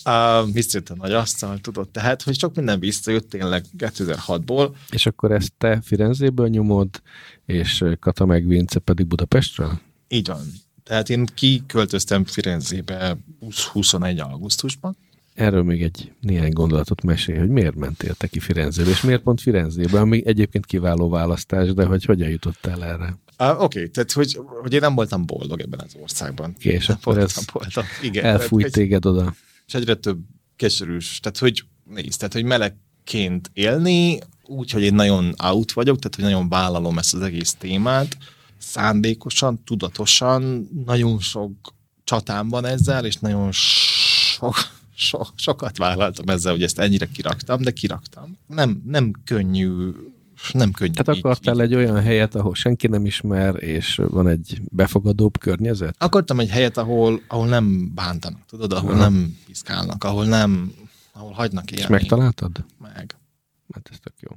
uh, 0.04 0.52
visszajött 0.52 0.88
a 0.88 0.94
nagy 0.96 1.12
asztal, 1.12 1.58
tudod, 1.58 1.88
tehát, 1.88 2.22
hogy 2.22 2.38
sok 2.38 2.54
minden 2.54 2.80
visszajött 2.80 3.30
tényleg 3.30 3.64
2006-ból. 3.78 4.70
És 4.90 5.06
akkor 5.06 5.32
ezt 5.32 5.52
te 5.58 5.80
Firenzéből 5.82 6.48
nyomod, 6.48 7.02
és 7.46 7.84
Kata 8.00 8.26
meg 8.26 8.46
Vince 8.46 8.78
pedig 8.78 9.06
Budapestről? 9.06 9.80
Így 10.08 10.26
van. 10.26 10.52
Tehát 10.84 11.10
én 11.10 11.26
kiköltöztem 11.34 12.24
Firenzébe 12.24 13.16
20-21 13.40 14.22
augusztusban. 14.30 14.96
Erről 15.34 15.62
még 15.62 15.82
egy 15.82 16.12
néhány 16.20 16.52
gondolatot 16.52 17.02
mesél, 17.02 17.38
hogy 17.38 17.48
miért 17.48 17.74
mentél 17.74 18.14
te 18.14 18.26
ki 18.26 18.38
Firenzébe, 18.38 18.90
és 18.90 19.00
miért 19.00 19.22
pont 19.22 19.40
Firenzébe, 19.40 20.00
ami 20.00 20.26
egyébként 20.26 20.66
kiváló 20.66 21.08
választás, 21.08 21.72
de 21.72 21.84
hogy 21.84 22.04
hogyan 22.04 22.28
jutottál 22.28 22.84
erre? 22.84 23.18
Uh, 23.38 23.50
Oké, 23.50 23.62
okay, 23.62 23.88
tehát 23.90 24.12
hogy, 24.12 24.40
hogy 24.62 24.72
én 24.72 24.80
nem 24.80 24.94
voltam 24.94 25.26
boldog 25.26 25.60
ebben 25.60 25.80
az 25.84 25.96
országban. 26.00 26.54
Okay, 26.58 26.72
és 26.72 26.88
akkor 26.88 27.18
ez 27.18 27.34
voltam. 27.52 27.84
Igen, 28.02 28.24
elfújt 28.24 28.60
tehát, 28.60 28.72
téged 28.72 29.06
oda. 29.06 29.34
És 29.66 29.74
egyre 29.74 29.94
több 29.94 30.18
keserűs, 30.56 31.20
tehát 31.20 31.38
hogy 31.38 31.64
nézd, 31.84 32.18
tehát 32.18 32.32
hogy 32.32 32.44
melegként 32.44 33.50
élni, 33.52 34.18
úgy, 34.42 34.70
hogy 34.70 34.82
én 34.82 34.94
nagyon 34.94 35.34
out 35.42 35.72
vagyok, 35.72 35.98
tehát 35.98 36.14
hogy 36.14 36.24
nagyon 36.24 36.48
vállalom 36.48 36.98
ezt 36.98 37.14
az 37.14 37.20
egész 37.20 37.54
témát, 37.54 38.16
szándékosan, 38.58 39.64
tudatosan, 39.64 40.68
nagyon 40.84 41.18
sok 41.20 41.52
csatám 42.04 42.48
van 42.48 42.64
ezzel, 42.64 43.04
és 43.04 43.16
nagyon 43.16 43.48
sok, 43.52 44.54
so, 45.00 45.20
sokat 45.34 45.76
vállaltam 45.76 46.28
ezzel, 46.28 46.52
hogy 46.52 46.62
ezt 46.62 46.78
ennyire 46.78 47.06
kiraktam, 47.06 47.62
de 47.62 47.70
kiraktam. 47.70 48.38
Nem, 48.46 48.82
nem 48.86 49.12
könnyű 49.24 49.92
nem 50.52 50.70
könnyű. 50.70 50.92
Tehát 50.92 51.18
akartál 51.18 51.54
így, 51.54 51.60
egy 51.60 51.74
olyan 51.74 52.00
helyet, 52.00 52.34
ahol 52.34 52.54
senki 52.54 52.86
nem 52.86 53.06
ismer, 53.06 53.62
és 53.62 54.00
van 54.08 54.28
egy 54.28 54.60
befogadóbb 54.68 55.38
környezet? 55.38 55.94
Akartam 55.98 56.40
egy 56.40 56.50
helyet, 56.50 56.76
ahol, 56.76 57.20
ahol 57.28 57.46
nem 57.46 57.94
bántanak, 57.94 58.40
tudod, 58.46 58.72
ahol 58.72 58.90
Aha. 58.90 59.00
nem 59.00 59.38
piszkálnak, 59.46 60.04
ahol 60.04 60.24
nem, 60.24 60.72
ahol 61.12 61.32
hagynak 61.32 61.70
élni. 61.70 61.82
És 61.82 61.88
megtaláltad? 61.88 62.64
Meg. 62.78 63.16
Hát 63.74 63.88
ez 63.90 63.98
tök 64.02 64.14
jó. 64.20 64.30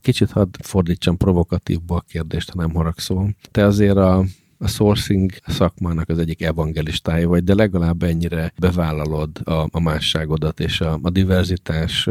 Kicsit 0.00 0.30
hadd 0.30 0.54
fordítsam 0.62 1.16
provokatívba 1.16 1.96
a 1.96 2.00
kérdést, 2.00 2.50
ha 2.50 2.60
nem 2.60 2.74
haragszol. 2.74 3.36
Te 3.50 3.64
azért 3.64 3.96
a 3.96 4.24
a 4.62 4.68
sourcing 4.68 5.32
szakmának 5.46 6.08
az 6.08 6.18
egyik 6.18 6.42
evangelistája 6.42 7.28
vagy, 7.28 7.44
de 7.44 7.54
legalább 7.54 8.02
ennyire 8.02 8.52
bevállalod 8.58 9.30
a, 9.44 9.66
a 9.70 9.80
másságodat, 9.80 10.60
és 10.60 10.80
a, 10.80 10.98
a 11.02 11.10
diverzitás 11.10 12.08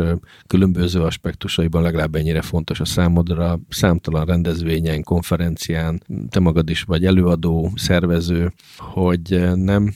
különböző 0.47 1.02
aspektusaiban 1.02 1.82
legalább 1.82 2.16
ennyire 2.16 2.41
fontos 2.41 2.80
a 2.80 2.86
számodra. 2.86 3.60
Számtalan 3.70 4.26
rendezvényen, 4.26 5.04
konferencián, 5.04 6.04
te 6.30 6.39
magad 6.39 6.70
is 6.70 6.82
vagy 6.82 7.06
előadó, 7.06 7.72
szervező, 7.76 8.54
hogy 8.78 9.56
nem 9.56 9.93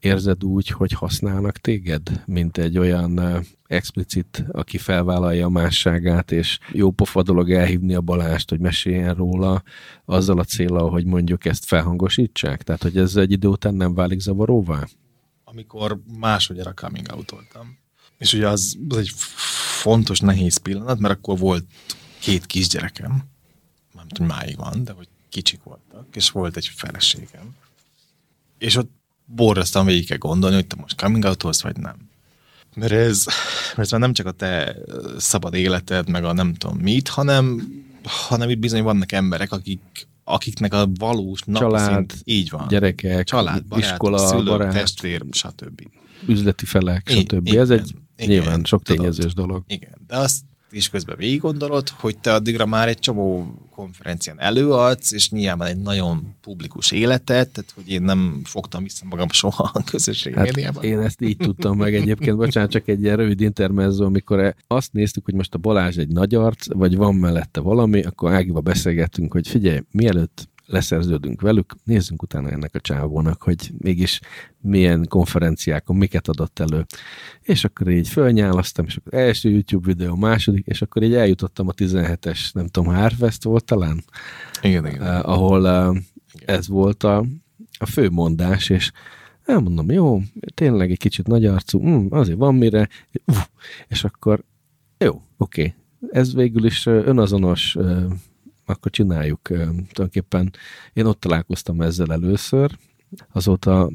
érzed 0.00 0.44
úgy, 0.44 0.68
hogy 0.68 0.92
használnak 0.92 1.58
téged, 1.58 2.22
mint 2.26 2.58
egy 2.58 2.78
olyan 2.78 3.44
explicit, 3.66 4.44
aki 4.50 4.78
felvállalja 4.78 5.46
a 5.46 5.50
másságát, 5.50 6.32
és 6.32 6.58
jó 6.72 6.90
pofa 6.90 7.22
dolog 7.22 7.50
elhívni 7.50 7.94
a 7.94 8.00
Balást, 8.00 8.50
hogy 8.50 8.60
meséljen 8.60 9.14
róla, 9.14 9.62
azzal 10.04 10.38
a 10.38 10.44
célral, 10.44 10.90
hogy 10.90 11.04
mondjuk 11.04 11.44
ezt 11.44 11.64
felhangosítsák? 11.64 12.62
Tehát, 12.62 12.82
hogy 12.82 12.96
ez 12.96 13.16
egy 13.16 13.32
idő 13.32 13.48
után 13.48 13.74
nem 13.74 13.94
válik 13.94 14.20
zavaróvá? 14.20 14.86
Amikor 15.44 16.00
másodjára 16.18 16.72
coming 16.72 17.06
out 17.12 17.30
voltam. 17.30 17.78
És 18.18 18.32
ugye 18.32 18.48
az, 18.48 18.78
az 18.88 18.96
egy 18.96 19.10
fontos, 19.80 20.20
nehéz 20.20 20.56
pillanat, 20.56 20.98
mert 20.98 21.14
akkor 21.14 21.38
volt 21.38 21.64
két 22.20 22.46
kisgyerekem, 22.46 23.22
nem 23.94 24.08
tudom, 24.08 24.26
máig 24.26 24.56
van, 24.56 24.84
de 24.84 24.92
hogy 24.92 25.08
kicsik 25.28 25.62
voltak, 25.62 26.16
és 26.16 26.30
volt 26.30 26.56
egy 26.56 26.66
feleségem. 26.66 27.54
És 28.58 28.76
ott 28.76 28.97
borzasztóan 29.34 29.86
végig 29.86 30.06
kell 30.06 30.16
gondolni, 30.16 30.54
hogy 30.56 30.66
te 30.66 30.76
most 30.80 31.00
coming 31.00 31.24
out 31.24 31.42
vagy 31.42 31.76
nem. 31.76 31.96
Mert 32.74 32.92
ez, 32.92 33.24
mert 33.66 33.78
ez 33.78 33.90
már 33.90 34.00
nem 34.00 34.12
csak 34.12 34.26
a 34.26 34.30
te 34.30 34.76
szabad 35.18 35.54
életed, 35.54 36.08
meg 36.08 36.24
a 36.24 36.32
nem 36.32 36.54
tudom 36.54 36.76
mit, 36.76 37.08
hanem, 37.08 37.62
hanem 38.02 38.48
itt 38.48 38.58
bizony 38.58 38.82
vannak 38.82 39.12
emberek, 39.12 39.52
akik, 39.52 40.08
akiknek 40.24 40.74
a 40.74 40.88
valós 40.98 41.40
Család, 41.52 41.92
szint, 41.92 42.16
így 42.24 42.50
van. 42.50 42.68
gyerekek, 42.68 43.24
Család, 43.24 43.64
barát, 43.64 43.84
iskola, 43.84 44.18
szülők, 44.18 44.44
barát, 44.44 44.72
testvér, 44.72 45.24
stb. 45.30 45.82
Üzleti 46.26 46.64
felek, 46.64 47.08
stb. 47.08 47.46
Igen, 47.46 47.60
ez 47.60 47.70
egy 47.70 47.94
igen, 48.16 48.30
nyilván 48.30 48.64
sok 48.64 48.82
tényezős 48.82 49.34
dolog. 49.34 49.64
Igen, 49.66 49.98
de 50.06 50.16
azt 50.16 50.40
és 50.70 50.88
közben 50.88 51.16
végig 51.16 51.40
gondolod, 51.40 51.88
hogy 51.88 52.18
te 52.18 52.32
addigra 52.32 52.66
már 52.66 52.88
egy 52.88 52.98
csomó 52.98 53.54
konferencián 53.70 54.40
előadsz, 54.40 55.12
és 55.12 55.30
nyilván 55.30 55.68
egy 55.68 55.78
nagyon 55.78 56.34
publikus 56.40 56.90
életet, 56.90 57.48
tehát 57.48 57.72
hogy 57.74 57.90
én 57.90 58.02
nem 58.02 58.40
fogtam 58.44 58.82
vissza 58.82 59.04
magam 59.08 59.28
soha 59.28 59.70
a 59.74 59.84
közösségi 59.84 60.36
hát 60.36 60.44
médiában. 60.44 60.84
Én 60.84 60.98
ezt 60.98 61.20
így 61.20 61.36
tudtam 61.36 61.76
meg 61.76 61.94
egyébként, 61.94 62.36
bocsánat, 62.36 62.70
csak 62.70 62.88
egy 62.88 63.02
ilyen 63.02 63.16
rövid 63.16 63.40
intermezzo, 63.40 64.04
amikor 64.04 64.54
azt 64.66 64.92
néztük, 64.92 65.24
hogy 65.24 65.34
most 65.34 65.54
a 65.54 65.58
Balázs 65.58 65.96
egy 65.96 66.08
nagy 66.08 66.34
arc, 66.34 66.72
vagy 66.72 66.96
van 66.96 67.14
mellette 67.14 67.60
valami, 67.60 68.02
akkor 68.02 68.32
Ágival 68.32 68.60
beszélgettünk, 68.60 69.32
hogy 69.32 69.48
figyelj, 69.48 69.80
mielőtt 69.90 70.48
leszerződünk 70.68 71.40
velük, 71.40 71.74
nézzünk 71.84 72.22
utána 72.22 72.50
ennek 72.50 72.74
a 72.74 72.80
csávónak, 72.80 73.42
hogy 73.42 73.72
mégis 73.78 74.20
milyen 74.60 75.06
konferenciákon 75.08 75.96
miket 75.96 76.28
adott 76.28 76.58
elő. 76.58 76.86
És 77.42 77.64
akkor 77.64 77.88
így 77.88 78.08
fölnyálasztam, 78.08 78.84
és 78.84 78.96
akkor 78.96 79.14
első 79.14 79.50
YouTube 79.50 79.86
videó, 79.86 80.14
második, 80.14 80.66
és 80.66 80.82
akkor 80.82 81.02
így 81.02 81.14
eljutottam 81.14 81.68
a 81.68 81.72
17-es, 81.72 82.52
nem 82.52 82.66
tudom, 82.66 82.94
Harvest 82.94 83.44
volt 83.44 83.64
talán? 83.64 84.04
Igen, 84.62 84.86
igen. 84.86 85.00
Uh, 85.00 85.28
ahol 85.28 85.60
uh, 85.60 85.96
igen. 86.32 86.56
ez 86.56 86.68
volt 86.68 87.02
a, 87.02 87.24
a 87.78 87.86
fő 87.86 88.10
mondás, 88.10 88.68
és 88.68 88.90
elmondom, 89.44 89.90
jó, 89.90 90.22
tényleg 90.54 90.90
egy 90.90 90.98
kicsit 90.98 91.26
nagy 91.26 91.44
arcú, 91.44 91.82
mm, 91.88 92.06
azért 92.10 92.38
van 92.38 92.54
mire, 92.54 92.88
uh, 93.24 93.36
és 93.88 94.04
akkor 94.04 94.44
jó, 94.98 95.22
oké, 95.36 95.60
okay. 95.60 95.74
ez 96.10 96.34
végül 96.34 96.64
is 96.64 96.86
önazonos 96.86 97.76
akkor 98.68 98.90
csináljuk. 98.90 99.42
Tulajdonképpen 99.42 100.52
én 100.92 101.04
ott 101.04 101.20
találkoztam 101.20 101.80
ezzel 101.80 102.12
először, 102.12 102.78
azóta 103.32 103.90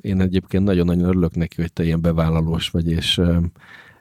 én 0.00 0.20
egyébként 0.20 0.64
nagyon-nagyon 0.64 1.04
örülök 1.04 1.34
neki, 1.34 1.60
hogy 1.60 1.72
te 1.72 1.84
ilyen 1.84 2.00
bevállalós 2.00 2.68
vagy, 2.68 2.90
és 2.90 3.20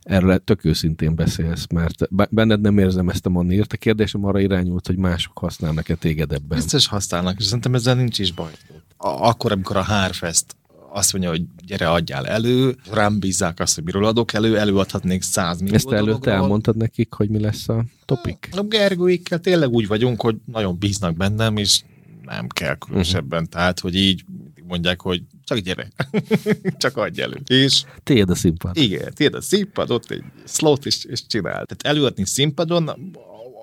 erről 0.02 0.44
tök 0.44 0.66
őszintén 0.66 1.16
beszélsz, 1.16 1.68
mert 1.68 2.08
benned 2.30 2.62
nem 2.62 2.78
érzem 2.78 3.10
ezt 3.10 3.26
a 3.26 3.30
manírt. 3.30 3.74
A 3.74 3.78
kérdésem 3.78 4.26
arra 4.26 4.40
irányult, 4.40 4.88
hogy 4.88 4.98
mások 4.98 5.38
használnak-e 5.38 5.96
téged 5.96 6.32
ebben. 6.32 6.58
Biztos 6.58 6.88
használnak, 6.88 7.40
és 7.40 7.46
szerintem 7.46 7.74
ezzel 7.76 7.96
nincs 7.96 8.20
is 8.20 8.32
baj. 8.32 8.52
Akkor, 8.98 9.52
amikor 9.52 9.78
a 9.78 9.82
Hárfest 9.82 10.56
azt 10.94 11.12
mondja, 11.14 11.30
hogy 11.30 11.44
gyere, 11.66 11.90
adjál 11.90 12.28
elő, 12.28 12.76
rám 12.92 13.20
bízzák 13.20 13.60
azt, 13.60 13.76
hogy 13.76 13.84
miről 13.84 14.06
adok 14.06 14.34
elő, 14.34 14.58
előadhatnék 14.58 15.22
száz 15.22 15.60
millió 15.60 15.76
Ezt 15.76 15.92
előtte 15.92 16.32
elmondtad 16.32 16.78
nekik, 16.78 17.14
hogy 17.14 17.30
mi 17.30 17.40
lesz 17.40 17.70
a 17.70 17.86
topik? 18.06 18.50
A 18.52 18.62
Gergőikkel 18.62 19.40
tényleg 19.40 19.70
úgy 19.70 19.88
vagyunk, 19.88 20.22
hogy 20.22 20.36
nagyon 20.46 20.78
bíznak 20.78 21.16
bennem, 21.16 21.58
és 21.58 21.82
nem 22.22 22.48
kell 22.48 22.76
különösebben. 22.76 23.40
Uh-huh. 23.40 23.54
Tehát, 23.54 23.80
hogy 23.80 23.96
így 23.96 24.26
mondják, 24.68 25.02
hogy 25.02 25.22
csak 25.44 25.58
gyere, 25.58 25.88
csak 26.78 26.98
adj 26.98 27.22
elő. 27.22 27.42
És 27.48 27.84
tiéd 28.04 28.30
a 28.30 28.36
színpad. 28.36 28.78
Igen, 28.78 29.14
tiéd 29.14 29.34
a 29.34 29.42
színpad, 29.42 29.92
ott 29.92 30.12
egy 30.12 30.24
slot 30.46 30.86
és, 30.86 31.06
és 31.06 31.28
csinál. 31.28 31.52
Tehát 31.66 31.82
előadni 31.82 32.26
színpadon 32.26 33.14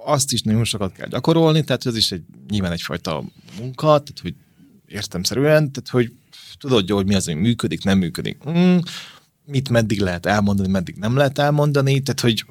azt 0.05 0.33
is 0.33 0.43
nagyon 0.43 0.64
sokat 0.64 0.93
kell 0.93 1.09
gyakorolni, 1.09 1.64
tehát 1.64 1.87
ez 1.87 1.97
is 1.97 2.12
egy, 2.12 2.22
nyilván 2.49 2.72
egyfajta 2.72 3.24
munka, 3.59 3.87
tehát 3.87 4.20
hogy 4.22 4.35
értemszerűen, 4.87 5.72
tehát 5.72 5.89
hogy 5.91 6.12
tudod, 6.59 6.90
hogy 6.90 7.07
mi 7.07 7.14
az, 7.14 7.24
hogy 7.24 7.34
működik, 7.34 7.84
nem 7.84 7.98
működik. 7.98 8.38
Mm, 8.51 8.76
mit 9.44 9.68
meddig 9.68 10.01
lehet 10.01 10.26
elmondani, 10.26 10.68
meddig 10.68 10.96
nem 10.96 11.16
lehet 11.16 11.38
elmondani, 11.38 12.01
tehát 12.01 12.20
hogy 12.20 12.44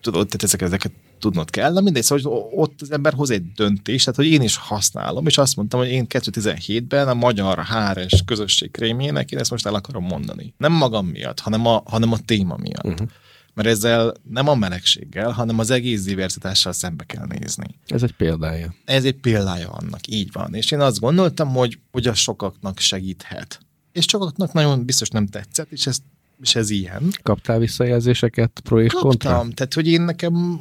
tudod, 0.00 0.26
tehát 0.26 0.42
ezeket, 0.42 0.68
ezeket 0.68 0.92
tudnod 1.18 1.50
kell, 1.50 1.72
na 1.72 1.80
mindegy, 1.80 2.02
szóval 2.02 2.48
ott 2.54 2.80
az 2.80 2.92
ember 2.92 3.12
hoz 3.12 3.30
egy 3.30 3.52
döntést, 3.52 4.04
tehát 4.04 4.20
hogy 4.20 4.30
én 4.30 4.42
is 4.42 4.56
használom, 4.56 5.26
és 5.26 5.38
azt 5.38 5.56
mondtam, 5.56 5.80
hogy 5.80 5.88
én 5.88 6.06
2017-ben 6.08 7.08
a 7.08 7.14
magyar 7.14 7.64
HRS 7.64 8.22
közösség 8.24 8.70
krémjének 8.70 9.30
én 9.30 9.38
ezt 9.38 9.50
most 9.50 9.66
el 9.66 9.74
akarom 9.74 10.04
mondani. 10.04 10.54
Nem 10.56 10.72
magam 10.72 11.06
miatt, 11.06 11.40
hanem 11.40 11.66
a, 11.66 11.82
hanem 11.84 12.12
a 12.12 12.18
téma 12.24 12.56
miatt. 12.56 12.84
Uh-huh. 12.84 13.08
Mert 13.54 13.68
ezzel 13.68 14.14
nem 14.30 14.48
a 14.48 14.54
melegséggel, 14.54 15.30
hanem 15.30 15.58
az 15.58 15.70
egész 15.70 16.02
diversitással 16.02 16.72
szembe 16.72 17.04
kell 17.04 17.26
nézni. 17.26 17.78
Ez 17.86 18.02
egy 18.02 18.12
példája. 18.12 18.74
Ez 18.84 19.04
egy 19.04 19.16
példája 19.16 19.70
annak, 19.70 20.06
így 20.06 20.32
van. 20.32 20.54
És 20.54 20.70
én 20.70 20.80
azt 20.80 21.00
gondoltam, 21.00 21.48
hogy, 21.48 21.78
hogy 21.92 22.06
a 22.06 22.14
sokaknak 22.14 22.78
segíthet. 22.78 23.60
És 23.92 24.04
sokaknak 24.08 24.52
nagyon 24.52 24.84
biztos 24.84 25.08
nem 25.08 25.26
tetszett, 25.26 25.72
és 25.72 25.86
ez, 25.86 25.98
és 26.40 26.54
ez 26.54 26.70
ilyen. 26.70 27.10
Kaptál 27.22 27.58
visszajelzéseket 27.58 28.60
pro 28.64 28.80
és 28.80 28.92
Kaptam, 28.92 29.10
kontra? 29.10 29.54
tehát 29.54 29.74
hogy 29.74 29.86
én 29.86 30.02
nekem 30.02 30.60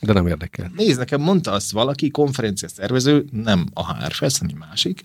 de 0.00 0.12
nem 0.12 0.26
érdekel. 0.26 0.72
Nézd, 0.76 0.98
nekem 0.98 1.20
mondta 1.20 1.52
azt 1.52 1.70
valaki, 1.70 2.10
konferencia 2.10 2.68
szervező, 2.68 3.24
nem 3.30 3.66
a 3.74 3.94
HRFS, 3.94 4.38
hanem 4.38 4.56
másik, 4.56 5.04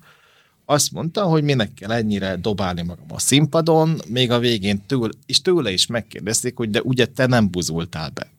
azt 0.66 0.92
mondta, 0.92 1.24
hogy 1.24 1.44
minek 1.44 1.74
kell 1.74 1.92
ennyire 1.92 2.36
dobálni 2.36 2.82
magam 2.82 3.06
a 3.10 3.20
színpadon, 3.20 4.02
még 4.08 4.32
a 4.32 4.40
végén 4.40 4.86
tőle, 4.86 5.10
és 5.26 5.42
tőle 5.42 5.72
is 5.72 5.86
megkérdezték, 5.86 6.58
hogy 6.58 6.70
de 6.70 6.82
ugye 6.82 7.06
te 7.06 7.26
nem 7.26 7.50
buzultál 7.50 8.10
be. 8.10 8.32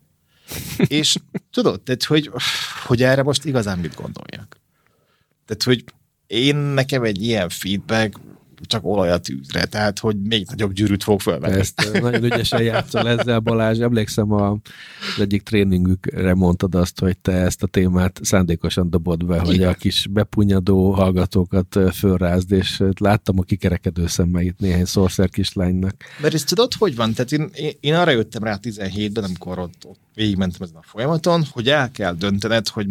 és 0.99 1.15
tudod, 1.51 1.81
tehát, 1.81 2.03
hogy, 2.03 2.31
hogy 2.85 3.03
erre 3.03 3.23
most 3.23 3.45
igazán 3.45 3.79
mit 3.79 3.95
gondoljak. 3.95 4.59
Tehát, 5.45 5.63
hogy 5.63 5.83
én 6.27 6.55
nekem 6.55 7.03
egy 7.03 7.23
ilyen 7.23 7.49
feedback 7.49 8.19
csak 8.61 8.85
olaj 8.85 9.11
a 9.11 9.17
tűzre, 9.17 9.65
tehát 9.65 9.99
hogy 9.99 10.21
még 10.21 10.45
nagyobb 10.49 10.73
gyűrűt 10.73 11.03
fog 11.03 11.21
felvenni. 11.21 11.59
Ezt 11.59 12.01
nagyon 12.01 12.23
ügyesen 12.23 12.61
játszol 12.63 13.09
ezzel, 13.09 13.39
Balázs. 13.39 13.79
Emlékszem, 13.79 14.31
a, 14.31 14.51
az 14.51 15.19
egyik 15.19 15.41
tréningükre 15.41 16.33
mondtad 16.33 16.75
azt, 16.75 16.99
hogy 16.99 17.17
te 17.17 17.31
ezt 17.31 17.63
a 17.63 17.67
témát 17.67 18.19
szándékosan 18.23 18.89
dobod 18.89 19.25
be, 19.25 19.39
hogy 19.39 19.63
a 19.63 19.73
kis 19.73 20.07
bepunyadó 20.09 20.91
hallgatókat 20.91 21.79
fölrázd, 21.93 22.51
és 22.51 22.83
láttam 22.99 23.39
a 23.39 23.43
kikerekedő 23.43 24.07
szemeit 24.07 24.59
néhány 24.59 24.85
szórszer 24.85 25.29
kislánynak. 25.29 25.95
Mert 26.21 26.33
ezt 26.33 26.47
tudod, 26.47 26.73
hogy 26.73 26.95
van? 26.95 27.13
Tehát 27.13 27.31
én, 27.31 27.49
én, 27.53 27.71
én 27.79 27.93
arra 27.93 28.11
jöttem 28.11 28.43
rá 28.43 28.59
17-ben, 28.61 29.23
amikor 29.23 29.59
ott, 29.59 29.85
ott 29.85 29.99
végigmentem 30.13 30.61
ezen 30.61 30.75
a 30.75 30.83
folyamaton, 30.83 31.43
hogy 31.51 31.69
el 31.69 31.91
kell 31.91 32.13
döntened, 32.13 32.67
hogy 32.67 32.87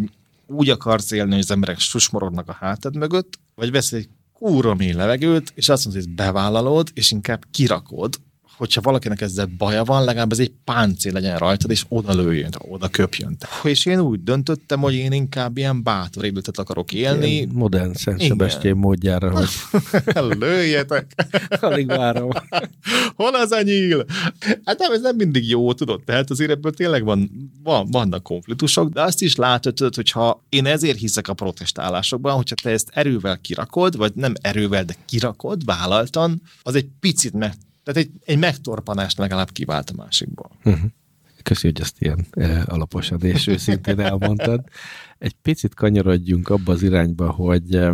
úgy 0.47 0.69
akarsz 0.69 1.11
élni, 1.11 1.31
hogy 1.31 1.39
az 1.39 1.51
emberek 1.51 1.79
susmorodnak 1.79 2.49
a 2.49 2.57
hátad 2.59 2.95
mögött, 2.95 3.39
vagy 3.55 3.71
vesz 3.71 3.91
egy 3.91 4.09
kúra 4.45 4.73
mély 4.73 4.91
levegőt, 4.91 5.51
és 5.55 5.69
azt 5.69 5.85
mondod, 5.85 6.03
hogy 6.03 6.13
bevállalod, 6.13 6.89
és 6.93 7.11
inkább 7.11 7.43
kirakod, 7.51 8.15
hogyha 8.57 8.81
valakinek 8.81 9.21
ezzel 9.21 9.49
baja 9.57 9.83
van, 9.83 10.03
legalább 10.03 10.31
ez 10.31 10.39
egy 10.39 10.51
páncél 10.63 11.11
legyen 11.11 11.37
rajtad, 11.37 11.71
és 11.71 11.85
oda 11.89 12.13
lőjön, 12.13 12.51
oda 12.57 12.87
köpjön. 12.87 13.37
És 13.63 13.85
én 13.85 13.99
úgy 13.99 14.23
döntöttem, 14.23 14.79
hogy 14.79 14.93
én 14.93 15.11
inkább 15.11 15.57
ilyen 15.57 15.83
bátor 15.83 16.25
életet 16.25 16.57
akarok 16.57 16.93
élni. 16.93 17.29
Ilyen 17.29 17.49
modern 17.53 17.93
Szent 17.93 18.21
Sebestyén 18.21 18.75
módjára, 18.75 19.31
hogy 19.31 19.49
lőjetek. 20.39 21.11
Alig 21.49 21.87
várom. 21.87 22.29
Hol 23.15 23.35
az 23.35 23.51
a 23.51 23.61
nyíl? 23.61 24.05
Hát 24.65 24.79
nem, 24.79 24.91
ez 24.91 25.01
nem 25.01 25.15
mindig 25.15 25.49
jó, 25.49 25.73
tudod, 25.73 26.03
tehát 26.03 26.29
azért 26.29 26.51
ebből 26.51 26.73
tényleg 26.73 27.03
van, 27.03 27.51
van, 27.63 27.87
vannak 27.91 28.23
konfliktusok, 28.23 28.89
de 28.89 29.01
azt 29.01 29.21
is 29.21 29.35
látod, 29.35 29.95
hogyha 29.95 30.43
én 30.49 30.65
ezért 30.65 30.97
hiszek 30.97 31.27
a 31.27 31.33
protestálásokban, 31.33 32.35
hogyha 32.35 32.55
te 32.63 32.69
ezt 32.69 32.89
erővel 32.93 33.37
kirakod, 33.37 33.97
vagy 33.97 34.11
nem 34.15 34.33
erővel, 34.41 34.83
de 34.83 34.95
kirakod, 35.05 35.65
vállaltan, 35.65 36.41
az 36.63 36.75
egy 36.75 36.87
picit 36.99 37.33
meg 37.33 37.53
tehát 37.85 38.01
egy, 38.01 38.11
egy 38.25 38.37
megtorpanást 38.37 39.17
legalább 39.17 39.51
kivált 39.51 39.89
a 39.89 39.93
másikból. 39.95 40.51
Uh-huh. 40.63 40.89
Köszi, 41.43 41.67
hogy 41.67 41.81
ezt 41.81 42.01
ilyen 42.01 42.25
e, 42.31 42.63
alaposan 42.67 43.21
és 43.21 43.47
őszintén 43.47 43.99
elmondtad. 43.99 44.63
Egy 45.17 45.33
picit 45.41 45.73
kanyarodjunk 45.73 46.49
abba 46.49 46.71
az 46.71 46.83
irányba, 46.83 47.31
hogy 47.31 47.75
e, 47.75 47.93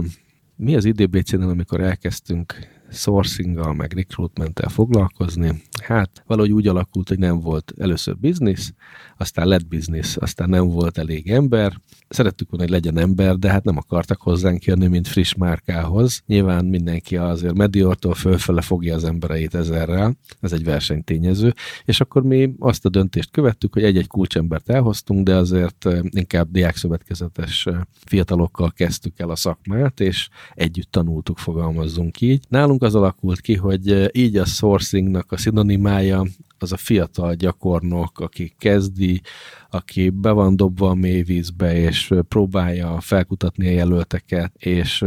mi 0.55 0.75
az 0.75 0.85
IDBC-nél, 0.85 1.49
amikor 1.49 1.81
elkezdtünk 1.81 2.67
sourcing 2.91 3.75
meg 3.75 3.93
recruitment 3.93 4.59
foglalkozni. 4.67 5.61
Hát 5.83 6.23
valahogy 6.27 6.51
úgy 6.51 6.67
alakult, 6.67 7.07
hogy 7.07 7.19
nem 7.19 7.39
volt 7.39 7.73
először 7.77 8.17
biznisz, 8.17 8.73
aztán 9.17 9.47
lett 9.47 9.67
biznisz, 9.67 10.17
aztán 10.19 10.49
nem 10.49 10.67
volt 10.67 10.97
elég 10.97 11.29
ember. 11.29 11.73
Szerettük 12.09 12.49
volna, 12.49 12.65
hogy 12.65 12.73
legyen 12.73 12.97
ember, 12.97 13.35
de 13.35 13.51
hát 13.51 13.63
nem 13.63 13.77
akartak 13.77 14.21
hozzánk 14.21 14.63
jönni, 14.63 14.87
mint 14.87 15.07
friss 15.07 15.33
márkához. 15.33 16.21
Nyilván 16.25 16.65
mindenki 16.65 17.17
azért 17.17 17.53
Mediortól 17.53 18.13
fölfele 18.13 18.61
fogja 18.61 18.95
az 18.95 19.03
embereit 19.03 19.55
ezerrel, 19.55 20.17
ez 20.39 20.51
egy 20.51 20.63
versenytényező, 20.63 21.53
és 21.85 22.01
akkor 22.01 22.23
mi 22.23 22.53
azt 22.59 22.85
a 22.85 22.89
döntést 22.89 23.31
követtük, 23.31 23.73
hogy 23.73 23.83
egy-egy 23.83 24.07
kulcsembert 24.07 24.69
elhoztunk, 24.69 25.25
de 25.25 25.35
azért 25.35 25.85
eh, 25.85 25.99
inkább 26.09 26.51
diákszövetkezetes 26.51 27.65
eh, 27.65 27.79
fiatalokkal 28.05 28.71
kezdtük 28.71 29.19
el 29.19 29.29
a 29.29 29.35
szakmát, 29.35 29.99
és 29.99 30.29
együtt 30.53 30.91
tanultuk, 30.91 31.37
fogalmazzunk 31.37 32.21
így. 32.21 32.45
Nálunk 32.49 32.80
nálunk 32.81 32.95
az 32.95 32.95
alakult 32.95 33.41
ki, 33.41 33.55
hogy 33.55 34.17
így 34.17 34.37
a 34.37 34.45
sourcingnak 34.45 35.31
a 35.31 35.37
szinonimája 35.37 36.25
az 36.59 36.71
a 36.71 36.77
fiatal 36.77 37.33
gyakornok, 37.33 38.19
aki 38.19 38.53
kezdi, 38.57 39.21
aki 39.69 40.09
be 40.09 40.31
van 40.31 40.55
dobva 40.55 40.89
a 40.89 40.93
mélyvízbe, 40.93 41.75
és 41.75 42.13
próbálja 42.27 42.99
felkutatni 42.99 43.67
a 43.67 43.71
jelölteket, 43.71 44.53
és 44.57 45.05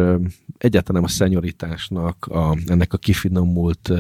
egyáltalán 0.59 1.05
a 1.05 1.09
szenyoritásnak, 1.09 2.27
a, 2.27 2.57
ennek 2.67 2.93
a 2.93 2.99
kifinomult 2.99 3.91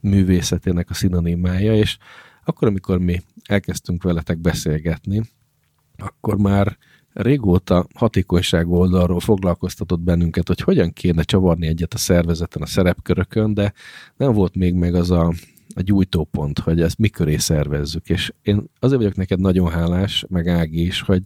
művészetének 0.00 0.90
a 0.90 0.94
szinonimája, 0.94 1.74
és 1.74 1.98
akkor, 2.44 2.68
amikor 2.68 2.98
mi 2.98 3.22
elkezdtünk 3.44 4.02
veletek 4.02 4.38
beszélgetni, 4.38 5.22
akkor 5.96 6.36
már 6.36 6.76
régóta 7.16 7.86
hatékonyság 7.94 8.68
oldalról 8.68 9.20
foglalkoztatott 9.20 10.00
bennünket, 10.00 10.46
hogy 10.46 10.60
hogyan 10.60 10.92
kéne 10.92 11.22
csavarni 11.22 11.66
egyet 11.66 11.94
a 11.94 11.98
szervezeten, 11.98 12.62
a 12.62 12.66
szerepkörökön, 12.66 13.54
de 13.54 13.72
nem 14.16 14.32
volt 14.32 14.54
még 14.54 14.74
meg 14.74 14.94
az 14.94 15.10
a, 15.10 15.32
a 15.74 15.80
gyújtópont, 15.80 16.58
hogy 16.58 16.80
ezt 16.80 16.98
miköré 16.98 17.36
szervezzük. 17.36 18.08
És 18.08 18.32
én 18.42 18.64
azért 18.78 19.00
vagyok 19.00 19.16
neked 19.16 19.40
nagyon 19.40 19.70
hálás, 19.70 20.24
meg 20.28 20.48
Ági 20.48 20.86
is, 20.86 21.00
hogy 21.00 21.22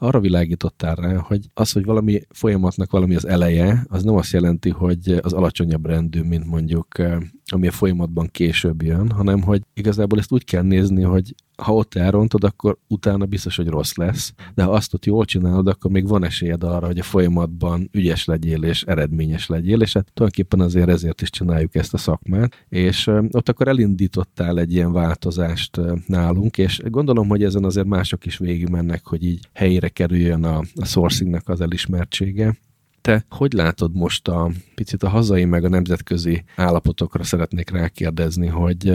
arra 0.00 0.20
világítottál 0.20 0.94
rá, 0.94 1.16
hogy 1.16 1.40
az, 1.54 1.72
hogy 1.72 1.84
valami 1.84 2.20
folyamatnak 2.28 2.90
valami 2.90 3.14
az 3.14 3.26
eleje, 3.26 3.84
az 3.88 4.02
nem 4.02 4.14
azt 4.14 4.32
jelenti, 4.32 4.70
hogy 4.70 5.18
az 5.22 5.32
alacsonyabb 5.32 5.86
rendű, 5.86 6.22
mint 6.22 6.46
mondjuk 6.46 6.98
eh, 6.98 7.18
ami 7.52 7.66
a 7.66 7.70
folyamatban 7.70 8.28
később 8.32 8.82
jön, 8.82 9.10
hanem 9.10 9.42
hogy 9.42 9.62
igazából 9.74 10.18
ezt 10.18 10.32
úgy 10.32 10.44
kell 10.44 10.62
nézni, 10.62 11.02
hogy 11.02 11.34
ha 11.60 11.74
ott 11.74 11.94
elrontod, 11.94 12.44
akkor 12.44 12.78
utána 12.88 13.24
biztos, 13.24 13.56
hogy 13.56 13.68
rossz 13.68 13.94
lesz, 13.94 14.32
de 14.54 14.62
ha 14.62 14.72
azt 14.72 14.94
ott 14.94 15.04
jól 15.04 15.24
csinálod, 15.24 15.66
akkor 15.68 15.90
még 15.90 16.08
van 16.08 16.24
esélyed 16.24 16.64
arra, 16.64 16.86
hogy 16.86 16.98
a 16.98 17.02
folyamatban 17.02 17.88
ügyes 17.92 18.24
legyél 18.24 18.62
és 18.62 18.82
eredményes 18.82 19.46
legyél, 19.46 19.80
és 19.80 19.92
hát 19.92 20.10
tulajdonképpen 20.12 20.60
azért 20.60 20.88
ezért 20.88 21.22
is 21.22 21.30
csináljuk 21.30 21.74
ezt 21.74 21.94
a 21.94 21.98
szakmát, 21.98 22.66
és 22.68 23.06
ott 23.06 23.48
akkor 23.48 23.68
elindítottál 23.68 24.58
egy 24.58 24.72
ilyen 24.72 24.92
változást 24.92 25.80
nálunk, 26.06 26.58
és 26.58 26.80
gondolom, 26.84 27.28
hogy 27.28 27.44
ezen 27.44 27.64
azért 27.64 27.86
mások 27.86 28.26
is 28.26 28.38
végigmennek, 28.38 29.06
hogy 29.06 29.24
így 29.24 29.48
helyére 29.52 29.88
kerüljön 29.92 30.44
a, 30.44 30.58
a 30.74 30.84
sourcingnak 30.84 31.48
az 31.48 31.60
elismertsége. 31.60 32.56
Te 33.00 33.24
hogy 33.28 33.52
látod 33.52 33.94
most 33.94 34.28
a 34.28 34.50
picit 34.74 35.02
a 35.02 35.08
hazai 35.08 35.44
meg 35.44 35.64
a 35.64 35.68
nemzetközi 35.68 36.44
állapotokra 36.56 37.24
szeretnék 37.24 37.70
rákérdezni, 37.70 38.46
hogy 38.46 38.94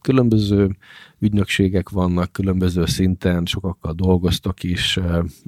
különböző 0.00 0.76
ügynökségek 1.18 1.88
vannak, 1.88 2.32
különböző 2.32 2.86
szinten, 2.86 3.44
sokakkal 3.44 3.92
dolgoztok 3.92 4.62
is, 4.62 4.98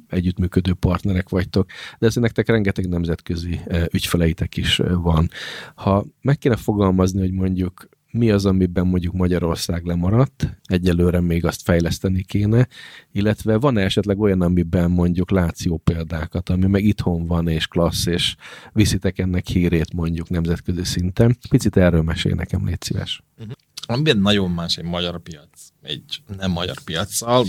együttműködő 0.07 0.73
partnerek 0.73 1.29
vagytok, 1.29 1.65
de 1.99 2.05
ezért 2.05 2.25
nektek 2.25 2.47
rengeteg 2.47 2.89
nemzetközi 2.89 3.59
ügyfeleitek 3.91 4.57
is 4.57 4.81
van. 4.93 5.29
Ha 5.75 6.05
meg 6.21 6.37
kéne 6.37 6.55
fogalmazni, 6.55 7.19
hogy 7.19 7.31
mondjuk 7.31 7.89
mi 8.15 8.31
az, 8.31 8.45
amiben 8.45 8.87
mondjuk 8.87 9.13
Magyarország 9.13 9.85
lemaradt, 9.85 10.57
egyelőre 10.63 11.19
még 11.19 11.45
azt 11.45 11.61
fejleszteni 11.61 12.23
kéne, 12.23 12.67
illetve 13.11 13.57
van 13.57 13.77
esetleg 13.77 14.19
olyan, 14.19 14.41
amiben 14.41 14.91
mondjuk 14.91 15.31
látsz 15.31 15.65
jó 15.65 15.77
példákat, 15.77 16.49
ami 16.49 16.67
meg 16.67 16.83
itthon 16.83 17.25
van 17.25 17.47
és 17.47 17.67
klassz, 17.67 18.05
és 18.05 18.35
viszitek 18.73 19.19
ennek 19.19 19.47
hírét 19.47 19.93
mondjuk 19.93 20.29
nemzetközi 20.29 20.83
szinten. 20.83 21.37
Picit 21.49 21.77
erről 21.77 22.01
mesél 22.01 22.35
nekem, 22.35 22.65
légy 22.65 22.81
szíves. 22.81 23.23
Uh-huh. 23.37 23.53
Amiben 23.87 24.17
nagyon 24.17 24.51
más 24.51 24.77
egy 24.77 24.83
magyar 24.83 25.19
piac, 25.19 25.69
egy 25.81 26.21
nem 26.37 26.51
magyar 26.51 26.81
piacsal, 26.83 27.45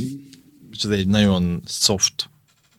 és 0.73 0.83
ez 0.85 0.91
egy 0.91 1.07
nagyon 1.07 1.63
soft, 1.67 2.31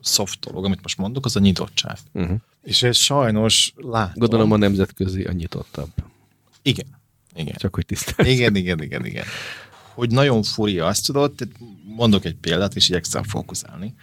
soft 0.02 0.40
dolog, 0.40 0.66
amit 0.66 0.82
most 0.82 0.98
mondok, 0.98 1.26
az 1.26 1.36
a 1.36 1.40
nyitottság. 1.40 1.98
Uh-huh. 2.14 2.38
És 2.64 2.84
ez 2.84 2.98
sajnos 2.98 3.74
látom. 3.76 4.14
Gondolom 4.16 4.52
a 4.52 4.58
nemzetközi 4.58 5.24
a 5.24 5.32
nyitottabb. 5.32 5.90
Igen. 6.62 6.97
Igen. 7.38 7.56
Csak 7.58 7.76
hogy 7.76 7.86
tisztázzuk. 7.86 8.34
Igen, 8.34 8.56
igen, 8.56 8.82
igen, 8.82 9.06
igen. 9.06 9.26
Hogy 9.94 10.12
nagyon 10.12 10.44
furja 10.44 10.86
azt 10.86 11.06
tudod, 11.06 11.34
mondok 11.96 12.26
egy 12.26 12.36
példát, 12.36 12.76
és 12.76 12.90
igyekszem 12.90 13.24
fókuszálni, 13.24 13.94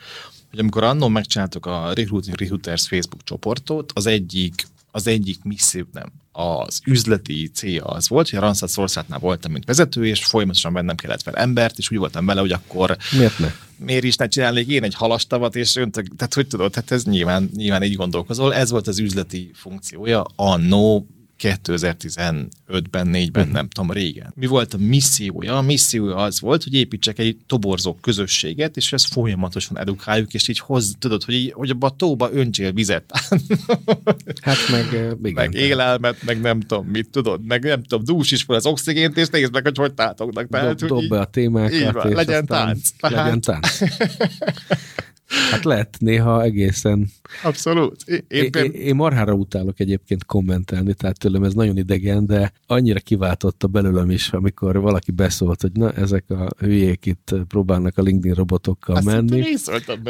hogy 0.50 0.58
amikor 0.58 0.84
annól 0.84 1.08
megcsináltuk 1.08 1.66
a 1.66 1.92
Recruiting 1.94 2.38
Recruiters 2.38 2.88
Facebook 2.88 3.24
csoportot, 3.24 3.92
az 3.94 4.06
egyik 4.06 4.66
az 4.94 5.06
egyik 5.06 5.42
misszió, 5.42 5.84
nem, 5.92 6.12
az 6.32 6.80
üzleti 6.86 7.50
célja 7.54 7.84
az 7.84 8.08
volt, 8.08 8.30
hogy 8.30 8.38
a 8.38 8.42
Randstad 8.42 8.68
Szorszátnál 8.68 9.18
voltam, 9.18 9.52
mint 9.52 9.64
vezető, 9.64 10.06
és 10.06 10.24
folyamatosan 10.24 10.72
bennem 10.72 10.96
kellett 10.96 11.22
fel 11.22 11.34
embert, 11.34 11.78
és 11.78 11.90
úgy 11.90 11.98
voltam 11.98 12.26
vele, 12.26 12.40
hogy 12.40 12.52
akkor 12.52 12.96
miért 13.12 13.38
ne? 13.38 13.52
Miért 13.76 14.04
is 14.04 14.16
ne 14.16 14.26
csinálnék 14.26 14.68
én 14.68 14.82
egy 14.82 14.94
halastavat, 14.94 15.56
és 15.56 15.76
öntök, 15.76 16.16
tehát 16.16 16.34
hogy 16.34 16.46
tudod, 16.46 16.70
tehát 16.70 16.90
ez 16.90 17.04
nyilván, 17.04 17.50
nyilván 17.56 17.82
így 17.82 17.96
gondolkozol. 17.96 18.54
Ez 18.54 18.70
volt 18.70 18.86
az 18.86 18.98
üzleti 18.98 19.50
funkciója 19.54 20.24
annó 20.36 21.06
2015-ben, 21.40 23.08
4-ben, 23.12 23.42
uh-huh. 23.42 23.52
nem 23.52 23.68
tudom, 23.68 23.90
régen. 23.90 24.32
Mi 24.34 24.46
volt 24.46 24.74
a 24.74 24.78
missziója? 24.78 25.56
A 25.56 25.62
missziója 25.62 26.16
az 26.16 26.40
volt, 26.40 26.62
hogy 26.62 26.74
építsek 26.74 27.18
egy 27.18 27.36
toborzó 27.46 27.94
közösséget, 27.94 28.76
és 28.76 28.92
ezt 28.92 29.06
folyamatosan 29.06 29.78
edukáljuk, 29.78 30.34
és 30.34 30.48
így 30.48 30.58
hoz, 30.58 30.94
tudod, 30.98 31.24
hogy, 31.24 31.34
így, 31.34 31.52
hogy 31.52 31.70
abba 31.70 31.86
a 31.86 31.90
tóba 31.90 32.32
öntsél 32.32 32.72
vizet. 32.72 33.04
hát 34.42 34.56
meg, 34.70 34.86
igen, 34.92 35.18
meg 35.34 35.54
élelmet, 35.54 36.22
meg 36.22 36.40
nem 36.40 36.60
tudom 36.60 36.86
mit, 36.86 37.08
tudod, 37.10 37.44
meg 37.44 37.62
nem 37.62 37.82
tudom, 37.82 38.04
dús 38.04 38.30
is 38.30 38.42
fel 38.42 38.56
az 38.56 38.66
oxigént, 38.66 39.16
és 39.16 39.28
nézd 39.28 39.52
meg, 39.52 39.62
hogy 39.62 39.76
hogy 39.76 39.94
tátognak. 39.94 40.48
Tehát, 40.48 40.76
dob, 40.76 40.88
dob 40.88 41.08
be 41.08 41.20
a 41.20 41.24
témákat, 41.24 41.72
így 41.72 41.92
van, 41.92 42.08
legyen 42.08 42.46
tánc. 42.46 42.90
Legyen 43.00 43.40
tánc. 43.40 43.78
Hát 45.50 45.64
lehet 45.64 45.96
néha 45.98 46.42
egészen... 46.42 47.10
Abszolút. 47.42 48.02
Én, 48.06 48.24
én, 48.28 48.50
én, 48.52 48.70
én 48.70 48.94
marhára 48.94 49.32
utálok 49.32 49.80
egyébként 49.80 50.24
kommentelni, 50.24 50.94
tehát 50.94 51.18
tőlem 51.18 51.42
ez 51.42 51.54
nagyon 51.54 51.76
idegen, 51.76 52.26
de 52.26 52.52
annyira 52.66 52.98
kiváltotta 52.98 53.66
belőlem 53.66 54.10
is, 54.10 54.28
amikor 54.28 54.80
valaki 54.80 55.10
beszólt, 55.10 55.60
hogy 55.60 55.72
na, 55.72 55.92
ezek 55.92 56.30
a 56.30 56.48
hülyék 56.58 57.06
itt 57.06 57.34
próbálnak 57.48 57.98
a 57.98 58.02
LinkedIn 58.02 58.34
robotokkal 58.34 58.96
Azt 58.96 59.04
menni. 59.04 59.54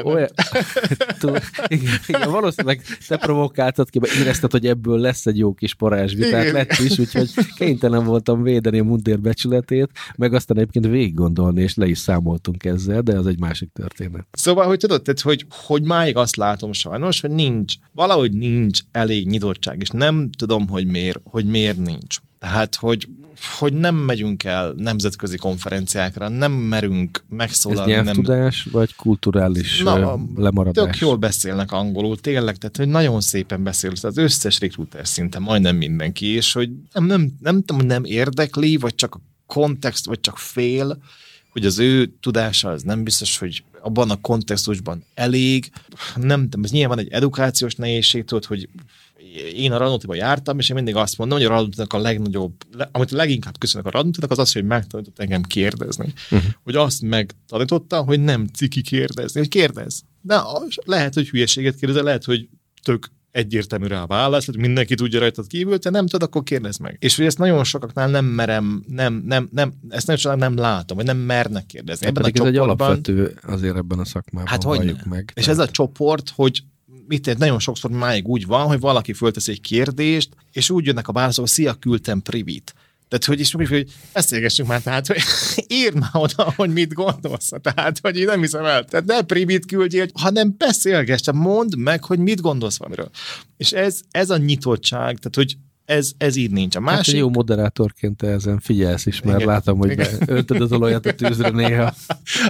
Olyan, 0.02 0.28
túl, 1.20 1.36
igen, 1.66 1.94
igen, 2.06 2.30
valószínűleg 2.30 2.82
te 3.08 3.16
provokáltad 3.16 3.90
ki, 3.90 4.00
érezted, 4.18 4.50
hogy 4.50 4.66
ebből 4.66 4.98
lesz 4.98 5.26
egy 5.26 5.38
jó 5.38 5.54
kis 5.54 5.74
parázsvitát, 5.74 6.50
lett 6.50 6.78
is, 6.78 6.98
úgyhogy 6.98 7.30
kénytelen 7.56 8.04
voltam 8.04 8.42
védeni 8.42 8.78
a 8.78 8.84
mundér 8.84 9.20
becsületét, 9.20 9.90
meg 10.16 10.34
aztán 10.34 10.56
egyébként 10.56 10.86
végig 10.86 11.14
gondolni, 11.14 11.62
és 11.62 11.74
le 11.74 11.86
is 11.86 11.98
számoltunk 11.98 12.64
ezzel, 12.64 13.00
de 13.00 13.18
az 13.18 13.26
egy 13.26 13.40
másik 13.40 13.70
történet. 13.72 14.26
Szóval, 14.32 14.66
hogy 14.66 14.78
tudod, 14.78 15.02
tehát, 15.14 15.38
hogy, 15.38 15.46
hogy 15.66 15.82
máig 15.82 16.16
azt 16.16 16.36
látom 16.36 16.72
sajnos, 16.72 17.20
hogy 17.20 17.30
nincs, 17.30 17.74
valahogy 17.92 18.32
nincs 18.32 18.80
elég 18.92 19.26
nyitottság, 19.26 19.80
és 19.80 19.88
nem 19.88 20.30
tudom, 20.30 20.68
hogy 20.68 20.86
miért, 20.86 21.20
hogy 21.24 21.44
miért 21.44 21.76
nincs. 21.76 22.16
Tehát, 22.38 22.74
hogy, 22.74 23.08
hogy 23.58 23.72
nem 23.72 23.94
megyünk 23.94 24.44
el 24.44 24.72
nemzetközi 24.76 25.36
konferenciákra, 25.36 26.28
nem 26.28 26.52
merünk 26.52 27.24
megszólalni. 27.28 27.92
Ez 27.92 28.04
nyelvtudás, 28.04 28.64
nem... 28.64 28.72
vagy 28.72 28.94
kulturális 28.94 29.82
Na, 29.82 30.18
lemaradás? 30.36 30.84
Tök 30.84 30.98
jól 30.98 31.16
beszélnek 31.16 31.72
angolul, 31.72 32.20
tényleg, 32.20 32.56
tehát, 32.56 32.76
hogy 32.76 32.88
nagyon 32.88 33.20
szépen 33.20 33.62
beszél, 33.62 33.92
az 34.02 34.16
összes 34.16 34.60
recruiter 34.60 35.06
szinte 35.06 35.38
majdnem 35.38 35.76
mindenki, 35.76 36.26
és 36.26 36.52
hogy 36.52 36.70
nem, 36.92 37.04
nem, 37.04 37.32
nem, 37.40 37.62
nem, 37.66 37.86
nem 37.86 38.04
érdekli, 38.04 38.76
vagy 38.76 38.94
csak 38.94 39.14
a 39.14 39.20
kontext, 39.46 40.06
vagy 40.06 40.20
csak 40.20 40.38
fél, 40.38 40.98
hogy 41.50 41.66
az 41.66 41.78
ő 41.78 42.12
tudása 42.20 42.68
az 42.68 42.82
nem 42.82 43.04
biztos, 43.04 43.38
hogy 43.38 43.64
abban 43.84 44.10
a 44.10 44.20
kontextusban 44.20 45.04
elég. 45.14 45.70
Nem 46.14 46.42
tudom, 46.42 46.64
ez 46.64 46.70
nyilván 46.70 46.98
egy 46.98 47.08
edukációs 47.08 47.74
nehézség, 47.74 48.24
tudod, 48.24 48.44
hogy 48.44 48.68
én 49.54 49.72
a 49.72 49.76
Radnotiba 49.76 50.14
jártam, 50.14 50.58
és 50.58 50.68
én 50.68 50.76
mindig 50.76 50.96
azt 50.96 51.18
mondom, 51.18 51.38
hogy 51.38 51.46
a 51.46 51.50
Radnotinak 51.50 51.92
a 51.92 51.98
legnagyobb, 51.98 52.52
amit 52.92 53.10
leginkább 53.10 53.58
köszönök 53.58 53.86
a 53.86 53.90
Radnotinak, 53.90 54.30
az 54.30 54.38
az, 54.38 54.52
hogy 54.52 54.64
megtanított 54.64 55.18
engem 55.18 55.42
kérdezni. 55.42 56.12
Uh-huh. 56.30 56.50
Hogy 56.62 56.74
azt 56.74 57.02
megtanította, 57.02 58.02
hogy 58.02 58.20
nem 58.20 58.46
ciki 58.46 58.82
kérdezni, 58.82 59.40
hogy 59.40 59.48
kérdez. 59.48 60.02
De 60.20 60.42
lehet, 60.84 61.14
hogy 61.14 61.28
hülyeséget 61.28 61.76
kérdez, 61.76 62.02
lehet, 62.02 62.24
hogy 62.24 62.48
tök 62.82 63.10
egyértelmű 63.34 63.86
rá 63.86 64.02
a 64.02 64.06
válasz, 64.06 64.46
hogy 64.46 64.56
mindenki 64.56 64.94
tudja 64.94 65.18
rajtad 65.20 65.46
kívül, 65.46 65.78
te 65.78 65.90
nem 65.90 66.06
tudod, 66.06 66.28
akkor 66.28 66.42
kérdezd 66.42 66.80
meg. 66.80 66.96
És 67.00 67.16
hogy 67.16 67.26
ezt 67.26 67.38
nagyon 67.38 67.64
sokaknál 67.64 68.08
nem 68.08 68.24
merem, 68.24 68.84
nem, 68.88 69.22
nem, 69.26 69.48
nem 69.52 69.72
ezt 69.88 70.06
nagyon 70.06 70.20
sokan 70.20 70.38
nem 70.38 70.56
látom, 70.56 70.96
vagy 70.96 71.06
nem 71.06 71.16
mernek 71.16 71.66
kérdezni. 71.66 72.06
Ebben 72.06 72.24
a 72.24 72.30
ez 72.32 72.40
egy 72.46 72.56
alapvető 72.56 73.38
azért 73.42 73.76
ebben 73.76 73.98
a 73.98 74.04
szakmában, 74.04 74.48
hát, 74.48 74.62
hogy 74.62 74.96
meg. 75.04 75.32
És 75.34 75.44
tehát... 75.44 75.60
ez 75.60 75.66
a 75.68 75.70
csoport, 75.70 76.32
hogy 76.34 76.62
mit 77.06 77.26
ér, 77.26 77.38
nagyon 77.38 77.58
sokszor 77.58 77.90
máig 77.90 78.28
úgy 78.28 78.46
van, 78.46 78.66
hogy 78.66 78.80
valaki 78.80 79.12
föltesz 79.12 79.48
egy 79.48 79.60
kérdést, 79.60 80.28
és 80.52 80.70
úgy 80.70 80.86
jönnek 80.86 81.08
a 81.08 81.12
válaszok, 81.12 81.48
szia, 81.48 81.74
küldtem 81.74 82.22
privit. 82.22 82.74
Tehát, 83.08 83.24
hogy 83.24 83.40
is 83.40 83.52
hogy 83.52 83.92
beszélgessünk 84.12 84.68
már, 84.68 84.82
tehát, 84.82 85.06
hogy 85.06 85.20
írd 85.80 85.94
már 85.94 86.10
oda, 86.12 86.52
hogy 86.56 86.72
mit 86.72 86.92
gondolsz. 86.92 87.50
Tehát, 87.62 87.98
hogy 88.02 88.18
én 88.18 88.26
nem 88.26 88.40
hiszem 88.40 88.64
el. 88.64 88.84
Tehát 88.84 89.06
ne 89.06 89.22
privit 89.22 89.66
küldjél, 89.66 90.06
hanem 90.14 90.54
beszélgess, 90.58 91.20
mondd 91.32 91.78
meg, 91.78 92.04
hogy 92.04 92.18
mit 92.18 92.40
gondolsz 92.40 92.78
valamiről. 92.78 93.10
És 93.56 93.72
ez, 93.72 94.00
ez 94.10 94.30
a 94.30 94.36
nyitottság, 94.36 95.18
tehát, 95.18 95.34
hogy 95.34 95.56
ez, 95.84 96.12
ez 96.18 96.36
így 96.36 96.50
nincs. 96.50 96.76
A 96.76 96.80
másik... 96.80 97.14
Hát 97.14 97.22
jó 97.22 97.30
moderátorként 97.30 98.16
te 98.16 98.26
ezen 98.26 98.60
figyelsz 98.60 99.06
is, 99.06 99.22
mert 99.22 99.40
Igen. 99.40 99.48
látom, 99.48 99.78
hogy 99.78 100.00
öntöd 100.26 100.60
az 100.60 100.72
olajat 100.72 101.06
a 101.06 101.14
tűzre 101.14 101.48
néha. 101.48 101.94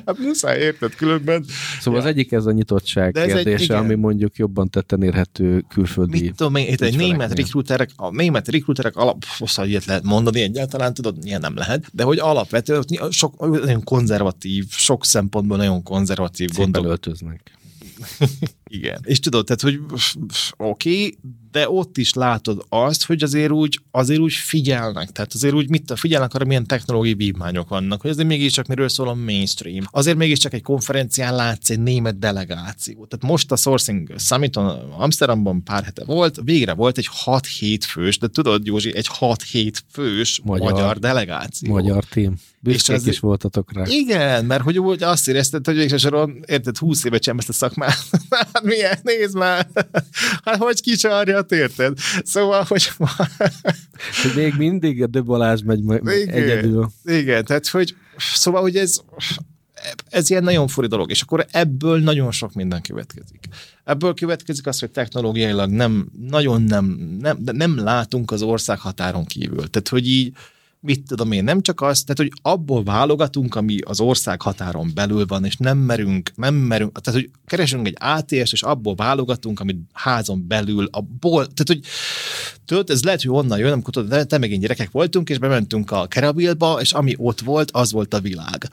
Hát 0.07 0.19
muszáj 0.19 0.61
érted 0.61 0.95
különben. 0.95 1.45
Szóval 1.81 2.01
ja. 2.01 2.07
az 2.07 2.13
egyik 2.13 2.33
ez 2.33 2.47
a 2.47 2.53
nyitottság 2.53 3.13
De 3.13 3.21
ez 3.21 3.33
kérdése, 3.33 3.77
egy, 3.77 3.85
ami 3.85 3.95
mondjuk 3.95 4.37
jobban 4.37 4.71
tetten 4.71 5.03
érhető 5.03 5.65
külföldi 5.69 6.21
Mit 6.21 6.35
tudom 6.35 6.55
én, 6.55 6.75
egy 6.79 6.97
német 6.97 7.35
rekruterek, 7.35 7.91
a 7.97 8.11
német 8.11 8.49
rekruterek 8.49 8.97
alap, 8.97 9.25
hosszú 9.39 9.63
ilyet 9.63 9.85
lehet 9.85 10.03
mondani 10.03 10.41
egyáltalán, 10.41 10.95
tudod, 10.95 11.17
ilyen 11.23 11.41
nem 11.41 11.57
lehet, 11.57 11.87
de 11.93 12.03
hogy 12.03 12.19
alapvetően 12.19 12.85
sok, 13.11 13.61
nagyon 13.61 13.85
konzervatív, 13.85 14.65
sok 14.69 15.05
szempontból 15.05 15.57
nagyon 15.57 15.83
konzervatív 15.83 16.51
gondol. 16.55 16.85
öltöznek. 16.85 17.59
Igen. 18.75 19.01
És 19.03 19.21
tudod, 19.21 19.45
tehát, 19.45 19.61
hogy 19.61 19.81
oké, 20.57 20.91
okay, 20.91 21.19
de 21.55 21.69
ott 21.69 21.99
is 21.99 22.15
látod 22.15 22.65
azt, 22.69 23.05
hogy 23.05 23.23
azért 23.23 23.51
úgy, 23.51 23.81
azért 23.91 24.21
úgy 24.21 24.33
figyelnek, 24.33 25.13
tehát 25.13 25.33
azért 25.35 25.55
úgy 25.55 25.69
mit 25.69 25.93
figyelnek 25.97 26.35
arra, 26.35 26.45
milyen 26.45 26.67
technológiai 26.67 27.15
vívmányok 27.15 27.69
vannak, 27.69 28.01
hogy 28.01 28.11
azért 28.11 28.29
mégiscsak 28.29 28.67
miről 28.67 28.89
szól 28.89 29.09
a 29.09 29.15
mainstream. 29.15 29.85
Azért 29.91 30.17
mégiscsak 30.17 30.53
egy 30.53 30.63
konferencián 30.63 31.35
látsz 31.35 31.71
egy 31.71 31.81
német 31.81 32.19
delegáció. 32.19 33.07
Tehát 33.07 33.27
most 33.27 33.53
a 33.53 33.57
Sourcing 33.57 34.15
Summiton 34.19 34.67
Amsterdamban 34.99 35.63
pár 35.63 35.85
hete 35.85 36.05
volt, 36.05 36.41
végre 36.45 36.73
volt 36.73 36.99
egy 36.99 37.09
6-7 37.25 37.79
fős, 37.87 38.19
de 38.19 38.29
tudod, 38.29 38.67
Józsi, 38.67 38.97
egy 38.97 39.09
6-7 39.21 39.73
fős 39.91 40.41
magyar, 40.45 40.73
magyar 40.73 40.99
delegáció. 40.99 41.73
Magyar 41.73 42.05
team. 42.05 42.35
Büszkék 42.61 43.07
is 43.07 43.19
voltatok 43.19 43.73
rá. 43.73 43.83
Igen, 43.87 44.45
mert 44.45 44.63
hogy 44.63 44.79
úgy 44.79 45.03
azt 45.03 45.29
érezted, 45.29 45.67
hogy 45.67 45.75
végső 45.75 45.97
soron, 45.97 46.45
érted, 46.47 46.79
20 46.79 47.05
éve 47.05 47.19
sem 47.21 47.39
ezt 47.39 47.49
a 47.49 47.53
szakmát. 47.53 47.99
Milyen, 48.65 48.99
nézd 49.03 49.37
már, 49.37 49.67
hát 50.45 50.57
hogy 50.57 50.81
kicsarjat, 50.81 51.53
érted? 51.53 51.99
Szóval, 52.23 52.65
hogy... 52.69 52.91
hogy 54.23 54.33
még 54.35 54.55
mindig 54.57 55.03
a 55.03 55.23
Balázs 55.23 55.63
megy 55.63 55.79
igen, 55.79 56.29
egyedül. 56.29 56.91
Igen, 57.05 57.45
tehát 57.45 57.69
hogy 57.69 57.95
szóval, 58.17 58.61
hogy 58.61 58.77
ez, 58.77 59.01
ez 60.09 60.31
ilyen 60.31 60.43
nagyon 60.43 60.69
furi 60.69 60.87
dolog, 60.87 61.11
és 61.11 61.23
akkor 61.23 61.47
ebből 61.51 61.99
nagyon 61.99 62.31
sok 62.31 62.55
minden 62.55 62.83
következik. 62.83 63.49
Ebből 63.85 64.15
következik 64.15 64.67
az, 64.67 64.79
hogy 64.79 64.91
technológiailag 64.91 65.71
nem, 65.71 66.09
nagyon 66.29 66.63
nem, 66.63 66.85
nem, 67.21 67.39
nem 67.53 67.79
látunk 67.79 68.31
az 68.31 68.43
ország 68.43 68.79
határon 68.79 69.25
kívül. 69.25 69.71
Tehát, 69.71 69.89
hogy 69.89 70.09
így 70.09 70.33
mit 70.85 71.03
tudom 71.07 71.33
én, 71.33 71.45
nem 71.45 71.61
csak 71.61 71.81
az, 71.81 72.03
tehát 72.03 72.19
hogy 72.19 72.33
abból 72.43 72.83
válogatunk, 72.83 73.55
ami 73.55 73.79
az 73.85 74.01
ország 74.01 74.43
határon 74.43 74.91
belül 74.95 75.27
van, 75.27 75.45
és 75.45 75.57
nem 75.57 75.79
merünk, 75.79 76.31
nem 76.35 76.55
merünk, 76.55 77.01
tehát 77.01 77.21
hogy 77.21 77.31
keresünk 77.47 77.87
egy 77.87 77.97
ATS, 77.99 78.53
és 78.53 78.63
abból 78.63 78.95
válogatunk, 78.95 79.61
ami 79.61 79.77
házon 79.93 80.45
belül, 80.49 80.89
abból, 80.91 81.47
tehát 81.47 81.67
hogy 81.67 81.81
tudod, 82.65 82.91
ez 82.91 83.05
lehet, 83.05 83.23
hogy 83.23 83.31
onnan 83.31 83.59
jön, 83.59 83.73
amikor 83.73 83.93
tudod, 83.93 84.27
te 84.27 84.39
megint 84.39 84.61
gyerekek 84.61 84.91
voltunk, 84.91 85.31
és 85.31 85.39
bementünk 85.39 85.91
a 85.91 86.07
Kerabilba, 86.07 86.81
és 86.81 86.93
ami 86.93 87.15
ott 87.17 87.41
volt, 87.41 87.71
az 87.71 87.93
volt 87.93 88.15
a 88.15 88.21
világ. 88.21 88.69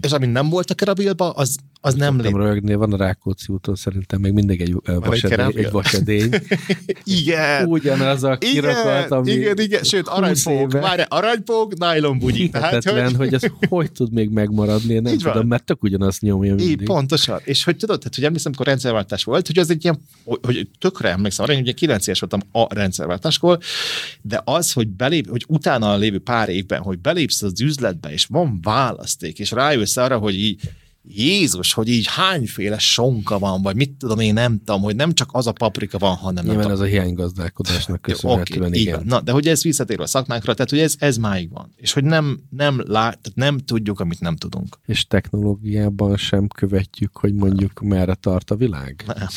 És 0.00 0.12
ami 0.12 0.26
nem 0.26 0.48
volt 0.48 0.70
a 0.70 0.74
kerabilba, 0.74 1.30
az, 1.30 1.56
az 1.80 1.94
nem 1.94 2.20
lép. 2.20 2.36
rögni, 2.36 2.74
van 2.74 2.92
a 2.92 2.96
Rákóczi 2.96 3.52
úton 3.52 3.74
szerintem 3.74 4.20
még 4.20 4.32
mindig 4.32 4.60
egy, 4.60 4.76
vasedély, 4.84 5.64
egy 5.64 5.70
vasedény. 5.70 6.30
igen. 7.20 7.66
Ugyanaz 7.66 8.24
a 8.24 8.38
kirakat, 8.38 9.10
ami... 9.10 9.30
Igen, 9.30 9.58
igen, 9.58 9.82
sőt, 9.82 10.08
aranypók, 10.08 10.72
várj, 10.72 11.02
aranypók, 11.08 11.78
nylon 11.78 12.18
bugyi. 12.18 12.48
Tehát, 12.48 12.84
hogy... 12.84 13.12
hogy 13.12 13.34
ez 13.34 13.42
hogy 13.68 13.92
tud 13.92 14.12
még 14.12 14.30
megmaradni, 14.30 14.94
én 14.94 15.02
nem 15.02 15.12
Így 15.12 15.18
tudom, 15.18 15.34
van. 15.34 15.46
mert 15.46 15.64
tök 15.64 15.82
ugyanazt 15.82 16.20
nyomja 16.20 16.54
mindig. 16.54 16.80
Így, 16.80 16.86
pontosan. 16.86 17.40
És 17.44 17.64
hogy 17.64 17.76
tudod, 17.76 17.98
tehát, 17.98 18.14
hogy 18.14 18.24
emlékszem, 18.24 18.52
amikor 18.52 18.66
rendszerváltás 18.66 19.24
volt, 19.24 19.46
hogy 19.46 19.58
az 19.58 19.70
egy 19.70 19.84
ilyen, 19.84 20.00
hogy 20.24 20.68
tökre 20.78 21.08
emlékszem 21.08 21.44
arra, 21.44 21.54
hogy 21.54 21.62
ugye 21.62 21.72
9 21.72 22.06
éves 22.06 22.20
voltam 22.20 22.40
a 22.52 22.74
rendszerváltáskor, 22.74 23.58
de 24.22 24.40
az, 24.44 24.72
hogy 24.72 24.88
belép, 24.88 25.30
hogy 25.30 25.44
utána 25.48 25.96
lévő 25.96 26.18
pár 26.18 26.48
évben, 26.48 26.80
hogy 26.80 26.98
belépsz 26.98 27.42
az 27.42 27.60
üzletbe, 27.60 28.12
és 28.12 28.26
van 28.26 28.58
választék, 28.62 29.38
és 29.38 29.50
rájössz 29.50 29.96
arra, 29.96 30.18
hogy 30.18 30.34
így 30.34 30.60
Jézus, 31.10 31.72
hogy 31.72 31.88
így 31.88 32.06
hányféle 32.06 32.78
sonka 32.78 33.38
van, 33.38 33.62
vagy 33.62 33.76
mit 33.76 33.90
tudom 33.90 34.18
én, 34.18 34.32
nem 34.32 34.58
tudom, 34.58 34.82
hogy 34.82 34.96
nem 34.96 35.12
csak 35.12 35.28
az 35.32 35.46
a 35.46 35.52
paprika 35.52 35.98
van, 35.98 36.14
hanem 36.14 36.44
Nyilván 36.44 36.62
nem 36.62 36.72
ez 36.72 36.80
a 36.80 36.84
hiánygazdálkodásnak 36.84 38.02
köszönhetően, 38.02 38.66
okay, 38.66 38.80
igen. 38.80 39.02
Na, 39.04 39.20
de 39.20 39.32
hogy 39.32 39.48
ez 39.48 39.62
visszatér 39.62 40.00
a 40.00 40.06
szakmákra, 40.06 40.54
tehát 40.54 40.70
hogy 40.70 40.78
ez, 40.78 40.94
ez 40.98 41.16
máig 41.16 41.50
van. 41.50 41.72
És 41.76 41.92
hogy 41.92 42.04
nem, 42.04 42.40
nem, 42.50 42.82
lát, 42.86 43.30
nem 43.34 43.58
tudjuk, 43.58 44.00
amit 44.00 44.20
nem 44.20 44.36
tudunk. 44.36 44.78
És 44.86 45.06
technológiában 45.06 46.16
sem 46.16 46.48
követjük, 46.48 47.16
hogy 47.16 47.34
mondjuk 47.34 47.80
merre 47.80 48.14
tart 48.14 48.50
a 48.50 48.56
világ? 48.56 49.04
Nem, 49.06 49.28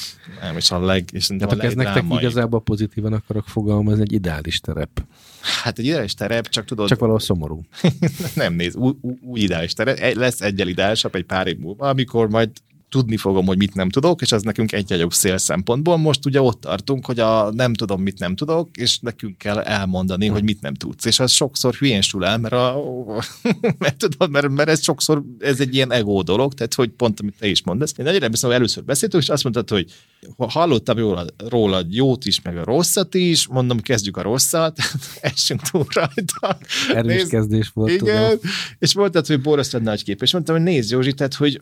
nem 0.41 0.57
és 0.57 0.71
a 0.71 0.79
leg... 0.79 1.09
És 1.11 1.27
tehát 1.27 1.51
a 1.51 1.63
ez 1.63 1.73
nektek 1.73 2.03
igazából 2.09 2.61
pozitívan 2.61 3.13
akarok 3.13 3.47
fogalmazni, 3.47 4.01
egy 4.01 4.13
ideális 4.13 4.59
terep. 4.59 5.03
Hát 5.63 5.79
egy 5.79 5.85
ideális 5.85 6.13
terep, 6.13 6.47
csak 6.47 6.65
tudod... 6.65 6.87
Csak 6.87 6.99
valahol 6.99 7.19
szomorú. 7.19 7.61
nem 8.35 8.53
néz, 8.53 8.75
új, 8.75 8.93
új 9.21 9.39
ideális 9.39 9.73
terep. 9.73 10.15
Lesz 10.15 10.41
egyel 10.41 10.67
ideálisabb 10.67 11.15
egy 11.15 11.25
pár 11.25 11.47
év 11.47 11.59
múlva, 11.61 11.89
amikor 11.89 12.29
majd 12.29 12.49
tudni 12.91 13.17
fogom, 13.17 13.45
hogy 13.45 13.57
mit 13.57 13.73
nem 13.73 13.89
tudok, 13.89 14.21
és 14.21 14.31
ez 14.31 14.41
nekünk 14.41 14.71
egy 14.71 14.89
nagyobb 14.89 15.13
szél 15.13 15.37
szempontból. 15.37 15.97
Most 15.97 16.25
ugye 16.25 16.41
ott 16.41 16.61
tartunk, 16.61 17.05
hogy 17.05 17.19
a 17.19 17.51
nem 17.51 17.73
tudom, 17.73 18.01
mit 18.01 18.19
nem 18.19 18.35
tudok, 18.35 18.77
és 18.77 18.99
nekünk 18.99 19.37
kell 19.37 19.59
elmondani, 19.59 20.25
hmm. 20.25 20.33
hogy 20.33 20.43
mit 20.43 20.61
nem 20.61 20.73
tudsz. 20.73 21.05
És 21.05 21.19
az 21.19 21.31
sokszor 21.31 21.73
hülyén 21.73 22.01
sül 22.01 22.25
el, 22.25 22.37
mert, 22.37 22.53
a, 22.53 22.83
mert, 23.79 23.97
tudod, 23.97 24.29
mert, 24.29 24.49
mert, 24.49 24.69
ez 24.69 24.83
sokszor 24.83 25.23
ez 25.39 25.59
egy 25.59 25.75
ilyen 25.75 25.91
ego 25.91 26.23
dolog, 26.23 26.53
tehát 26.53 26.73
hogy 26.73 26.89
pont 26.89 27.19
amit 27.19 27.35
te 27.39 27.47
is 27.47 27.63
mondasz. 27.63 27.93
Én 27.97 28.05
nagyon 28.05 28.19
remélem, 28.19 28.51
először 28.51 28.83
beszéltünk, 28.83 29.23
és 29.23 29.29
azt 29.29 29.43
mondtad, 29.43 29.69
hogy 29.69 29.91
hallottam 30.37 30.97
róla, 30.97 31.25
róla 31.37 31.81
jót 31.89 32.25
is, 32.25 32.41
meg 32.41 32.57
a 32.57 32.63
rosszat 32.63 33.13
is, 33.13 33.47
mondom, 33.47 33.79
kezdjük 33.79 34.17
a 34.17 34.21
rosszat, 34.21 34.79
essünk 35.21 35.61
túl 35.61 35.85
rajta. 35.89 36.57
Erős 36.93 37.15
Nézd, 37.15 37.29
kezdés 37.29 37.69
volt. 37.73 37.91
Igen, 37.91 38.29
tudom. 38.29 38.51
és 38.79 38.93
mondtad, 38.95 39.25
hogy 39.25 39.41
borosztad 39.41 39.81
nagy 39.81 40.03
kép, 40.03 40.21
és 40.21 40.33
mondtam, 40.33 40.55
hogy 40.55 40.63
nézd 40.63 40.91
Józsi, 40.91 41.13
tehát, 41.13 41.33
hogy 41.33 41.61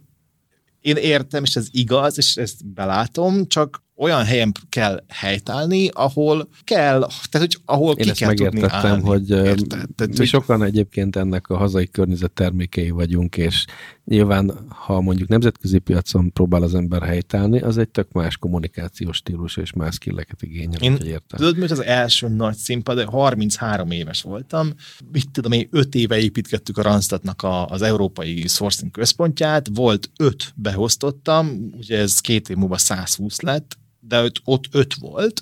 én 0.81 0.95
értem, 0.95 1.43
és 1.43 1.55
ez 1.55 1.67
igaz, 1.71 2.17
és 2.17 2.35
ezt 2.35 2.65
belátom, 2.73 3.47
csak 3.47 3.83
olyan 3.95 4.23
helyen 4.23 4.51
kell 4.69 5.03
helytállni, 5.07 5.87
ahol 5.87 6.49
kell, 6.63 6.99
tehát 7.29 7.47
hogy 7.47 7.57
ahol 7.65 7.95
Én 7.95 8.03
ki 8.03 8.09
ezt 8.09 8.19
kell 8.19 8.33
tudni 8.33 8.61
állni. 8.67 9.01
hogy 9.01 9.29
Érted? 9.29 9.67
Tehát, 9.67 10.07
mi 10.11 10.17
hogy- 10.17 10.27
sokan 10.27 10.63
egyébként 10.63 11.15
ennek 11.15 11.47
a 11.49 11.57
hazai 11.57 11.87
környezet 11.87 12.31
termékei 12.31 12.89
vagyunk, 12.89 13.37
és 13.37 13.65
nyilván, 14.09 14.65
ha 14.69 15.01
mondjuk 15.01 15.29
nemzetközi 15.29 15.79
piacon 15.79 16.31
próbál 16.33 16.63
az 16.63 16.75
ember 16.75 17.03
helytállni, 17.03 17.59
az 17.59 17.77
egy 17.77 17.89
tök 17.89 18.11
más 18.11 18.37
kommunikációs 18.37 19.17
stílus 19.17 19.57
és 19.57 19.73
más 19.73 19.93
skilleket 19.93 20.41
igényel, 20.41 20.81
Én- 20.81 20.95
értem. 20.95 21.39
Tudod, 21.39 21.57
mi 21.57 21.63
az 21.63 21.83
első 21.83 22.27
nagy 22.27 22.55
színpad, 22.55 22.95
de 22.95 23.05
33 23.05 23.91
éves 23.91 24.21
voltam, 24.21 24.73
mit 25.11 25.29
tudom 25.29 25.51
én, 25.51 25.67
5 25.71 25.95
éve 25.95 26.19
építgettük 26.19 26.77
a 26.77 26.81
Randstadnak 26.81 27.43
a, 27.43 27.67
az 27.67 27.81
európai 27.81 28.47
sourcing 28.47 28.91
központját, 28.91 29.67
volt 29.73 30.11
5 30.17 30.53
beosztottam, 30.55 31.71
ugye 31.77 31.97
ez 31.97 32.19
két 32.19 32.49
év 32.49 32.57
múlva 32.57 32.77
120 32.77 33.41
lett, 33.41 33.77
de 33.99 34.21
ott, 34.21 34.41
ott 34.43 34.67
5 34.71 34.93
volt, 34.93 35.41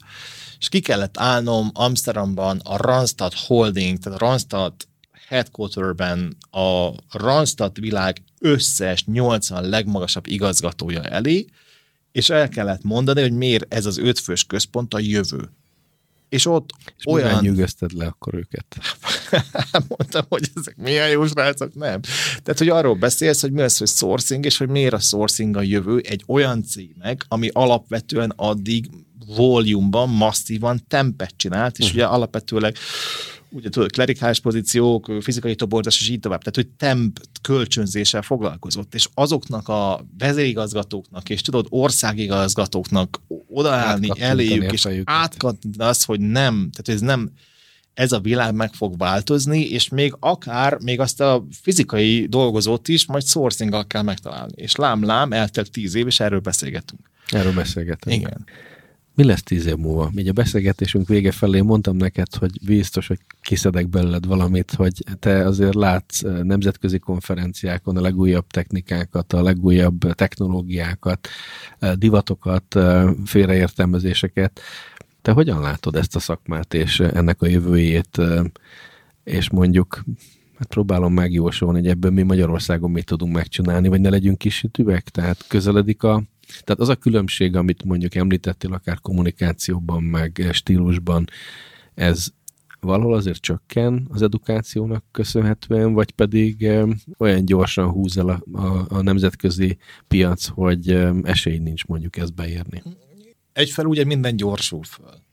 és 0.59 0.70
ki 0.70 0.80
kellett 0.80 1.18
állnom 1.18 1.70
Amsterdamban 1.74 2.59
a 2.63 2.78
Randstad 2.78 3.34
Holding, 3.34 3.97
tehát 3.97 4.22
a 4.22 4.26
Randstad 4.26 4.74
headquarterben 5.28 6.38
a 6.51 6.89
Randstad 7.11 7.80
világ 7.80 8.23
összes 8.39 9.05
80 9.05 9.69
legmagasabb 9.69 10.28
igazgatója 10.28 11.03
elé, 11.03 11.45
és 12.11 12.30
el 12.30 12.49
kellett 12.49 12.84
mondani, 12.84 13.21
hogy 13.21 13.32
miért 13.32 13.73
ez 13.73 13.86
az 13.86 13.97
ötfős 13.97 14.43
központ 14.43 14.93
a 14.93 14.99
jövő. 14.99 15.49
És 16.30 16.45
ott 16.45 16.69
És 16.97 17.05
olyan... 17.07 17.41
nyűgözted 17.41 17.91
le 17.91 18.05
akkor 18.05 18.36
őket? 18.36 18.78
mondtam, 19.97 20.25
hogy 20.30 20.49
ezek 20.55 20.75
milyen 20.78 21.09
jó 21.09 21.28
srácok, 21.28 21.73
nem. 21.73 22.01
Tehát, 22.43 22.57
hogy 22.57 22.69
arról 22.69 22.95
beszélsz, 22.95 23.41
hogy 23.41 23.51
mi 23.51 23.61
az, 23.61 23.78
hogy 23.78 23.88
sourcing, 23.88 24.45
és 24.45 24.57
hogy 24.57 24.69
miért 24.69 24.93
a 24.93 24.99
sourcing 24.99 25.57
a 25.57 25.61
jövő 25.61 25.97
egy 25.97 26.23
olyan 26.28 26.63
cégnek, 26.63 27.25
ami 27.28 27.49
alapvetően 27.53 28.34
addig 28.36 28.89
volume-ban, 29.36 30.09
masszívan 30.09 30.84
tempet 30.88 31.34
csinált, 31.38 31.78
és 31.78 31.86
uh-huh. 31.86 31.99
ugye 31.99 32.07
alapvetőleg 32.07 32.75
ugye 33.49 33.69
tudod, 33.69 33.91
klerikális 33.91 34.39
pozíciók, 34.39 35.11
fizikai 35.21 35.55
toborzás, 35.55 35.99
és 35.99 36.09
így 36.09 36.19
tovább. 36.19 36.39
Tehát, 36.39 36.55
hogy 36.55 36.67
temp 36.67 37.19
kölcsönzéssel 37.41 38.21
foglalkozott, 38.21 38.95
és 38.95 39.07
azoknak 39.13 39.67
a 39.67 40.05
vezérigazgatóknak, 40.17 41.29
és 41.29 41.41
tudod, 41.41 41.65
országigazgatóknak 41.69 43.21
odaállni 43.47 44.09
eléjük, 44.19 44.71
és 44.71 44.87
átkattintani 45.03 45.89
azt, 45.89 46.05
hogy 46.05 46.19
nem, 46.19 46.69
tehát 46.71 47.01
ez 47.01 47.01
nem, 47.01 47.31
ez 47.93 48.11
a 48.11 48.19
világ 48.19 48.53
meg 48.53 48.73
fog 48.73 48.97
változni, 48.97 49.59
és 49.59 49.89
még 49.89 50.13
akár, 50.19 50.77
még 50.81 50.99
azt 50.99 51.21
a 51.21 51.45
fizikai 51.61 52.25
dolgozót 52.25 52.87
is 52.87 53.05
majd 53.05 53.25
sourcing 53.25 53.87
kell 53.87 54.01
megtalálni. 54.01 54.53
És 54.55 54.75
lám-lám, 54.75 55.33
eltelt 55.33 55.71
tíz 55.71 55.95
év, 55.95 56.07
és 56.07 56.19
erről 56.19 56.39
beszélgetünk. 56.39 57.09
Erről 57.27 57.53
beszélgetünk. 57.53 58.15
Igen. 58.15 58.45
Mi 59.18 59.24
lesz 59.24 59.43
tíz 59.43 59.65
év 59.65 59.76
múlva? 59.76 60.11
Így 60.15 60.28
a 60.28 60.34
beszélgetésünk 60.34 61.07
vége 61.07 61.32
felé 61.32 61.61
mondtam 61.61 61.95
neked, 61.95 62.36
hogy 62.36 62.51
biztos, 62.65 63.07
hogy 63.07 63.20
kiszedek 63.41 63.89
belőled 63.89 64.26
valamit, 64.26 64.72
hogy 64.72 65.03
te 65.20 65.45
azért 65.45 65.74
látsz 65.74 66.24
eh, 66.24 66.43
nemzetközi 66.43 66.99
konferenciákon 66.99 67.97
a 67.97 68.01
legújabb 68.01 68.47
technikákat, 68.47 69.34
a 69.34 69.41
legújabb 69.41 70.13
technológiákat, 70.13 71.28
eh, 71.80 71.93
divatokat, 71.93 72.76
eh, 72.76 73.09
félreértelmezéseket. 73.26 74.59
Te 75.22 75.32
hogyan 75.32 75.61
látod 75.61 75.95
ezt 75.95 76.15
a 76.15 76.20
szakmát 76.20 76.74
és 76.74 76.99
ennek 76.99 77.41
a 77.41 77.47
jövőjét, 77.47 78.22
és 79.24 79.49
mondjuk 79.49 80.03
Hát 80.57 80.68
próbálom 80.68 81.13
megjósolni, 81.13 81.80
hogy 81.80 81.88
ebből 81.88 82.11
mi 82.11 82.22
Magyarországon 82.22 82.91
mit 82.91 83.05
tudunk 83.05 83.34
megcsinálni, 83.34 83.88
vagy 83.88 84.01
ne 84.01 84.09
legyünk 84.09 84.38
kis 84.38 84.65
üveg, 84.78 85.03
tehát 85.03 85.45
közeledik 85.47 86.03
a... 86.03 86.24
Tehát 86.47 86.79
az 86.79 86.89
a 86.89 86.95
különbség, 86.95 87.55
amit 87.55 87.83
mondjuk 87.83 88.15
említettél, 88.15 88.73
akár 88.73 88.99
kommunikációban, 88.99 90.03
meg 90.03 90.49
stílusban, 90.51 91.27
ez 91.93 92.27
valahol 92.79 93.13
azért 93.13 93.41
csökken 93.41 94.07
az 94.09 94.21
edukációnak 94.21 95.03
köszönhetően, 95.11 95.93
vagy 95.93 96.11
pedig 96.11 96.63
eh, 96.63 96.87
olyan 97.17 97.45
gyorsan 97.45 97.89
húz 97.89 98.17
el 98.17 98.29
a, 98.29 98.41
a, 98.57 98.85
a 98.89 99.01
nemzetközi 99.01 99.77
piac, 100.07 100.45
hogy 100.45 100.91
eh, 100.91 101.15
esély 101.23 101.57
nincs 101.57 101.85
mondjuk 101.85 102.17
ezt 102.17 102.33
beérni. 102.33 102.83
Egyfelől 103.53 103.91
ugye 103.91 104.05
minden 104.05 104.35
gyorsul 104.35 104.83
föl. 104.83 105.25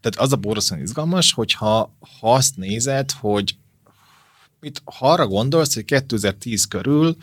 Tehát 0.00 0.18
az 0.18 0.32
a 0.32 0.36
borzasztóan 0.36 0.80
izgalmas, 0.80 1.32
hogyha 1.32 1.96
ha 2.20 2.34
azt 2.34 2.56
nézed, 2.56 3.10
hogy 3.10 3.56
mit, 4.60 4.82
ha 4.84 5.10
arra 5.10 5.26
gondolsz, 5.26 5.74
hogy 5.74 5.84
2010 5.84 6.64
körül 6.64 7.16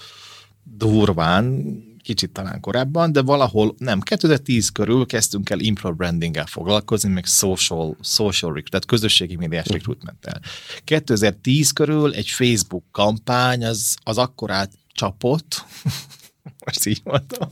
durván, 0.63 1.73
kicsit 2.01 2.31
talán 2.31 2.59
korábban, 2.59 3.11
de 3.11 3.21
valahol 3.21 3.75
nem, 3.77 3.99
2010 3.99 4.69
körül 4.69 5.05
kezdtünk 5.05 5.49
el 5.49 5.59
employer 5.63 5.97
brandinggel 5.97 6.45
foglalkozni, 6.45 7.09
meg 7.09 7.25
social, 7.25 7.97
social 8.01 8.51
recruit, 8.51 8.69
tehát 8.69 8.85
közösségi 8.85 9.35
médiás 9.35 9.67
recruitmenttel. 9.67 10.41
2010 10.83 11.71
körül 11.71 12.13
egy 12.13 12.27
Facebook 12.27 12.83
kampány 12.91 13.65
az, 13.65 13.95
az 14.03 14.17
akkorát 14.17 14.71
csapott, 14.93 15.65
most 16.65 16.85
így 16.85 17.01
mondtam. 17.03 17.49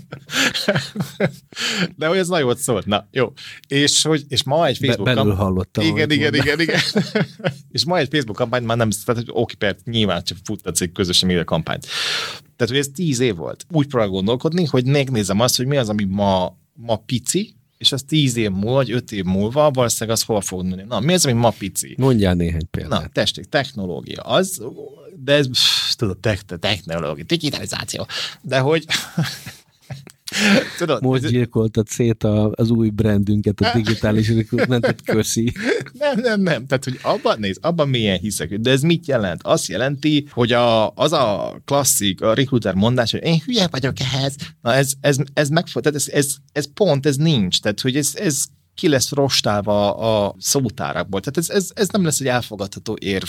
De 1.95 2.07
hogy 2.07 2.17
ez 2.17 2.27
nagyon 2.27 2.55
szólt. 2.55 2.85
Na, 2.85 3.07
jó. 3.11 3.33
És, 3.67 4.03
hogy, 4.03 4.25
és 4.27 4.43
ma 4.43 4.65
egy 4.65 4.79
Be, 4.79 4.85
Facebook 4.87 5.05
belül 5.07 5.23
kampány... 5.23 5.45
hallottam. 5.45 5.85
Igen, 5.85 6.11
igen, 6.11 6.33
mondtál. 6.33 6.59
igen, 6.59 6.59
igen. 6.59 6.79
és 7.71 7.85
ma 7.85 7.97
egy 7.97 8.07
Facebook 8.11 8.37
kampány 8.37 8.63
már 8.63 8.77
nem, 8.77 8.89
tehát 8.89 9.23
hogy 9.23 9.29
oké, 9.33 9.55
persze, 9.55 9.81
nyilván 9.83 10.23
csak 10.23 10.37
futtatsz 10.43 10.81
egy 10.81 10.91
közösen 10.91 11.27
média 11.27 11.43
kampányt. 11.43 11.87
Tehát, 12.57 12.73
hogy 12.73 12.77
ez 12.77 12.89
tíz 12.93 13.19
év 13.19 13.35
volt. 13.35 13.65
Úgy 13.71 13.87
próbál 13.87 14.07
gondolkodni, 14.07 14.65
hogy 14.65 14.85
megnézem 14.85 15.39
azt, 15.39 15.57
hogy 15.57 15.65
mi 15.65 15.77
az, 15.77 15.89
ami 15.89 16.03
ma, 16.03 16.57
ma 16.73 16.95
pici, 16.95 17.55
és 17.77 17.91
az 17.91 18.03
tíz 18.07 18.35
év 18.35 18.49
múlva, 18.49 18.73
vagy 18.73 18.91
öt 18.91 19.11
év 19.11 19.23
múlva 19.23 19.71
valószínűleg 19.71 20.17
az 20.17 20.23
hol 20.23 20.41
fog 20.41 20.63
nőni. 20.63 20.83
Na, 20.87 20.99
mi 20.99 21.13
az, 21.13 21.25
ami 21.25 21.39
ma 21.39 21.49
pici? 21.49 21.95
Mondjál 21.97 22.33
néhány 22.33 22.69
példát. 22.71 23.01
Na, 23.01 23.07
testék, 23.07 23.45
technológia. 23.45 24.21
Az, 24.21 24.61
de 25.15 25.33
ez, 25.33 25.49
pff, 25.49 25.93
tudod, 25.95 26.17
te, 26.17 26.39
te, 26.45 26.57
technológia, 26.57 27.23
digitalizáció. 27.23 28.07
De 28.41 28.59
hogy... 28.59 28.85
tudod, 30.77 31.01
Most 31.01 31.23
ez- 31.23 31.31
gyilkoltad 31.31 31.87
szét 31.87 32.23
a, 32.23 32.51
az 32.55 32.69
új 32.69 32.89
brandünket, 32.89 33.59
a 33.59 33.71
digitális 33.73 34.29
recruitmentet, 34.29 35.01
köszi. 35.03 35.53
Nem, 35.99 36.19
nem, 36.19 36.41
nem. 36.41 36.65
Tehát, 36.65 36.83
hogy 36.83 36.99
abban 37.01 37.39
néz, 37.39 37.57
abban 37.61 37.89
milyen 37.89 38.17
hiszek. 38.17 38.53
De 38.55 38.71
ez 38.71 38.81
mit 38.81 39.07
jelent? 39.07 39.41
Azt 39.43 39.67
jelenti, 39.67 40.27
hogy 40.31 40.51
a, 40.51 40.89
az 40.89 41.11
a 41.13 41.55
klasszik, 41.65 42.21
a 42.21 42.33
recruiter 42.33 42.73
mondás, 42.73 43.11
hogy 43.11 43.23
én 43.23 43.41
hülye 43.45 43.67
vagyok 43.71 43.99
ehhez. 43.99 44.35
Na 44.61 44.73
ez, 44.73 44.93
ez, 45.01 45.17
ez 45.33 45.49
megfog, 45.49 45.83
tehát 45.83 45.97
ez, 45.97 46.07
ez, 46.09 46.35
ez, 46.51 46.73
pont, 46.73 47.05
ez 47.05 47.15
nincs. 47.15 47.59
Tehát, 47.59 47.81
hogy 47.81 47.95
ez, 47.95 48.11
ez 48.15 48.43
ki 48.75 48.87
lesz 48.87 49.11
rostálva 49.11 49.95
a 49.95 50.35
szótárakból. 50.39 51.19
Tehát 51.19 51.37
ez, 51.37 51.49
ez, 51.49 51.69
ez 51.73 51.87
nem 51.89 52.03
lesz 52.03 52.19
egy 52.19 52.27
elfogadható 52.27 52.97
érv 52.99 53.27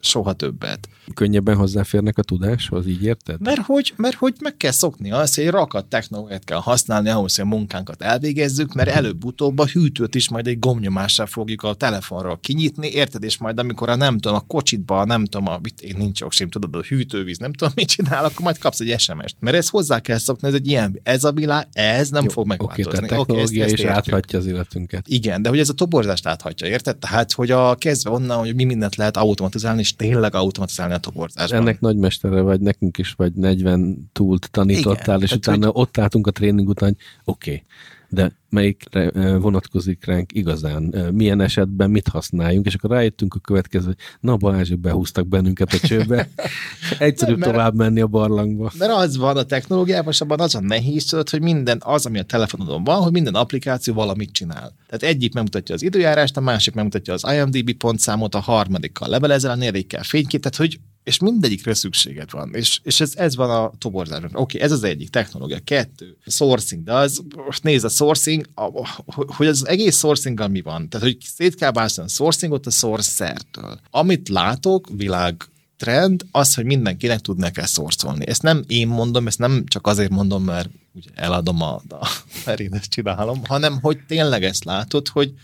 soha 0.00 0.32
többet. 0.32 0.88
Könnyebben 1.14 1.56
hozzáférnek 1.56 2.18
a 2.18 2.22
tudáshoz, 2.22 2.86
így 2.86 3.02
érted? 3.04 3.40
Mert 3.40 3.60
hogy, 3.60 3.92
mert 3.96 4.14
hogy 4.16 4.34
meg 4.40 4.56
kell 4.56 4.70
szokni 4.70 5.10
azt, 5.12 5.34
hogy 5.36 5.48
rakat 5.48 5.86
technológiát 5.86 6.44
kell 6.44 6.58
használni 6.58 7.08
ahhoz, 7.08 7.34
hogy 7.36 7.44
a 7.44 7.48
munkánkat 7.48 8.02
elvégezzük, 8.02 8.74
mert 8.74 8.88
előbb-utóbb 8.88 9.58
a 9.58 9.66
hűtőt 9.66 10.14
is 10.14 10.28
majd 10.28 10.46
egy 10.46 10.58
gombnyomással 10.58 11.26
fogjuk 11.26 11.62
a 11.62 11.74
telefonról 11.74 12.38
kinyitni, 12.40 12.88
érted? 12.88 13.22
És 13.22 13.38
majd 13.38 13.58
amikor 13.58 13.88
a 13.88 13.94
nem 13.96 14.18
tudom, 14.18 14.36
a 14.36 14.40
kocsitba, 14.46 15.04
nem 15.04 15.24
tudom, 15.24 15.46
a, 15.48 15.60
én 15.80 15.94
nincs 15.98 16.22
oksim, 16.22 16.48
tudod, 16.48 16.74
a 16.74 16.82
hűtővíz, 16.88 17.38
nem 17.38 17.52
tudom, 17.52 17.72
mit 17.76 17.88
csinál, 17.88 18.24
akkor 18.24 18.40
majd 18.40 18.58
kapsz 18.58 18.80
egy 18.80 19.00
SMS-t. 19.00 19.36
Mert 19.38 19.56
ez 19.56 19.68
hozzá 19.68 20.00
kell 20.00 20.18
szokni, 20.18 20.48
ez 20.48 20.54
egy 20.54 20.66
ilyen, 20.68 21.00
ez 21.02 21.24
a 21.24 21.32
világ, 21.32 21.68
ez 21.72 22.10
nem 22.10 22.22
Jó, 22.24 22.28
fog 22.30 22.44
Oké, 22.44 22.56
megváltozni. 22.58 22.92
tehát 22.92 23.08
technológia 23.08 23.42
ezt- 23.42 23.52
is 23.52 23.58
ezt 23.60 23.70
értjük. 23.72 24.14
áthatja 24.14 24.38
az 24.38 24.46
életünket. 24.46 25.08
Igen, 25.08 25.42
de 25.42 25.48
hogy 25.48 25.58
ez 25.58 25.68
a 25.68 25.72
toborzást 25.72 26.26
áthatja, 26.26 26.66
érted? 26.66 26.96
Tehát, 26.96 27.32
hogy 27.32 27.50
a 27.50 27.74
kezdve 27.74 28.10
onnan, 28.10 28.38
hogy 28.38 28.54
mi 28.54 28.64
mindent 28.64 28.96
lehet 28.96 29.16
automatizálni, 29.16 29.82
és 29.90 29.96
tényleg 29.96 30.34
automatizálni 30.34 30.94
a 30.94 30.98
toborzásban. 30.98 31.60
Ennek 31.60 31.80
nagymestere 31.80 32.40
vagy, 32.40 32.60
nekünk 32.60 32.98
is 32.98 33.12
vagy 33.12 33.32
40 33.32 34.10
túlt 34.12 34.50
tanítottál, 34.50 35.16
Igen, 35.16 35.22
és 35.22 35.32
utána 35.32 35.70
ott 35.70 35.98
álltunk 35.98 36.26
a 36.26 36.30
tréning 36.30 36.68
után, 36.68 36.88
hogy 36.88 36.98
oké, 37.24 37.50
okay, 37.50 37.64
de 38.10 38.32
melyikre 38.48 39.10
vonatkozik 39.38 40.04
ránk 40.04 40.32
igazán, 40.32 40.82
milyen 41.12 41.40
esetben 41.40 41.90
mit 41.90 42.08
használjunk, 42.08 42.66
és 42.66 42.74
akkor 42.74 42.90
rájöttünk 42.90 43.34
a 43.34 43.38
következő, 43.38 43.96
na 44.20 44.36
Balázsik 44.36 44.78
behúztak 44.78 45.26
bennünket 45.26 45.72
a 45.72 45.78
csőbe, 45.86 46.28
egyszerűbb 46.98 47.38
mert- 47.38 47.52
tovább 47.52 47.74
menni 47.74 48.00
a 48.00 48.06
barlangba. 48.06 48.72
Mert 48.78 48.92
az 48.92 49.16
van 49.16 49.36
a 49.36 49.42
technológiában, 49.42 50.12
és 50.12 50.20
abban 50.20 50.40
az 50.40 50.54
a 50.54 50.60
nehéz, 50.60 51.04
tudod, 51.04 51.30
hogy 51.30 51.42
minden 51.42 51.78
az, 51.84 52.06
ami 52.06 52.18
a 52.18 52.22
telefonodon 52.22 52.84
van, 52.84 53.02
hogy 53.02 53.12
minden 53.12 53.34
applikáció 53.34 53.94
valamit 53.94 54.32
csinál. 54.32 54.74
Tehát 54.86 55.14
egyik 55.14 55.34
megmutatja 55.34 55.74
az 55.74 55.82
időjárást, 55.82 56.36
a 56.36 56.40
másik 56.40 56.74
megmutatja 56.74 57.12
az 57.12 57.24
IMDB 57.32 57.72
pontszámot, 57.72 58.34
a 58.34 58.40
harmadikkal 58.40 59.08
levelezel, 59.08 59.50
a 59.50 59.54
negyedikkel 59.54 60.02
fénykép, 60.02 60.40
tehát 60.42 60.56
hogy 60.56 60.80
és 61.04 61.18
mindegyikre 61.18 61.74
szükséged 61.74 62.30
van. 62.30 62.54
És, 62.54 62.80
és 62.82 63.00
ez, 63.00 63.12
ez 63.16 63.36
van 63.36 63.50
a 63.50 63.72
toborzásban. 63.78 64.30
Oké, 64.34 64.60
ez 64.60 64.72
az 64.72 64.82
egyik 64.82 65.10
technológia. 65.10 65.58
Kettő, 65.64 66.16
sourcing. 66.26 66.84
De 66.84 66.92
az, 66.92 67.22
most 67.46 67.62
nézd, 67.62 67.84
a 67.84 67.88
sourcing, 67.88 68.48
a, 68.54 68.88
hogy 69.36 69.46
az 69.46 69.66
egész 69.66 69.98
sourcinggal 69.98 70.48
mi 70.48 70.60
van. 70.60 70.88
Tehát, 70.88 71.06
hogy 71.06 71.16
szét 71.34 71.54
kell 71.54 71.70
a 71.72 72.08
sourcingot 72.08 72.66
a 72.66 72.70
sourcertől. 72.70 73.80
Amit 73.90 74.28
látok 74.28 74.88
világ 74.96 75.44
trend 75.76 76.26
az, 76.30 76.54
hogy 76.54 76.64
mindenkinek 76.64 77.20
tudnak 77.20 77.52
kell 77.52 77.66
szorcolni. 77.66 78.26
Ezt 78.26 78.42
nem 78.42 78.64
én 78.66 78.88
mondom, 78.88 79.26
ezt 79.26 79.38
nem 79.38 79.64
csak 79.66 79.86
azért 79.86 80.10
mondom, 80.10 80.44
mert 80.44 80.68
ugye 80.94 81.10
eladom 81.14 81.62
a, 81.62 81.74
a 81.88 82.08
mert 82.46 82.60
én 82.60 82.74
ezt 82.74 82.90
csinálom, 82.90 83.44
hanem 83.44 83.78
hogy 83.80 83.98
tényleg 84.06 84.44
ezt 84.44 84.64
látod, 84.64 85.08
hogy 85.08 85.34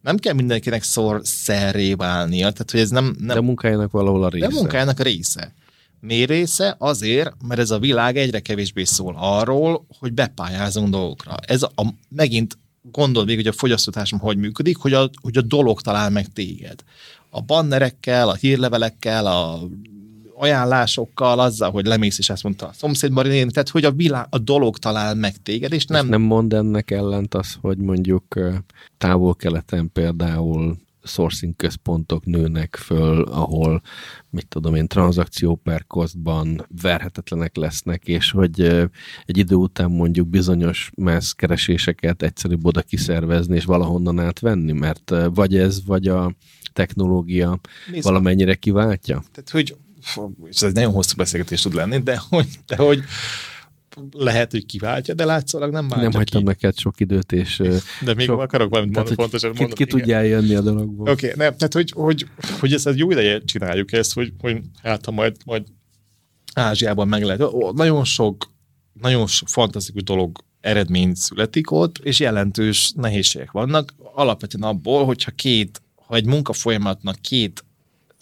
nem 0.00 0.16
kell 0.16 0.34
mindenkinek 0.34 0.82
szor 0.82 1.20
szerré 1.24 1.94
válnia, 1.94 2.50
tehát 2.50 2.70
hogy 2.70 2.80
ez 2.80 2.90
nem... 2.90 3.04
nem 3.04 3.26
de 3.26 3.38
a 3.38 3.42
munkájának 3.42 3.90
valahol 3.90 4.24
a 4.24 4.28
része. 4.28 4.46
De 4.46 4.54
a 4.54 4.58
munkájának 4.58 5.00
a 5.00 5.02
része. 5.02 5.54
Mi 6.00 6.24
része? 6.24 6.74
Azért, 6.78 7.32
mert 7.46 7.60
ez 7.60 7.70
a 7.70 7.78
világ 7.78 8.16
egyre 8.16 8.40
kevésbé 8.40 8.84
szól 8.84 9.14
arról, 9.18 9.86
hogy 9.98 10.12
bepályázunk 10.12 10.88
dolgokra. 10.88 11.34
Ez 11.46 11.62
a, 11.62 11.94
megint 12.08 12.58
gondol 12.82 13.24
végig, 13.24 13.44
hogy 13.44 13.54
a 13.54 13.58
fogyasztótársam 13.58 14.18
hogy 14.18 14.36
működik, 14.36 14.76
hogy 14.76 14.92
a, 14.92 15.10
hogy 15.22 15.36
a 15.36 15.42
dolog 15.42 15.80
talál 15.80 16.10
meg 16.10 16.32
téged. 16.32 16.80
A 17.30 17.40
bannerekkel, 17.40 18.28
a 18.28 18.34
hírlevelekkel, 18.34 19.26
a 19.26 19.60
ajánlásokkal, 20.40 21.40
azzal, 21.40 21.70
hogy 21.70 21.86
lemész, 21.86 22.18
és 22.18 22.30
ezt 22.30 22.42
mondta 22.42 22.66
a 22.66 22.72
szomszéd 22.72 23.10
Marinén, 23.10 23.48
tehát 23.48 23.68
hogy 23.68 23.84
a, 23.84 23.90
világ, 23.90 24.26
a 24.30 24.38
dolog 24.38 24.78
talál 24.78 25.14
meg 25.14 25.42
téged, 25.42 25.72
és 25.72 25.86
nem... 25.86 26.04
És 26.04 26.10
nem 26.10 26.20
mond 26.20 26.52
ennek 26.52 26.90
ellent 26.90 27.34
az, 27.34 27.56
hogy 27.60 27.78
mondjuk 27.78 28.38
távol-keleten 28.98 29.92
például 29.92 30.76
sourcing 31.02 31.56
központok 31.56 32.24
nőnek 32.24 32.76
föl, 32.76 33.22
ahol, 33.22 33.82
mit 34.30 34.46
tudom 34.48 34.74
én, 34.74 34.86
tranzakció 34.86 35.54
per 35.54 35.86
costban 35.86 36.66
verhetetlenek 36.82 37.56
lesznek, 37.56 38.06
és 38.06 38.30
hogy 38.30 38.60
egy 39.26 39.38
idő 39.38 39.54
után 39.54 39.90
mondjuk 39.90 40.28
bizonyos 40.28 40.90
messz 40.96 41.32
kereséseket 41.32 42.22
egyszerűbb 42.22 42.64
oda 42.64 42.82
kiszervezni, 42.82 43.56
és 43.56 43.64
valahonnan 43.64 44.18
átvenni, 44.18 44.72
mert 44.72 45.14
vagy 45.34 45.56
ez, 45.56 45.84
vagy 45.84 46.08
a 46.08 46.34
technológia 46.72 47.60
Nézd 47.90 48.04
valamennyire 48.04 48.54
kiváltja? 48.54 49.22
Tehát, 49.32 49.50
hogy 49.50 49.76
és 50.44 50.62
ez 50.62 50.72
nagyon 50.72 50.92
hosszú 50.92 51.16
beszélgetés 51.16 51.62
tud 51.62 51.74
lenni, 51.74 51.98
de 51.98 52.20
hogy, 52.28 52.48
de 52.66 52.76
hogy 52.76 53.02
lehet, 54.12 54.50
hogy 54.50 54.66
kiváltja, 54.66 55.14
de 55.14 55.24
látszólag 55.24 55.72
nem 55.72 55.88
váltja 55.88 56.08
Nem 56.08 56.16
hagytam 56.16 56.40
ki. 56.40 56.46
neked 56.46 56.78
sok 56.78 57.00
időt, 57.00 57.32
és... 57.32 57.62
De 58.04 58.14
még 58.14 58.26
sok, 58.26 58.40
akarok 58.40 58.70
valamit 58.70 58.92
tehát, 58.92 59.08
mondani, 59.08 59.28
fontosan 59.28 59.48
mondani. 59.48 59.72
Ki, 59.72 59.84
ki 59.84 59.90
tudja 59.90 60.20
jönni 60.20 60.54
a 60.54 60.60
dologból. 60.60 61.08
Oké, 61.08 61.26
okay, 61.26 61.46
nem, 61.46 61.56
tehát 61.56 61.72
hogy, 61.72 61.90
hogy, 61.90 62.26
hogy 62.60 62.72
ezt, 62.72 62.86
ezt 62.86 62.98
jó 62.98 63.10
ideje 63.10 63.40
csináljuk 63.44 63.92
ezt, 63.92 64.12
hogy, 64.12 64.32
hogy 64.40 64.60
hát 64.82 65.04
ha 65.04 65.10
majd, 65.10 65.36
majd 65.44 65.62
Ázsiában 66.54 67.08
meg 67.08 67.22
lehet. 67.22 67.42
Nagyon 67.74 68.04
sok, 68.04 68.50
nagyon 69.00 69.26
sok 69.26 69.48
fantasztikus 69.48 70.02
dolog 70.02 70.38
eredmény 70.60 71.14
születik 71.14 71.70
ott, 71.70 71.98
és 71.98 72.20
jelentős 72.20 72.92
nehézségek 72.96 73.50
vannak. 73.50 73.94
Alapvetően 74.14 74.62
abból, 74.62 75.04
hogyha 75.04 75.30
két, 75.30 75.82
ha 76.06 76.14
egy 76.14 76.26
munkafolyamatnak 76.26 77.20
két 77.20 77.64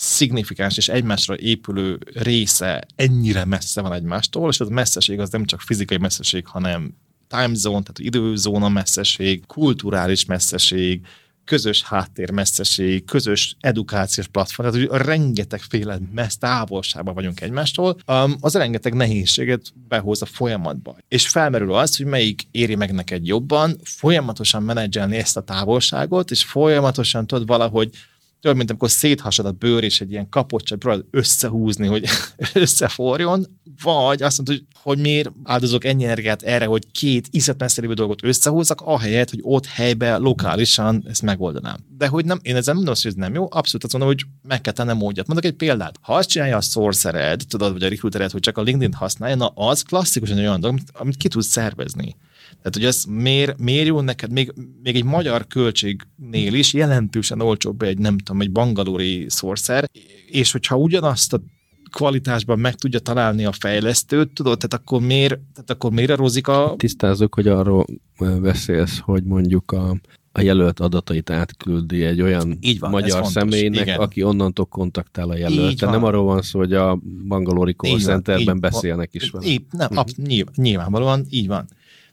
szignifikáns 0.00 0.76
és 0.76 0.88
egymásra 0.88 1.38
épülő 1.38 1.98
része 2.12 2.86
ennyire 2.96 3.44
messze 3.44 3.80
van 3.80 3.92
egymástól, 3.92 4.50
és 4.50 4.60
ez 4.60 4.66
a 4.66 4.72
messzeség 4.72 5.20
az 5.20 5.30
nem 5.30 5.44
csak 5.44 5.60
fizikai 5.60 5.98
messzeség, 5.98 6.46
hanem 6.46 6.94
time 7.28 7.54
zone, 7.54 7.82
tehát 7.82 7.98
időzóna 7.98 8.68
messzeség, 8.68 9.46
kulturális 9.46 10.24
messzeség, 10.24 11.00
közös 11.44 11.82
háttér 11.82 12.30
messzeség, 12.30 13.04
közös 13.04 13.56
edukációs 13.60 14.26
platform, 14.26 14.68
tehát 14.68 14.88
hogy 14.88 15.06
rengetegféle 15.06 15.98
messz 16.14 16.36
távolságban 16.36 17.14
vagyunk 17.14 17.40
egymástól, 17.40 17.96
um, 18.06 18.36
az 18.40 18.54
rengeteg 18.54 18.94
nehézséget 18.94 19.62
behoz 19.88 20.22
a 20.22 20.26
folyamatba. 20.26 20.96
És 21.08 21.28
felmerül 21.28 21.74
az, 21.74 21.96
hogy 21.96 22.06
melyik 22.06 22.42
éri 22.50 22.74
meg 22.74 22.92
neked 22.92 23.26
jobban, 23.26 23.76
folyamatosan 23.84 24.62
menedzselni 24.62 25.16
ezt 25.16 25.36
a 25.36 25.42
távolságot, 25.42 26.30
és 26.30 26.44
folyamatosan 26.44 27.26
tudod 27.26 27.46
valahogy 27.46 27.90
olyan, 28.44 28.56
mint 28.56 28.70
amikor 28.70 28.90
széthasad 28.90 29.46
a 29.46 29.52
bőr, 29.52 29.84
és 29.84 30.00
egy 30.00 30.10
ilyen 30.10 30.28
kapocsot 30.28 30.78
próbálod 30.78 31.06
összehúzni, 31.10 31.86
hogy 31.86 32.04
összeforjon, 32.52 33.46
vagy 33.82 34.22
azt 34.22 34.36
mondod, 34.36 34.56
hogy, 34.56 34.66
hogy 34.82 34.98
miért 34.98 35.30
áldozok 35.44 35.84
ennyi 35.84 36.04
energiát 36.04 36.42
erre, 36.42 36.64
hogy 36.64 36.90
két 36.90 37.28
iszet 37.30 37.58
messzere 37.58 37.94
dolgot 37.94 38.24
összehúzzak, 38.24 38.80
ahelyett, 38.80 39.30
hogy 39.30 39.40
ott 39.42 39.66
helyben, 39.66 40.20
lokálisan 40.20 41.04
ezt 41.08 41.22
megoldanám. 41.22 41.76
De 41.98 42.06
hogy 42.06 42.24
nem, 42.24 42.38
én 42.42 42.56
ezzel 42.56 42.74
mondom, 42.74 42.94
hogy 42.94 43.10
ez 43.10 43.14
nem 43.14 43.34
jó, 43.34 43.46
abszolút 43.50 43.84
azt 43.84 43.92
mondom, 43.92 44.10
hogy 44.10 44.22
meg 44.48 44.60
kell 44.60 44.72
tennem 44.72 44.96
módját. 44.96 45.26
Mondok 45.26 45.44
egy 45.44 45.56
példát. 45.56 45.98
Ha 46.00 46.14
azt 46.14 46.28
csinálja 46.28 46.56
a 46.56 46.60
sorcered, 46.60 47.42
tudod, 47.48 47.72
vagy 47.72 47.82
a 47.82 47.88
recruitered, 47.88 48.30
hogy 48.30 48.40
csak 48.40 48.58
a 48.58 48.62
LinkedIn 48.62 48.92
használja, 48.92 49.36
na 49.36 49.46
az 49.46 49.82
klasszikusan 49.82 50.38
olyan 50.38 50.60
dolog, 50.60 50.76
amit, 50.76 50.90
amit 50.92 51.16
ki 51.16 51.28
tudsz 51.28 51.46
szervezni. 51.46 52.16
Tehát, 52.48 52.74
hogy 52.74 52.84
ez 52.84 53.04
miért, 53.04 53.58
miért 53.58 53.86
jó 53.86 54.00
neked, 54.00 54.32
még, 54.32 54.52
még 54.82 54.96
egy 54.96 55.04
magyar 55.04 55.46
költségnél 55.46 56.54
is 56.54 56.72
jelentősen 56.72 57.40
olcsóbb 57.40 57.82
egy, 57.82 57.98
nem 57.98 58.18
tudom, 58.18 58.40
egy 58.40 58.50
bangalóri 58.50 59.26
szórszer, 59.28 59.90
és 60.26 60.52
hogyha 60.52 60.76
ugyanazt 60.76 61.32
a 61.32 61.40
kvalitásban 61.90 62.58
meg 62.58 62.74
tudja 62.74 62.98
találni 62.98 63.44
a 63.44 63.52
fejlesztőt, 63.52 64.32
tudod, 64.32 64.58
tehát 64.58 64.84
akkor 64.84 65.06
miért, 65.06 65.38
tehát 65.54 65.70
akkor 65.70 65.90
miért 65.90 66.10
erozik 66.10 66.48
a... 66.48 66.74
Tisztázzuk, 66.76 67.34
hogy 67.34 67.48
arról 67.48 67.86
beszélsz, 68.40 68.98
hogy 68.98 69.24
mondjuk 69.24 69.72
a, 69.72 69.96
a 70.32 70.40
jelölt 70.40 70.80
adatait 70.80 71.30
átküldi 71.30 72.04
egy 72.04 72.22
olyan 72.22 72.58
Így 72.60 72.78
van, 72.78 72.90
magyar 72.90 73.26
személynek, 73.26 73.80
Igen. 73.80 73.98
aki 73.98 74.22
onnantól 74.22 74.66
kontaktál 74.66 75.28
a 75.28 75.36
jelölt. 75.36 75.80
Nem 75.80 76.04
arról 76.04 76.24
van 76.24 76.42
szó, 76.42 76.58
hogy 76.58 76.72
a 76.72 77.00
bangalori 77.28 77.72
call 77.72 77.98
centerben 77.98 78.60
beszélnek 78.60 79.14
is 79.14 79.30
vele. 79.30 79.46
Így, 79.46 79.62
nem, 79.70 79.88
uh-huh. 79.90 80.26
nyilván, 80.26 80.54
nyilvánvalóan 80.56 81.26
így 81.30 81.46
van. 81.46 81.68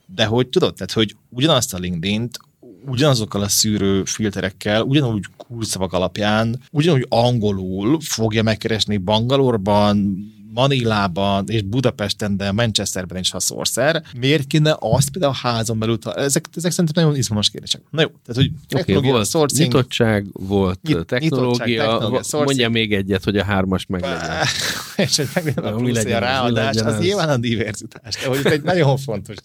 De 0.06 0.24
hogy 0.24 0.48
tudod, 0.48 0.74
tehát 0.74 0.92
hogy 0.92 1.16
ugyanazt 1.28 1.74
a 1.74 1.78
LinkedIn-t 1.78 2.38
ugyanazokkal 2.86 3.42
a 3.42 3.48
szűrő 3.48 4.04
filterekkel, 4.04 4.82
ugyanúgy 4.82 5.24
kulcsszavak 5.36 5.92
alapján, 5.92 6.62
ugyanúgy 6.70 7.06
angolul 7.08 8.00
fogja 8.00 8.42
megkeresni 8.42 8.96
Bangalorban, 8.96 10.18
Manilában 10.56 11.44
és 11.48 11.62
Budapesten, 11.62 12.36
de 12.36 12.52
Manchesterben 12.52 13.18
is 13.18 13.30
haszorszár. 13.30 14.02
Miért 14.18 14.46
kéne 14.46 14.76
azt 14.78 15.10
például 15.10 15.32
a 15.32 15.48
házon 15.48 15.78
belül, 15.78 15.98
ezek, 16.14 16.48
ezek 16.54 16.70
szerintem 16.70 17.04
nagyon 17.04 17.18
izgalmas 17.18 17.50
kérdések. 17.50 17.80
Na 17.90 18.00
jó, 18.00 18.08
tehát 18.08 18.42
hogy 18.42 18.50
technológia, 18.68 18.98
okay, 18.98 19.10
volt 19.10 19.28
sourcing, 19.28 19.72
nyitottság, 19.72 20.26
volt 20.32 20.78
nyit, 20.82 21.06
technológia, 21.06 21.82
technológia 21.82 22.44
mondja 22.44 22.68
még 22.68 22.94
egyet, 22.94 23.24
hogy 23.24 23.36
a 23.36 23.44
hármas 23.44 23.86
meg 23.86 24.00
legyen. 24.00 24.44
és 24.96 25.16
hogy 25.16 25.28
meglegyen 25.34 25.64
a 25.64 25.76
plusz, 25.76 26.04
a 26.04 26.18
ráadás, 26.18 26.76
az, 26.76 26.94
az 26.94 26.98
nyilván 26.98 27.28
a 27.28 27.36
diverzitás. 27.36 28.16
De 28.22 28.28
hogy 28.28 28.46
egy 28.46 28.62
nagyon 28.62 28.96
fontos. 28.96 29.36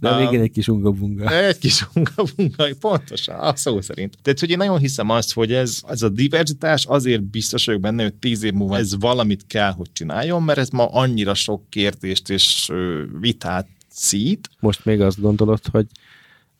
De 0.00 0.10
um, 0.10 0.18
végén 0.18 0.40
egy 0.40 0.50
kis 0.50 0.68
ungabunga. 0.68 1.36
Egy 1.36 1.58
kis 1.58 1.86
ungabunga, 1.94 2.66
pontosan, 2.80 3.38
a 3.38 3.56
szó 3.56 3.80
szerint. 3.80 4.18
Tehát, 4.22 4.40
hogy 4.40 4.50
én 4.50 4.56
nagyon 4.56 4.78
hiszem 4.78 5.10
azt, 5.10 5.32
hogy 5.32 5.52
ez, 5.52 5.80
ez 5.88 6.02
a 6.02 6.08
diverzitás 6.08 6.84
azért 6.84 7.22
biztos 7.22 7.64
vagyok 7.64 7.80
benne, 7.80 8.02
hogy 8.02 8.14
tíz 8.14 8.42
év 8.42 8.52
múlva 8.52 8.78
ez 8.78 8.98
valamit 8.98 9.44
kell, 9.46 9.72
hogy 9.72 9.88
csinálj 9.92 10.21
csináljon, 10.22 10.42
mert 10.42 10.58
ez 10.58 10.68
ma 10.68 10.86
annyira 10.86 11.34
sok 11.34 11.62
kérdést 11.68 12.30
és 12.30 12.72
vitát 13.20 13.68
szít. 13.88 14.48
Most 14.60 14.84
még 14.84 15.00
azt 15.00 15.20
gondolod, 15.20 15.60
hogy 15.70 15.86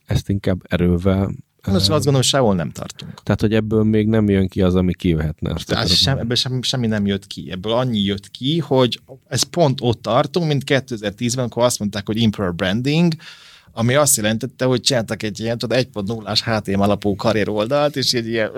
ezt 0.06 0.28
inkább 0.28 0.60
erővel 0.68 1.30
most 1.66 1.76
azt 1.76 1.88
gondolom, 1.88 2.14
hogy 2.14 2.24
sehol 2.24 2.54
nem 2.54 2.70
tartunk. 2.70 3.22
Tehát, 3.22 3.40
hogy 3.40 3.54
ebből 3.54 3.82
még 3.84 4.06
nem 4.06 4.28
jön 4.28 4.48
ki 4.48 4.62
az, 4.62 4.74
ami 4.74 4.94
kivehetne. 4.94 5.54
Tehát 5.66 5.88
sem, 5.88 6.18
ebből 6.18 6.36
sem, 6.36 6.62
semmi 6.62 6.86
nem 6.86 7.06
jött 7.06 7.26
ki. 7.26 7.50
Ebből 7.50 7.72
annyi 7.72 8.00
jött 8.00 8.30
ki, 8.30 8.58
hogy 8.58 9.00
ez 9.28 9.42
pont 9.42 9.80
ott 9.80 10.02
tartunk, 10.02 10.46
mint 10.46 10.62
2010-ben, 10.66 11.38
amikor 11.38 11.62
azt 11.62 11.78
mondták, 11.78 12.06
hogy 12.06 12.16
improper 12.16 12.54
branding, 12.54 13.14
ami 13.72 13.94
azt 13.94 14.16
jelentette, 14.16 14.64
hogy 14.64 14.80
csináltak 14.80 15.22
egy 15.22 15.40
ilyen, 15.40 15.58
tudod, 15.58 15.88
1.0-ás 15.92 16.40
HTML 16.40 16.82
alapú 16.82 17.16
karrier 17.16 17.48
oldalt, 17.48 17.96
és 17.96 18.12
egy 18.12 18.26
ilyen, 18.26 18.50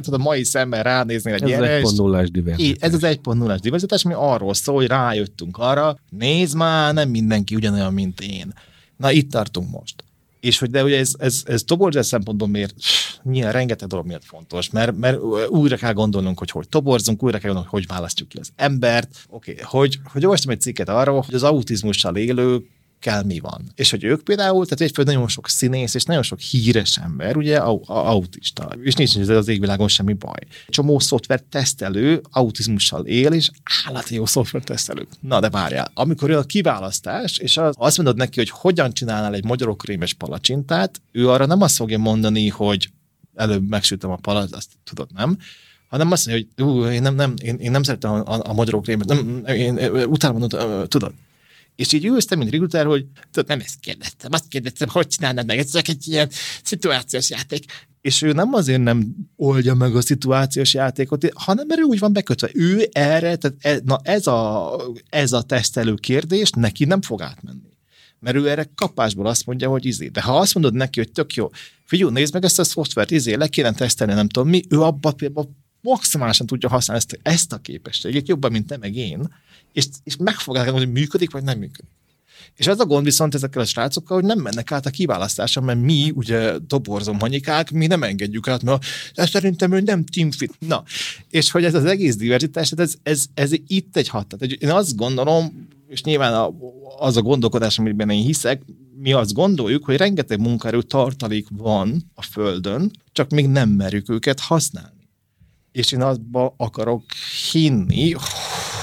tudod, 0.00 0.20
a 0.20 0.22
mai 0.22 0.44
szemmel 0.44 0.82
ránézni 0.82 1.32
egy 1.32 1.42
ez 1.42 1.48
ilyen. 1.48 1.64
Ez 1.64 1.82
1.0-ás 1.82 2.30
diverzitás. 2.30 2.88
Ez 2.88 2.94
az 2.94 3.02
1.0-ás 3.02 3.60
diverzitás, 3.60 4.04
ami 4.04 4.14
arról 4.16 4.54
szól, 4.54 4.74
hogy 4.74 4.86
rájöttünk 4.86 5.58
arra, 5.58 5.98
nézd 6.10 6.56
már, 6.56 6.94
nem 6.94 7.08
mindenki 7.08 7.54
ugyanolyan, 7.54 7.92
mint 7.92 8.20
én. 8.20 8.52
Na, 8.96 9.10
itt 9.10 9.30
tartunk 9.30 9.70
most. 9.70 10.04
És 10.40 10.58
hogy 10.58 10.70
de 10.70 10.84
ugye 10.84 10.98
ez, 10.98 11.12
ez, 11.18 11.42
ez 11.44 11.62
toborzás 11.62 12.06
szempontból 12.06 12.48
miért, 12.48 12.74
nyilván 13.22 13.52
rengeteg 13.52 13.88
dolog 13.88 14.06
miatt 14.06 14.24
fontos, 14.24 14.70
mert, 14.70 14.96
mert 14.96 15.18
újra 15.48 15.76
kell 15.76 15.92
gondolnunk, 15.92 16.38
hogy 16.38 16.50
hogy 16.50 16.68
toborzunk, 16.68 17.22
újra 17.22 17.38
kell 17.38 17.52
gondolnunk, 17.52 17.74
hogy 17.74 17.86
választjuk 17.86 18.28
ki 18.28 18.38
az 18.38 18.50
embert. 18.56 19.08
Oké, 19.28 19.50
okay, 19.52 19.64
hogy, 19.68 19.98
hogy 20.04 20.24
olvastam 20.24 20.50
egy 20.50 20.60
cikket 20.60 20.88
arról, 20.88 21.20
hogy 21.20 21.34
az 21.34 21.42
autizmussal 21.42 22.16
élők 22.16 22.64
kell 23.02 23.22
mi 23.22 23.40
van. 23.40 23.72
És 23.74 23.90
hogy 23.90 24.04
ők 24.04 24.22
például, 24.22 24.64
tehát 24.64 24.80
egyfőbb 24.80 25.06
nagyon 25.06 25.28
sok 25.28 25.48
színész 25.48 25.94
és 25.94 26.04
nagyon 26.04 26.22
sok 26.22 26.40
híres 26.40 26.98
ember, 26.98 27.36
ugye 27.36 27.58
autista, 27.86 28.76
és 28.82 28.94
nincs 28.94 29.16
ez 29.16 29.28
az 29.28 29.48
égvilágon 29.48 29.88
semmi 29.88 30.12
baj. 30.12 30.40
Csomó 30.68 30.98
szoftver 30.98 31.40
tesztelő 31.40 32.20
autizmussal 32.30 33.06
él, 33.06 33.32
és 33.32 33.50
állati 33.86 34.14
jó 34.14 34.26
szoftver 34.26 34.62
tesztelő. 34.62 35.06
Na 35.20 35.40
de 35.40 35.50
várjál, 35.50 35.90
amikor 35.94 36.30
jön 36.30 36.38
a 36.38 36.42
kiválasztás, 36.42 37.38
és 37.38 37.56
az, 37.56 37.74
azt 37.78 37.96
mondod 37.96 38.16
neki, 38.16 38.38
hogy 38.38 38.50
hogyan 38.50 38.92
csinálnál 38.92 39.34
egy 39.34 39.44
magyarokrémes 39.44 40.14
palacsintát, 40.14 41.00
ő 41.12 41.28
arra 41.28 41.46
nem 41.46 41.62
azt 41.62 41.76
fogja 41.76 41.98
mondani, 41.98 42.48
hogy 42.48 42.90
előbb 43.34 43.68
megsütöm 43.68 44.10
a 44.10 44.16
palac, 44.16 44.52
azt 44.52 44.70
tudod, 44.84 45.08
nem? 45.14 45.38
hanem 45.88 46.12
azt 46.12 46.26
mondja, 46.26 46.46
hogy 46.56 46.66
ú, 46.66 46.84
én 46.84 47.02
nem, 47.02 47.14
nem, 47.14 47.34
én, 47.42 47.56
én 47.56 47.70
nem 47.70 47.82
szeretem 47.82 48.10
a, 48.10 48.16
a, 48.16 48.40
a 48.44 48.52
magyarok 48.52 48.86
rémet, 48.86 49.08
nem, 49.08 49.42
én, 49.46 49.76
én, 49.76 49.90
utána 49.90 50.38
mondod, 50.38 50.88
tudod, 50.88 51.12
És 51.76 51.92
így 51.92 52.04
ültem, 52.04 52.38
mint 52.38 52.50
recruiter, 52.50 52.86
hogy 52.86 53.06
tudod, 53.30 53.48
nem 53.48 53.60
ezt 53.60 53.80
kérdeztem, 53.80 54.32
azt 54.32 54.48
kérdeztem, 54.48 54.88
hogy 54.88 55.06
csinálnád 55.06 55.46
meg, 55.46 55.58
ez 55.58 55.72
csak 55.72 55.88
egy 55.88 56.08
ilyen 56.08 56.28
szituációs 56.62 57.30
játék. 57.30 57.64
És 58.00 58.22
ő 58.22 58.32
nem 58.32 58.54
azért 58.54 58.82
nem 58.82 59.14
oldja 59.36 59.74
meg 59.74 59.96
a 59.96 60.00
szituációs 60.00 60.74
játékot, 60.74 61.28
hanem 61.34 61.66
mert 61.66 61.80
ő 61.80 61.82
úgy 61.82 61.98
van 61.98 62.12
bekötve. 62.12 62.50
Ő 62.52 62.88
erre, 62.92 63.36
tehát 63.36 63.56
ez, 63.60 63.80
na 63.84 64.00
ez 64.02 64.26
a, 64.26 64.76
ez 65.08 65.32
a 65.32 65.42
tesztelő 65.42 65.94
kérdés 65.94 66.50
neki 66.50 66.84
nem 66.84 67.02
fog 67.02 67.22
átmenni. 67.22 67.70
Mert 68.18 68.36
ő 68.36 68.48
erre 68.48 68.70
kapásból 68.74 69.26
azt 69.26 69.46
mondja, 69.46 69.68
hogy 69.68 69.86
izé. 69.86 70.08
De 70.08 70.22
ha 70.22 70.38
azt 70.38 70.54
mondod 70.54 70.74
neki, 70.74 71.00
hogy 71.00 71.12
tök 71.12 71.34
jó, 71.34 71.50
figyelj, 71.84 72.12
nézd 72.12 72.32
meg 72.32 72.44
ezt 72.44 72.58
a 72.58 72.64
szoftvert, 72.64 73.10
izé, 73.10 73.34
le 73.34 73.48
kéne 73.48 73.72
tesztelni, 73.72 74.12
nem 74.12 74.28
tudom 74.28 74.48
mi, 74.48 74.62
ő 74.68 74.80
abba 74.80 75.12
például 75.12 75.50
maximálisan 75.80 76.46
tudja 76.46 76.68
használni 76.68 77.02
ezt, 77.06 77.20
ezt 77.22 77.52
a 77.52 77.58
képességét, 77.58 78.28
jobban, 78.28 78.52
mint 78.52 78.66
te 78.66 78.76
meg 78.76 78.96
én, 78.96 79.28
és, 79.72 79.86
és 80.04 80.16
meg 80.16 80.34
fogják 80.34 80.70
hogy 80.70 80.92
működik, 80.92 81.30
vagy 81.30 81.42
nem 81.42 81.58
működik. 81.58 81.90
És 82.56 82.66
ez 82.66 82.80
a 82.80 82.86
gond 82.86 83.04
viszont 83.04 83.34
ezekkel 83.34 83.62
a 83.62 83.64
srácokkal, 83.64 84.16
hogy 84.16 84.26
nem 84.26 84.38
mennek 84.38 84.72
át 84.72 84.86
a 84.86 84.90
kiválasztáson, 84.90 85.64
mert 85.64 85.80
mi, 85.80 86.12
ugye 86.14 86.58
toborzom 86.66 87.20
hanyikák, 87.20 87.70
mi 87.70 87.86
nem 87.86 88.02
engedjük 88.02 88.48
át, 88.48 88.62
mert 88.62 88.84
ez 89.14 89.30
szerintem 89.30 89.72
ő 89.72 89.80
nem 89.80 90.04
teamfit. 90.04 90.54
Na, 90.58 90.82
és 91.30 91.50
hogy 91.50 91.64
ez 91.64 91.74
az 91.74 91.84
egész 91.84 92.16
diverzitás, 92.16 92.70
ez, 92.70 92.94
ez, 93.02 93.24
ez 93.34 93.50
itt 93.66 93.96
egy 93.96 94.08
hat. 94.08 94.26
Tehát 94.26 94.54
én 94.54 94.70
azt 94.70 94.96
gondolom, 94.96 95.68
és 95.88 96.02
nyilván 96.02 96.34
a, 96.34 96.54
az 96.98 97.16
a 97.16 97.22
gondolkodás, 97.22 97.78
amiben 97.78 98.10
én 98.10 98.24
hiszek, 98.24 98.62
mi 99.02 99.12
azt 99.12 99.32
gondoljuk, 99.32 99.84
hogy 99.84 99.96
rengeteg 99.96 100.40
munkaerő 100.40 100.82
tartalék 100.82 101.46
van 101.50 102.10
a 102.14 102.22
Földön, 102.22 102.90
csak 103.12 103.30
még 103.30 103.46
nem 103.46 103.68
merjük 103.68 104.08
őket 104.08 104.40
használni. 104.40 105.08
És 105.72 105.92
én 105.92 106.02
azba 106.02 106.54
akarok 106.56 107.04
hinni, 107.52 108.14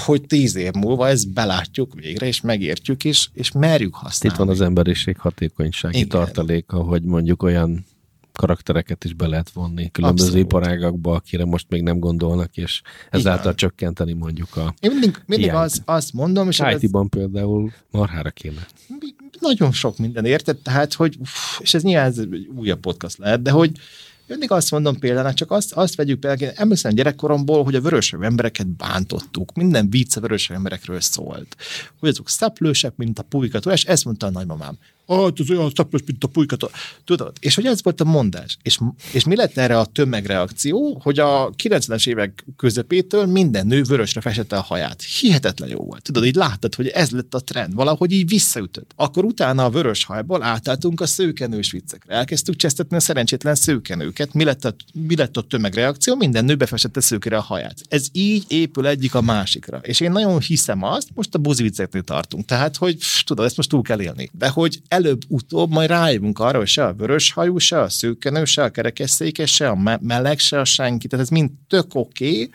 hogy 0.06 0.22
tíz 0.22 0.56
év 0.56 0.72
múlva 0.72 1.08
ezt 1.08 1.34
belátjuk 1.34 1.94
végre, 1.94 2.26
és 2.26 2.42
megértjük, 2.42 3.06
és, 3.06 3.30
és 3.34 3.52
merjük 3.52 3.96
használni. 3.96 4.38
Itt 4.40 4.46
van 4.46 4.54
az 4.56 4.62
emberiség 4.62 5.18
hatékonysági 5.18 5.96
Igen. 5.96 6.10
tartaléka, 6.10 6.78
hogy 6.78 7.04
mondjuk 7.04 7.44
olyan 7.44 7.86
karaktereket 8.40 9.04
is 9.04 9.14
be 9.14 9.28
lehet 9.28 9.50
vonni 9.50 9.92
különböző 9.92 10.28
Abszolút. 10.28 10.46
iparágakba, 10.46 11.14
akire 11.14 11.46
most 11.46 11.66
még 11.70 11.82
nem 11.82 12.00
gondolnak, 12.00 12.58
és 12.58 12.82
ezáltal 13.10 13.44
Igen. 13.44 13.56
csökkenteni 13.56 14.14
mondjuk 14.14 14.56
a 14.56 14.74
Én 14.80 14.92
mindig, 14.92 15.22
mindig 15.26 15.54
az, 15.54 15.82
azt 15.86 16.14
mondom, 16.14 16.48
és 16.48 16.62
IT-ban 16.80 17.10
ez... 17.12 17.20
például 17.20 17.72
marhára 17.92 18.30
kéne. 18.30 18.68
Nagyon 19.40 19.72
sok 19.72 19.98
minden 19.98 20.26
érted, 20.26 20.58
tehát, 20.58 20.94
hogy 20.94 21.18
és 21.60 21.74
ez 21.74 21.84
nyilván 21.84 22.06
ez 22.06 22.18
egy 22.18 22.50
újabb 22.56 22.80
podcast 22.80 23.18
lehet, 23.18 23.42
de 23.42 23.52
hogy 23.52 23.72
mindig 24.30 24.52
azt 24.52 24.72
mondom 24.72 25.00
például, 25.00 25.34
csak 25.34 25.52
azt, 25.52 25.74
azt 25.74 25.96
vegyük 25.96 26.20
például, 26.20 26.52
emlékszem 26.56 26.94
gyerekkoromból, 26.94 27.64
hogy 27.64 27.76
a 27.76 27.82
vörösebb 27.82 28.22
embereket 28.22 28.68
bántottuk. 28.68 29.54
Minden 29.54 29.90
vicc 29.90 30.16
a 30.16 30.22
vörösebb 30.22 30.58
emberekről 30.58 31.02
szólt. 31.02 31.56
Hogy 32.00 32.10
azok 32.10 32.30
szeplősek, 32.30 32.94
mint 32.96 33.20
a 33.20 33.24
pulyka 33.24 33.58
és 33.58 33.84
ezt 33.84 34.06
mondta 34.06 34.26
a 34.26 34.30
nagymamám 34.30 34.78
hát 35.16 35.40
ez 35.40 35.50
olyan 35.50 35.72
szeplős, 35.76 36.02
mint 36.06 36.24
a 36.24 36.28
pulykat. 36.28 36.72
Tudod? 37.06 37.34
És 37.40 37.56
hogy 37.56 37.66
ez 37.66 37.84
volt 37.84 38.02
a 38.02 38.04
mondás. 38.04 38.58
És, 38.62 38.80
és 39.12 39.24
mi 39.24 39.36
lett 39.36 39.58
erre 39.58 39.80
a 39.80 39.86
tömegreakció, 39.86 41.00
hogy 41.04 41.20
a 41.20 41.50
90-es 41.64 42.08
évek 42.08 42.46
közepétől 42.58 43.26
minden 43.26 43.68
nő 43.68 43.82
vörösre 43.82 44.22
festette 44.22 44.58
a 44.58 44.62
haját. 44.62 45.02
Hihetetlen 45.02 45.70
jó 45.70 45.78
volt. 45.78 46.02
Tudod, 46.02 46.26
így 46.26 46.36
láttad, 46.36 46.76
hogy 46.76 46.88
ez 46.88 47.10
lett 47.10 47.34
a 47.34 47.40
trend. 47.40 47.74
Valahogy 47.74 48.12
így 48.12 48.28
visszaütött. 48.28 48.92
Akkor 48.96 49.26
utána 49.26 49.66
a 49.66 49.70
vörös 49.70 50.04
hajból 50.04 50.44
átálltunk 50.44 51.02
a 51.02 51.06
szőkenős 51.06 51.72
viccekre. 51.72 52.14
Elkezdtük 52.14 52.56
csesztetni 52.56 52.96
a 52.96 53.00
szerencsétlen 53.00 53.56
szőkenőket. 53.56 54.34
Mi 54.34 54.44
lett 54.44 54.66
a, 54.66 54.76
mi 54.94 55.16
lett 55.16 55.38
a 55.38 55.42
tömegreakció? 55.42 56.16
Minden 56.16 56.46
nő 56.46 56.56
befestette 56.56 57.02
szőkére 57.02 57.38
a 57.38 57.42
haját. 57.42 57.82
Ez 57.90 58.08
így 58.12 58.46
épül 58.48 58.88
egyik 58.88 59.16
a 59.16 59.22
másikra. 59.22 59.78
És 59.78 60.00
én 60.00 60.12
nagyon 60.12 60.40
hiszem 60.40 60.84
azt, 60.84 61.08
most 61.14 61.36
a 61.36 61.38
buzi 61.38 61.64
vicceknél 61.64 62.02
tartunk. 62.02 62.46
Tehát, 62.46 62.78
hogy 62.78 62.98
pff, 62.98 63.24
tudod, 63.24 63.46
ezt 63.46 63.58
most 63.58 63.70
túl 63.70 63.82
kell 63.82 64.02
élni. 64.02 64.30
De 64.34 64.50
hogy 64.50 64.82
előbb-utóbb 65.00 65.70
majd 65.70 65.90
rájövünk 65.90 66.40
arra, 66.40 66.58
hogy 66.58 66.68
se 66.68 66.86
a 66.86 66.94
vörös 66.94 67.32
hajú, 67.32 67.58
se 67.58 67.80
a 67.80 67.90
szőkenő, 67.90 68.46
se 68.46 68.64
a 68.64 68.70
kerekesszékes, 68.70 69.54
se 69.54 69.70
a 69.70 69.98
meleg, 70.02 70.40
se 70.40 70.60
a 70.60 70.66
senki. 70.66 71.08
Tehát 71.08 71.26
ez 71.26 71.32
mind 71.32 71.50
tök 71.68 71.96
oké. 71.96 72.30
Okay. 72.30 72.52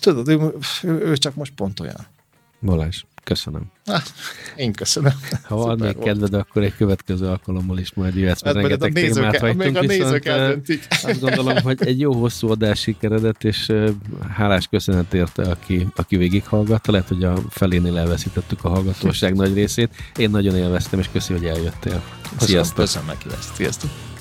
Tudod, 0.00 0.28
ő, 0.28 0.52
ő, 0.82 1.16
csak 1.16 1.34
most 1.34 1.52
pont 1.52 1.80
olyan. 1.80 2.06
Balázs, 2.60 3.02
köszönöm. 3.24 3.62
Ah, 3.84 4.02
én 4.56 4.72
köszönöm. 4.72 5.12
Ha 5.42 5.56
van 5.56 5.78
még 5.78 5.98
kedved, 5.98 6.34
akkor 6.34 6.62
egy 6.62 6.76
következő 6.76 7.26
alkalommal 7.26 7.78
is 7.78 7.94
majd 7.94 8.14
jöhetsz, 8.14 8.42
mert 8.42 8.56
hát 8.56 8.64
rengeteg 8.64 8.92
témát 8.92 9.38
hagytunk, 9.38 9.76
a 9.76 9.80
viszont 9.80 10.28
azt 11.02 11.20
gondolom, 11.20 11.62
hogy 11.62 11.78
egy 11.86 12.00
jó 12.00 12.12
hosszú 12.12 12.50
adás 12.50 12.80
sikeredett, 12.80 13.44
és 13.44 13.72
hálás 14.34 14.66
köszönet 14.66 15.14
érte, 15.14 15.42
aki, 15.42 15.86
aki 15.96 16.16
végighallgatta. 16.16 16.92
Lehet, 16.92 17.08
hogy 17.08 17.24
a 17.24 17.34
felénél 17.48 17.98
elveszítettük 17.98 18.64
a 18.64 18.68
hallgatóság 18.68 19.34
nagy 19.34 19.54
részét. 19.54 19.90
Én 20.16 20.30
nagyon 20.30 20.56
élveztem, 20.56 20.98
és 20.98 21.08
köszi, 21.12 21.32
hogy 21.32 21.44
eljöttél. 21.44 22.02
Sziasztok! 22.38 22.76
Köszönöm, 22.76 23.06
köszönöm 23.06 23.06
meg 23.06 23.38
Sziasztok! 23.54 24.11